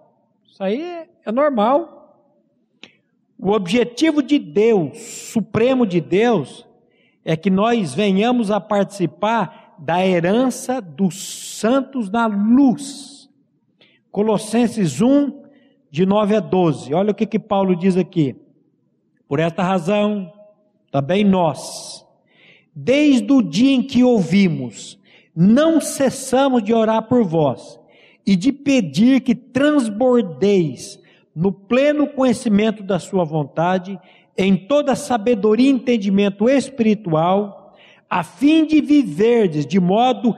isso 0.45 0.62
aí 0.62 1.08
é 1.26 1.32
normal. 1.32 2.03
O 3.43 3.51
objetivo 3.51 4.23
de 4.23 4.39
Deus, 4.39 4.97
supremo 4.97 5.85
de 5.85 5.99
Deus, 5.99 6.65
é 7.25 7.35
que 7.35 7.49
nós 7.49 7.93
venhamos 7.93 8.49
a 8.49 8.57
participar 8.57 9.75
da 9.77 10.07
herança 10.07 10.79
dos 10.79 11.59
santos 11.59 12.09
na 12.09 12.25
luz. 12.25 13.29
Colossenses 14.09 15.01
1, 15.01 15.43
de 15.91 16.05
9 16.05 16.37
a 16.37 16.39
12. 16.39 16.93
Olha 16.93 17.11
o 17.11 17.13
que, 17.13 17.25
que 17.25 17.37
Paulo 17.37 17.75
diz 17.75 17.97
aqui. 17.97 18.33
Por 19.27 19.41
esta 19.41 19.61
razão, 19.61 20.31
também 20.89 21.25
nós, 21.25 22.07
desde 22.73 23.29
o 23.29 23.41
dia 23.41 23.73
em 23.73 23.83
que 23.83 24.05
ouvimos, 24.05 24.97
não 25.35 25.81
cessamos 25.81 26.63
de 26.63 26.73
orar 26.73 27.09
por 27.09 27.25
vós 27.25 27.77
e 28.25 28.37
de 28.37 28.53
pedir 28.53 29.19
que 29.19 29.35
transbordeis 29.35 31.03
no 31.36 31.51
pleno 31.51 32.07
conhecimento 32.07 32.84
da 32.84 32.99
Sua 32.99 33.23
vontade, 33.23 33.99
em 34.38 34.55
toda 34.55 34.95
sabedoria 34.95 35.67
e 35.67 35.73
entendimento 35.73 36.49
espiritual, 36.49 37.75
a 38.09 38.23
fim 38.23 38.65
de 38.65 38.81
viverdes 38.81 39.65
de 39.65 39.79
modo 39.79 40.36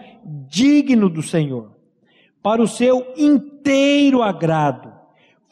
digno 0.48 1.10
do 1.10 1.22
Senhor, 1.22 1.72
para 2.42 2.62
o 2.62 2.68
seu 2.68 3.14
inteiro 3.18 4.22
agrado 4.22 4.96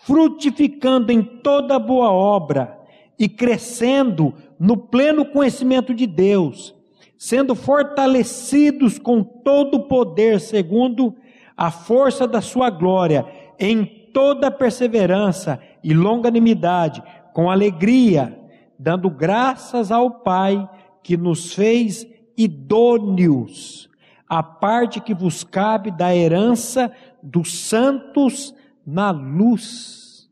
frutificando 0.03 1.11
em 1.11 1.23
toda 1.23 1.79
boa 1.79 2.11
obra 2.11 2.77
e 3.17 3.29
crescendo 3.29 4.33
no 4.59 4.75
pleno 4.75 5.25
conhecimento 5.25 5.93
de 5.93 6.05
Deus, 6.05 6.75
sendo 7.17 7.55
fortalecidos 7.55 8.99
com 8.99 9.23
todo 9.23 9.75
o 9.75 9.83
poder 9.87 10.41
segundo 10.41 11.15
a 11.55 11.71
força 11.71 12.27
da 12.27 12.41
sua 12.41 12.69
glória, 12.69 13.25
em 13.57 14.02
toda 14.13 14.51
perseverança 14.51 15.59
e 15.83 15.93
longanimidade, 15.93 17.03
com 17.33 17.49
alegria, 17.49 18.39
dando 18.77 19.09
graças 19.09 19.91
ao 19.91 20.09
Pai 20.09 20.69
que 21.01 21.17
nos 21.17 21.53
fez 21.53 22.07
idôneos, 22.37 23.89
a 24.29 24.41
parte 24.41 25.01
que 25.01 25.13
vos 25.13 25.43
cabe 25.43 25.91
da 25.91 26.15
herança 26.15 26.91
dos 27.21 27.67
santos 27.67 28.55
na 28.85 29.11
luz. 29.11 30.29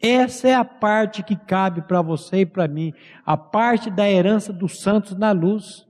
Essa 0.00 0.48
é 0.48 0.54
a 0.54 0.64
parte 0.64 1.22
que 1.22 1.36
cabe 1.36 1.82
para 1.82 2.00
você 2.00 2.40
e 2.40 2.46
para 2.46 2.68
mim, 2.68 2.92
a 3.24 3.36
parte 3.36 3.90
da 3.90 4.08
herança 4.08 4.52
dos 4.52 4.80
santos 4.80 5.16
na 5.16 5.32
luz. 5.32 5.86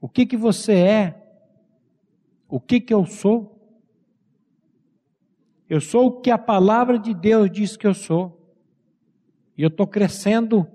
O 0.00 0.08
que 0.08 0.26
que 0.26 0.36
você 0.36 0.72
é? 0.72 1.25
O 2.48 2.60
que 2.60 2.80
que 2.80 2.92
eu 2.92 3.06
sou? 3.06 3.52
Eu 5.68 5.80
sou 5.80 6.06
o 6.06 6.20
que 6.20 6.30
a 6.30 6.38
palavra 6.38 6.98
de 6.98 7.12
Deus 7.12 7.50
diz 7.50 7.76
que 7.76 7.86
eu 7.86 7.94
sou. 7.94 8.54
E 9.58 9.62
eu 9.62 9.68
estou 9.68 9.86
crescendo 9.86 10.66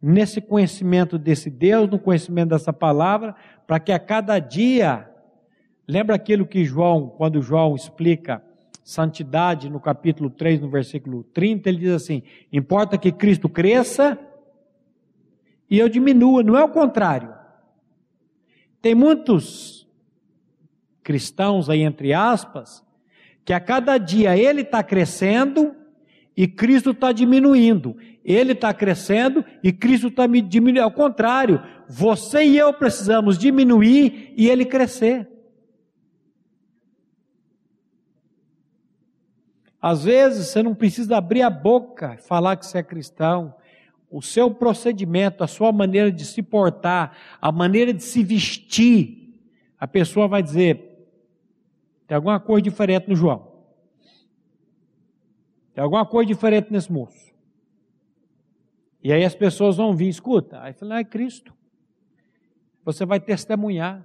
nesse 0.00 0.40
conhecimento 0.40 1.18
desse 1.18 1.50
Deus, 1.50 1.90
no 1.90 1.98
conhecimento 1.98 2.50
dessa 2.50 2.72
palavra, 2.72 3.34
para 3.66 3.78
que 3.78 3.92
a 3.92 3.98
cada 3.98 4.38
dia 4.38 5.10
Lembra 5.90 6.14
aquilo 6.14 6.46
que 6.46 6.64
João, 6.64 7.08
quando 7.08 7.42
João 7.42 7.74
explica 7.74 8.40
santidade 8.84 9.68
no 9.68 9.80
capítulo 9.80 10.30
3, 10.30 10.60
no 10.60 10.70
versículo 10.70 11.24
30, 11.24 11.68
ele 11.68 11.78
diz 11.78 11.90
assim: 11.90 12.22
importa 12.52 12.96
que 12.96 13.10
Cristo 13.10 13.48
cresça 13.48 14.16
e 15.68 15.80
eu 15.80 15.88
diminua, 15.88 16.44
não 16.44 16.56
é 16.56 16.62
o 16.62 16.68
contrário. 16.68 17.34
Tem 18.80 18.94
muitos 18.94 19.79
cristãos 21.10 21.68
aí, 21.68 21.82
entre 21.82 22.14
aspas, 22.14 22.84
que 23.44 23.52
a 23.52 23.58
cada 23.58 23.98
dia 23.98 24.38
ele 24.38 24.60
está 24.60 24.80
crescendo 24.80 25.74
e 26.36 26.46
Cristo 26.46 26.92
está 26.92 27.10
diminuindo. 27.10 27.96
Ele 28.24 28.52
está 28.52 28.72
crescendo 28.72 29.44
e 29.60 29.72
Cristo 29.72 30.06
está 30.06 30.24
diminuindo. 30.24 30.84
Ao 30.84 30.92
contrário, 30.92 31.60
você 31.88 32.44
e 32.44 32.56
eu 32.56 32.72
precisamos 32.72 33.36
diminuir 33.36 34.32
e 34.36 34.48
ele 34.48 34.64
crescer. 34.64 35.28
Às 39.82 40.04
vezes 40.04 40.46
você 40.46 40.62
não 40.62 40.76
precisa 40.76 41.16
abrir 41.16 41.42
a 41.42 41.50
boca 41.50 42.14
e 42.20 42.22
falar 42.22 42.54
que 42.54 42.66
você 42.66 42.78
é 42.78 42.82
cristão. 42.84 43.52
O 44.08 44.22
seu 44.22 44.48
procedimento, 44.54 45.42
a 45.42 45.48
sua 45.48 45.72
maneira 45.72 46.12
de 46.12 46.24
se 46.24 46.40
portar, 46.40 47.16
a 47.42 47.50
maneira 47.50 47.92
de 47.92 48.04
se 48.04 48.22
vestir, 48.22 49.34
a 49.76 49.88
pessoa 49.88 50.28
vai 50.28 50.40
dizer: 50.40 50.89
tem 52.10 52.16
alguma 52.16 52.40
coisa 52.40 52.62
diferente 52.62 53.08
no 53.08 53.14
João. 53.14 53.52
Tem 55.72 55.80
alguma 55.80 56.04
coisa 56.04 56.26
diferente 56.26 56.72
nesse 56.72 56.90
moço. 56.90 57.32
E 59.00 59.12
aí 59.12 59.24
as 59.24 59.36
pessoas 59.36 59.76
vão 59.76 59.94
vir, 59.94 60.08
escuta. 60.08 60.60
Aí 60.60 60.72
fala, 60.72 60.96
ah, 60.96 60.98
é 60.98 61.04
Cristo. 61.04 61.54
Você 62.84 63.06
vai 63.06 63.20
testemunhar. 63.20 64.04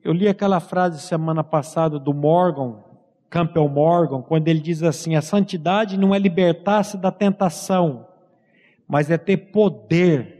Eu 0.00 0.12
li 0.12 0.28
aquela 0.28 0.60
frase 0.60 1.00
semana 1.00 1.42
passada 1.42 1.98
do 1.98 2.14
Morgan, 2.14 2.84
Campbell 3.28 3.68
Morgan, 3.68 4.22
quando 4.22 4.46
ele 4.46 4.60
diz 4.60 4.80
assim: 4.84 5.16
a 5.16 5.22
santidade 5.22 5.98
não 5.98 6.14
é 6.14 6.20
libertar-se 6.20 6.96
da 6.96 7.10
tentação, 7.10 8.06
mas 8.86 9.10
é 9.10 9.18
ter 9.18 9.38
poder 9.38 10.33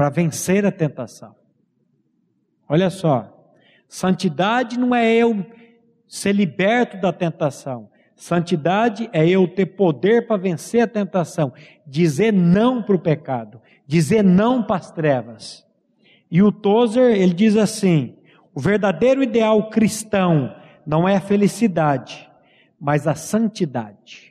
para 0.00 0.08
vencer 0.08 0.64
a 0.64 0.72
tentação. 0.72 1.36
Olha 2.66 2.88
só, 2.88 3.52
santidade 3.86 4.78
não 4.78 4.94
é 4.94 5.14
eu 5.14 5.44
ser 6.08 6.32
liberto 6.32 6.96
da 6.96 7.12
tentação. 7.12 7.90
Santidade 8.16 9.10
é 9.12 9.28
eu 9.28 9.46
ter 9.46 9.66
poder 9.66 10.26
para 10.26 10.38
vencer 10.38 10.80
a 10.80 10.86
tentação, 10.86 11.52
dizer 11.86 12.32
não 12.32 12.82
para 12.82 12.96
o 12.96 12.98
pecado, 12.98 13.60
dizer 13.86 14.24
não 14.24 14.62
para 14.62 14.76
as 14.76 14.90
trevas. 14.90 15.66
E 16.30 16.42
o 16.42 16.50
Tozer, 16.50 17.14
ele 17.20 17.34
diz 17.34 17.54
assim: 17.54 18.16
o 18.54 18.60
verdadeiro 18.60 19.22
ideal 19.22 19.68
cristão 19.68 20.56
não 20.86 21.06
é 21.06 21.16
a 21.16 21.20
felicidade, 21.20 22.26
mas 22.80 23.06
a 23.06 23.14
santidade. 23.14 24.29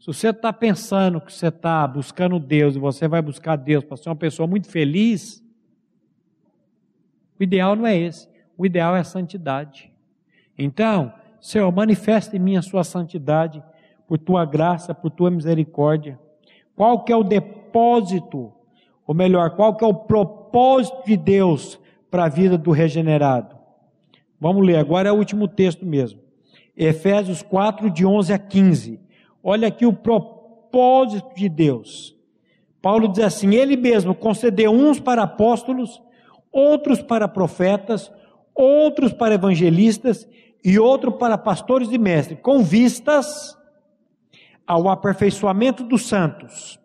Se 0.00 0.06
você 0.06 0.30
está 0.30 0.52
pensando 0.52 1.20
que 1.20 1.32
você 1.32 1.48
está 1.48 1.86
buscando 1.86 2.40
Deus 2.40 2.74
e 2.74 2.78
você 2.78 3.06
vai 3.06 3.20
buscar 3.20 3.54
Deus 3.56 3.84
para 3.84 3.96
ser 3.96 4.08
uma 4.08 4.16
pessoa 4.16 4.46
muito 4.46 4.68
feliz, 4.68 5.44
o 7.38 7.42
ideal 7.42 7.76
não 7.76 7.86
é 7.86 7.96
esse. 7.96 8.28
O 8.56 8.66
ideal 8.66 8.96
é 8.96 9.00
a 9.00 9.04
santidade. 9.04 9.92
Então, 10.56 11.12
Senhor, 11.40 11.70
manifesta 11.70 12.36
em 12.36 12.40
mim 12.40 12.56
a 12.56 12.62
sua 12.62 12.82
santidade, 12.82 13.62
por 14.08 14.18
tua 14.18 14.44
graça, 14.44 14.94
por 14.94 15.10
tua 15.10 15.30
misericórdia. 15.30 16.18
Qual 16.74 17.04
que 17.04 17.12
é 17.12 17.16
o 17.16 17.22
depósito 17.22 18.52
ou 19.10 19.14
melhor, 19.14 19.50
qual 19.50 19.74
que 19.74 19.82
é 19.82 19.86
o 19.88 19.92
propósito 19.92 21.04
de 21.04 21.16
Deus 21.16 21.80
para 22.08 22.26
a 22.26 22.28
vida 22.28 22.56
do 22.56 22.70
regenerado? 22.70 23.56
Vamos 24.40 24.64
ler, 24.64 24.76
agora 24.76 25.08
é 25.08 25.12
o 25.12 25.16
último 25.16 25.48
texto 25.48 25.84
mesmo. 25.84 26.20
Efésios 26.76 27.42
4, 27.42 27.90
de 27.90 28.06
11 28.06 28.32
a 28.32 28.38
15. 28.38 29.00
Olha 29.42 29.68
aqui 29.68 29.86
o 29.86 29.92
propósito 29.92 31.34
de 31.34 31.48
Deus. 31.48 32.16
Paulo 32.80 33.08
diz 33.08 33.24
assim: 33.24 33.54
Ele 33.54 33.76
mesmo 33.76 34.14
concedeu 34.14 34.70
uns 34.70 35.00
para 35.00 35.22
apóstolos, 35.22 36.02
outros 36.52 37.02
para 37.02 37.28
profetas, 37.28 38.10
outros 38.54 39.12
para 39.12 39.34
evangelistas 39.34 40.28
e 40.64 40.78
outros 40.78 41.14
para 41.16 41.38
pastores 41.38 41.90
e 41.92 41.98
mestres, 41.98 42.38
com 42.42 42.62
vistas 42.62 43.56
ao 44.66 44.88
aperfeiçoamento 44.88 45.82
dos 45.82 46.06
santos 46.06 46.78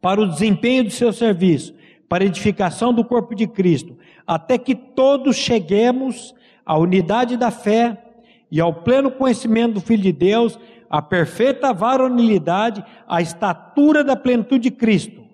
para 0.00 0.20
o 0.20 0.28
desempenho 0.28 0.84
do 0.84 0.90
seu 0.90 1.12
serviço, 1.12 1.74
para 2.08 2.22
a 2.22 2.26
edificação 2.26 2.92
do 2.92 3.04
corpo 3.04 3.34
de 3.34 3.46
Cristo, 3.46 3.98
até 4.24 4.56
que 4.56 4.74
todos 4.74 5.34
cheguemos 5.34 6.34
à 6.64 6.78
unidade 6.78 7.36
da 7.36 7.50
fé 7.50 8.04
e 8.50 8.60
ao 8.60 8.72
pleno 8.72 9.10
conhecimento 9.10 9.74
do 9.74 9.80
Filho 9.80 10.02
de 10.02 10.12
Deus, 10.12 10.58
à 10.88 11.02
perfeita 11.02 11.72
varonilidade, 11.72 12.84
à 13.06 13.20
estatura 13.20 14.02
da 14.04 14.16
plenitude 14.16 14.70
de 14.70 14.70
Cristo, 14.70 15.24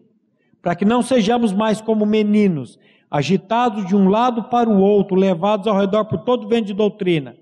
para 0.60 0.74
que 0.74 0.84
não 0.84 1.02
sejamos 1.02 1.52
mais 1.52 1.80
como 1.80 2.06
meninos, 2.06 2.78
agitados 3.10 3.86
de 3.86 3.94
um 3.94 4.08
lado 4.08 4.44
para 4.44 4.70
o 4.70 4.80
outro, 4.80 5.16
levados 5.16 5.66
ao 5.66 5.76
redor 5.76 6.06
por 6.06 6.18
todo 6.20 6.48
vento 6.48 6.66
de 6.66 6.74
doutrina, 6.74 7.36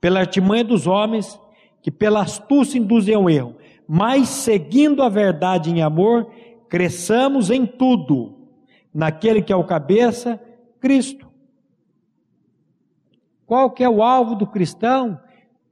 pela 0.00 0.20
artimanha 0.20 0.64
dos 0.64 0.86
homens, 0.86 1.40
que 1.82 1.90
pela 1.90 2.22
astúcia 2.22 2.78
induzem 2.78 3.14
ao 3.14 3.28
erro, 3.28 3.56
mas 3.88 4.28
seguindo 4.28 5.02
a 5.02 5.08
verdade 5.08 5.70
em 5.70 5.82
amor, 5.82 6.30
cresçamos 6.68 7.50
em 7.50 7.66
tudo, 7.66 8.36
naquele 8.94 9.42
que 9.42 9.52
é 9.52 9.56
o 9.56 9.64
cabeça, 9.64 10.40
Cristo. 10.78 11.28
Qual 13.46 13.70
que 13.72 13.82
é 13.82 13.88
o 13.88 14.00
alvo 14.00 14.36
do 14.36 14.46
cristão? 14.46 15.18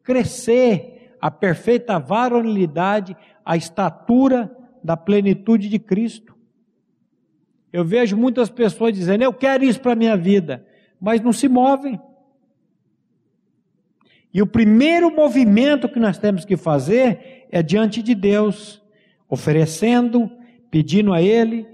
Crescer 0.02 0.97
a 1.20 1.30
perfeita 1.30 1.98
varonilidade, 1.98 3.16
a 3.44 3.56
estatura 3.56 4.54
da 4.82 4.96
plenitude 4.96 5.68
de 5.68 5.78
Cristo. 5.78 6.36
Eu 7.72 7.84
vejo 7.84 8.16
muitas 8.16 8.48
pessoas 8.48 8.94
dizendo: 8.94 9.22
Eu 9.22 9.32
quero 9.32 9.64
isso 9.64 9.80
para 9.80 9.92
a 9.92 9.96
minha 9.96 10.16
vida, 10.16 10.64
mas 11.00 11.20
não 11.20 11.32
se 11.32 11.48
movem. 11.48 12.00
E 14.32 14.42
o 14.42 14.46
primeiro 14.46 15.10
movimento 15.14 15.88
que 15.88 15.98
nós 15.98 16.18
temos 16.18 16.44
que 16.44 16.56
fazer 16.56 17.46
é 17.50 17.62
diante 17.62 18.02
de 18.02 18.14
Deus, 18.14 18.82
oferecendo 19.28 20.30
pedindo 20.70 21.12
a 21.12 21.22
Ele, 21.22 21.66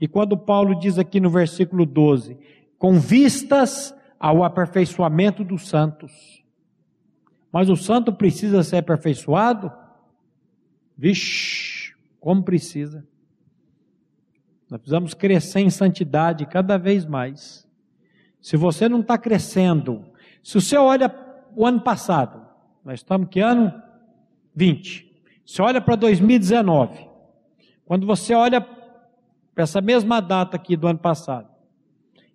e 0.00 0.08
quando 0.08 0.36
Paulo 0.36 0.78
diz 0.78 0.98
aqui 0.98 1.20
no 1.20 1.30
versículo 1.30 1.86
12, 1.86 2.36
com 2.78 2.98
vistas 2.98 3.94
ao 4.18 4.42
aperfeiçoamento 4.42 5.44
dos 5.44 5.68
santos. 5.68 6.41
Mas 7.52 7.68
o 7.68 7.76
santo 7.76 8.12
precisa 8.12 8.62
ser 8.62 8.78
aperfeiçoado? 8.78 9.70
Vixe, 10.96 11.94
como 12.18 12.42
precisa. 12.42 13.06
Nós 14.70 14.80
precisamos 14.80 15.12
crescer 15.12 15.60
em 15.60 15.68
santidade 15.68 16.46
cada 16.46 16.78
vez 16.78 17.04
mais. 17.04 17.68
Se 18.40 18.56
você 18.56 18.88
não 18.88 19.00
está 19.00 19.18
crescendo, 19.18 20.02
se 20.42 20.54
você 20.54 20.76
olha 20.78 21.14
o 21.54 21.66
ano 21.66 21.82
passado, 21.82 22.42
nós 22.82 23.00
estamos 23.00 23.28
que 23.28 23.40
ano? 23.40 23.70
20. 24.54 25.12
Se 25.44 25.60
olha 25.60 25.80
para 25.80 25.94
2019, 25.94 27.06
quando 27.84 28.06
você 28.06 28.34
olha 28.34 28.60
para 28.60 29.64
essa 29.64 29.82
mesma 29.82 30.20
data 30.20 30.56
aqui 30.56 30.76
do 30.76 30.88
ano 30.88 30.98
passado, 30.98 31.48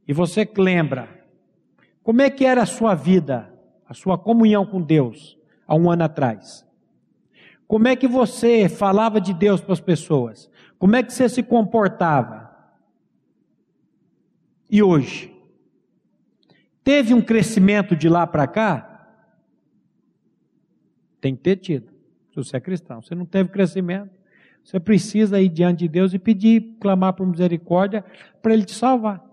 e 0.08 0.14
você 0.14 0.48
lembra, 0.56 1.10
como 2.04 2.22
é 2.22 2.30
que 2.30 2.46
era 2.46 2.62
a 2.62 2.68
sua 2.68 2.94
vida, 2.94 3.52
a 3.88 3.94
sua 3.94 4.18
comunhão 4.18 4.66
com 4.66 4.82
Deus, 4.82 5.38
há 5.66 5.76
um 5.76 5.90
ano 5.90 6.04
atrás? 6.04 6.66
Como 7.68 7.88
é 7.88 7.96
que 7.96 8.08
você 8.08 8.70
falava 8.70 9.20
de 9.20 9.34
Deus 9.34 9.62
para 9.62 9.74
as 9.74 9.80
pessoas? 9.80 10.50
Como 10.80 10.96
é 10.96 11.04
que 11.04 11.14
você 11.14 11.28
se 11.28 11.44
comportava? 11.44 12.50
E 14.70 14.82
hoje? 14.82 15.34
Teve 16.84 17.14
um 17.14 17.22
crescimento 17.22 17.96
de 17.96 18.08
lá 18.08 18.26
para 18.26 18.48
cá? 18.48 19.10
Tem 21.20 21.36
que 21.36 21.42
ter 21.42 21.58
tido. 21.58 21.92
Se 22.30 22.36
você 22.36 22.58
é 22.58 22.62
cristão. 22.62 23.02
Se 23.02 23.14
não 23.14 23.26
teve 23.26 23.50
crescimento, 23.50 24.12
você 24.64 24.80
precisa 24.80 25.42
ir 25.42 25.50
diante 25.50 25.80
de 25.80 25.88
Deus 25.88 26.14
e 26.14 26.20
pedir, 26.20 26.78
clamar 26.80 27.14
por 27.14 27.26
misericórdia 27.26 28.06
para 28.42 28.54
Ele 28.54 28.64
te 28.64 28.74
salvar. 28.74 29.27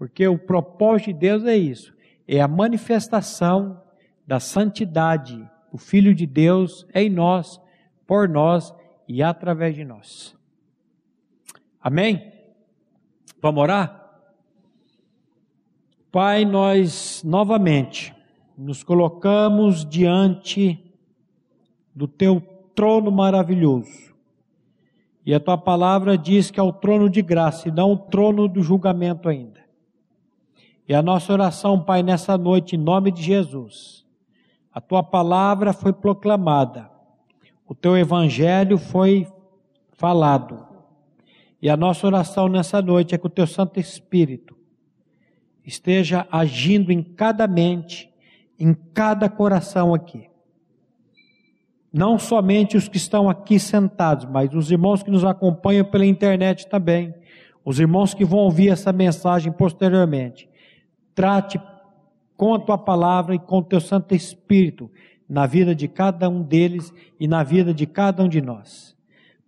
Porque 0.00 0.26
o 0.26 0.38
propósito 0.38 1.08
de 1.08 1.12
Deus 1.12 1.44
é 1.44 1.58
isso: 1.58 1.94
é 2.26 2.40
a 2.40 2.48
manifestação 2.48 3.82
da 4.26 4.40
santidade. 4.40 5.46
O 5.70 5.76
Filho 5.76 6.14
de 6.14 6.26
Deus 6.26 6.86
é 6.94 7.02
em 7.02 7.10
nós, 7.10 7.60
por 8.06 8.26
nós 8.26 8.74
e 9.06 9.22
através 9.22 9.74
de 9.74 9.84
nós. 9.84 10.34
Amém? 11.82 12.32
Vamos 13.42 13.60
orar? 13.60 14.10
Pai, 16.10 16.46
nós 16.46 17.22
novamente 17.22 18.14
nos 18.56 18.82
colocamos 18.82 19.84
diante 19.84 20.82
do 21.94 22.08
teu 22.08 22.40
trono 22.74 23.12
maravilhoso. 23.12 24.14
E 25.26 25.34
a 25.34 25.38
tua 25.38 25.58
palavra 25.58 26.16
diz 26.16 26.50
que 26.50 26.58
é 26.58 26.62
o 26.62 26.72
trono 26.72 27.10
de 27.10 27.20
graça 27.20 27.68
e 27.68 27.70
não 27.70 27.92
o 27.92 27.98
trono 27.98 28.48
do 28.48 28.62
julgamento 28.62 29.28
ainda. 29.28 29.59
E 30.90 30.94
a 30.94 31.00
nossa 31.00 31.32
oração, 31.32 31.80
Pai, 31.80 32.02
nessa 32.02 32.36
noite, 32.36 32.74
em 32.74 32.78
nome 32.80 33.12
de 33.12 33.22
Jesus, 33.22 34.04
a 34.74 34.80
tua 34.80 35.04
palavra 35.04 35.72
foi 35.72 35.92
proclamada, 35.92 36.90
o 37.64 37.76
teu 37.76 37.96
evangelho 37.96 38.76
foi 38.76 39.24
falado. 39.92 40.66
E 41.62 41.70
a 41.70 41.76
nossa 41.76 42.04
oração 42.08 42.48
nessa 42.48 42.82
noite 42.82 43.14
é 43.14 43.18
que 43.18 43.26
o 43.28 43.30
teu 43.30 43.46
Santo 43.46 43.78
Espírito 43.78 44.56
esteja 45.64 46.26
agindo 46.28 46.90
em 46.90 47.04
cada 47.04 47.46
mente, 47.46 48.12
em 48.58 48.74
cada 48.74 49.28
coração 49.28 49.94
aqui 49.94 50.28
não 51.92 52.18
somente 52.18 52.76
os 52.76 52.88
que 52.88 52.96
estão 52.96 53.28
aqui 53.28 53.58
sentados, 53.58 54.24
mas 54.24 54.52
os 54.54 54.70
irmãos 54.70 55.02
que 55.02 55.10
nos 55.10 55.24
acompanham 55.24 55.84
pela 55.84 56.06
internet 56.06 56.68
também, 56.68 57.14
os 57.64 57.78
irmãos 57.80 58.12
que 58.12 58.24
vão 58.24 58.40
ouvir 58.40 58.70
essa 58.70 58.92
mensagem 58.92 59.52
posteriormente. 59.52 60.49
Trate 61.14 61.60
com 62.36 62.54
a 62.54 62.58
tua 62.58 62.78
palavra 62.78 63.34
e 63.34 63.38
com 63.38 63.58
o 63.58 63.64
teu 63.64 63.80
Santo 63.80 64.14
Espírito 64.14 64.90
na 65.28 65.46
vida 65.46 65.74
de 65.74 65.86
cada 65.86 66.28
um 66.28 66.42
deles 66.42 66.92
e 67.18 67.28
na 67.28 67.42
vida 67.42 67.72
de 67.72 67.86
cada 67.86 68.24
um 68.24 68.28
de 68.28 68.40
nós. 68.40 68.96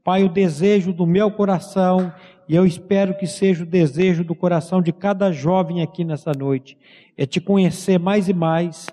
Pai, 0.04 0.24
o 0.24 0.28
desejo 0.28 0.92
do 0.92 1.06
meu 1.06 1.30
coração, 1.30 2.12
e 2.48 2.54
eu 2.54 2.66
espero 2.66 3.16
que 3.16 3.26
seja 3.26 3.62
o 3.62 3.66
desejo 3.66 4.24
do 4.24 4.34
coração 4.34 4.82
de 4.82 4.92
cada 4.92 5.32
jovem 5.32 5.80
aqui 5.80 6.04
nessa 6.04 6.32
noite, 6.32 6.76
é 7.16 7.24
te 7.24 7.40
conhecer 7.40 7.98
mais 7.98 8.28
e 8.28 8.32
mais 8.32 8.86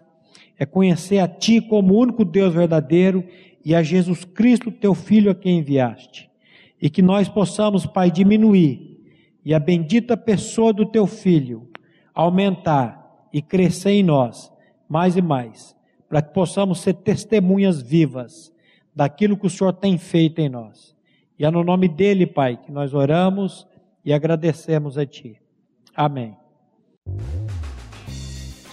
é 0.59 0.65
conhecer 0.65 1.19
a 1.19 1.27
Ti 1.27 1.61
como 1.61 1.93
o 1.93 1.97
único 1.97 2.25
Deus 2.25 2.53
verdadeiro 2.53 3.23
e 3.63 3.73
a 3.73 3.81
Jesus 3.81 4.25
Cristo, 4.25 4.69
Teu 4.69 4.93
Filho, 4.93 5.31
a 5.31 5.35
quem 5.35 5.59
enviaste. 5.59 6.29
E 6.81 6.89
que 6.89 7.01
nós 7.01 7.29
possamos, 7.29 7.85
Pai, 7.85 8.11
diminuir 8.11 8.99
e 9.43 9.53
a 9.53 9.59
bendita 9.59 10.17
pessoa 10.17 10.73
do 10.73 10.85
Teu 10.85 11.07
Filho 11.07 11.68
aumentar 12.19 13.27
e 13.31 13.41
crescer 13.41 13.91
em 13.91 14.03
nós 14.03 14.51
mais 14.89 15.15
e 15.15 15.21
mais, 15.21 15.75
para 16.09 16.21
que 16.21 16.33
possamos 16.33 16.81
ser 16.81 16.95
testemunhas 16.95 17.81
vivas 17.81 18.51
daquilo 18.93 19.37
que 19.37 19.47
o 19.47 19.49
Senhor 19.49 19.71
tem 19.71 19.97
feito 19.97 20.39
em 20.39 20.49
nós. 20.49 20.95
E 21.37 21.45
é 21.45 21.51
no 21.51 21.63
nome 21.63 21.87
dele, 21.87 22.25
Pai, 22.25 22.57
que 22.57 22.71
nós 22.71 22.93
oramos 22.93 23.65
e 24.03 24.11
agradecemos 24.11 24.97
a 24.97 25.05
Ti. 25.05 25.37
Amém. 25.95 26.35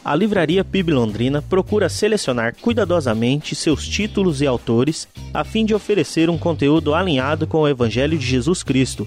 A 0.05 0.15
Livraria 0.15 0.65
PIB 0.65 0.93
Londrina 0.93 1.43
procura 1.43 1.89
selecionar 1.89 2.57
cuidadosamente 2.61 3.55
seus 3.55 3.87
títulos 3.87 4.41
e 4.41 4.47
autores 4.47 5.07
a 5.35 5.45
fim 5.45 5.65
de 5.65 5.75
oferecer 5.75 6.31
um 6.31 6.39
conteúdo 6.39 6.95
alinhado 6.95 7.47
com 7.47 7.59
o 7.59 7.69
Evangelho 7.69 8.19
de 8.19 8.25
Jesus 8.25 8.63
Cristo. 8.63 9.07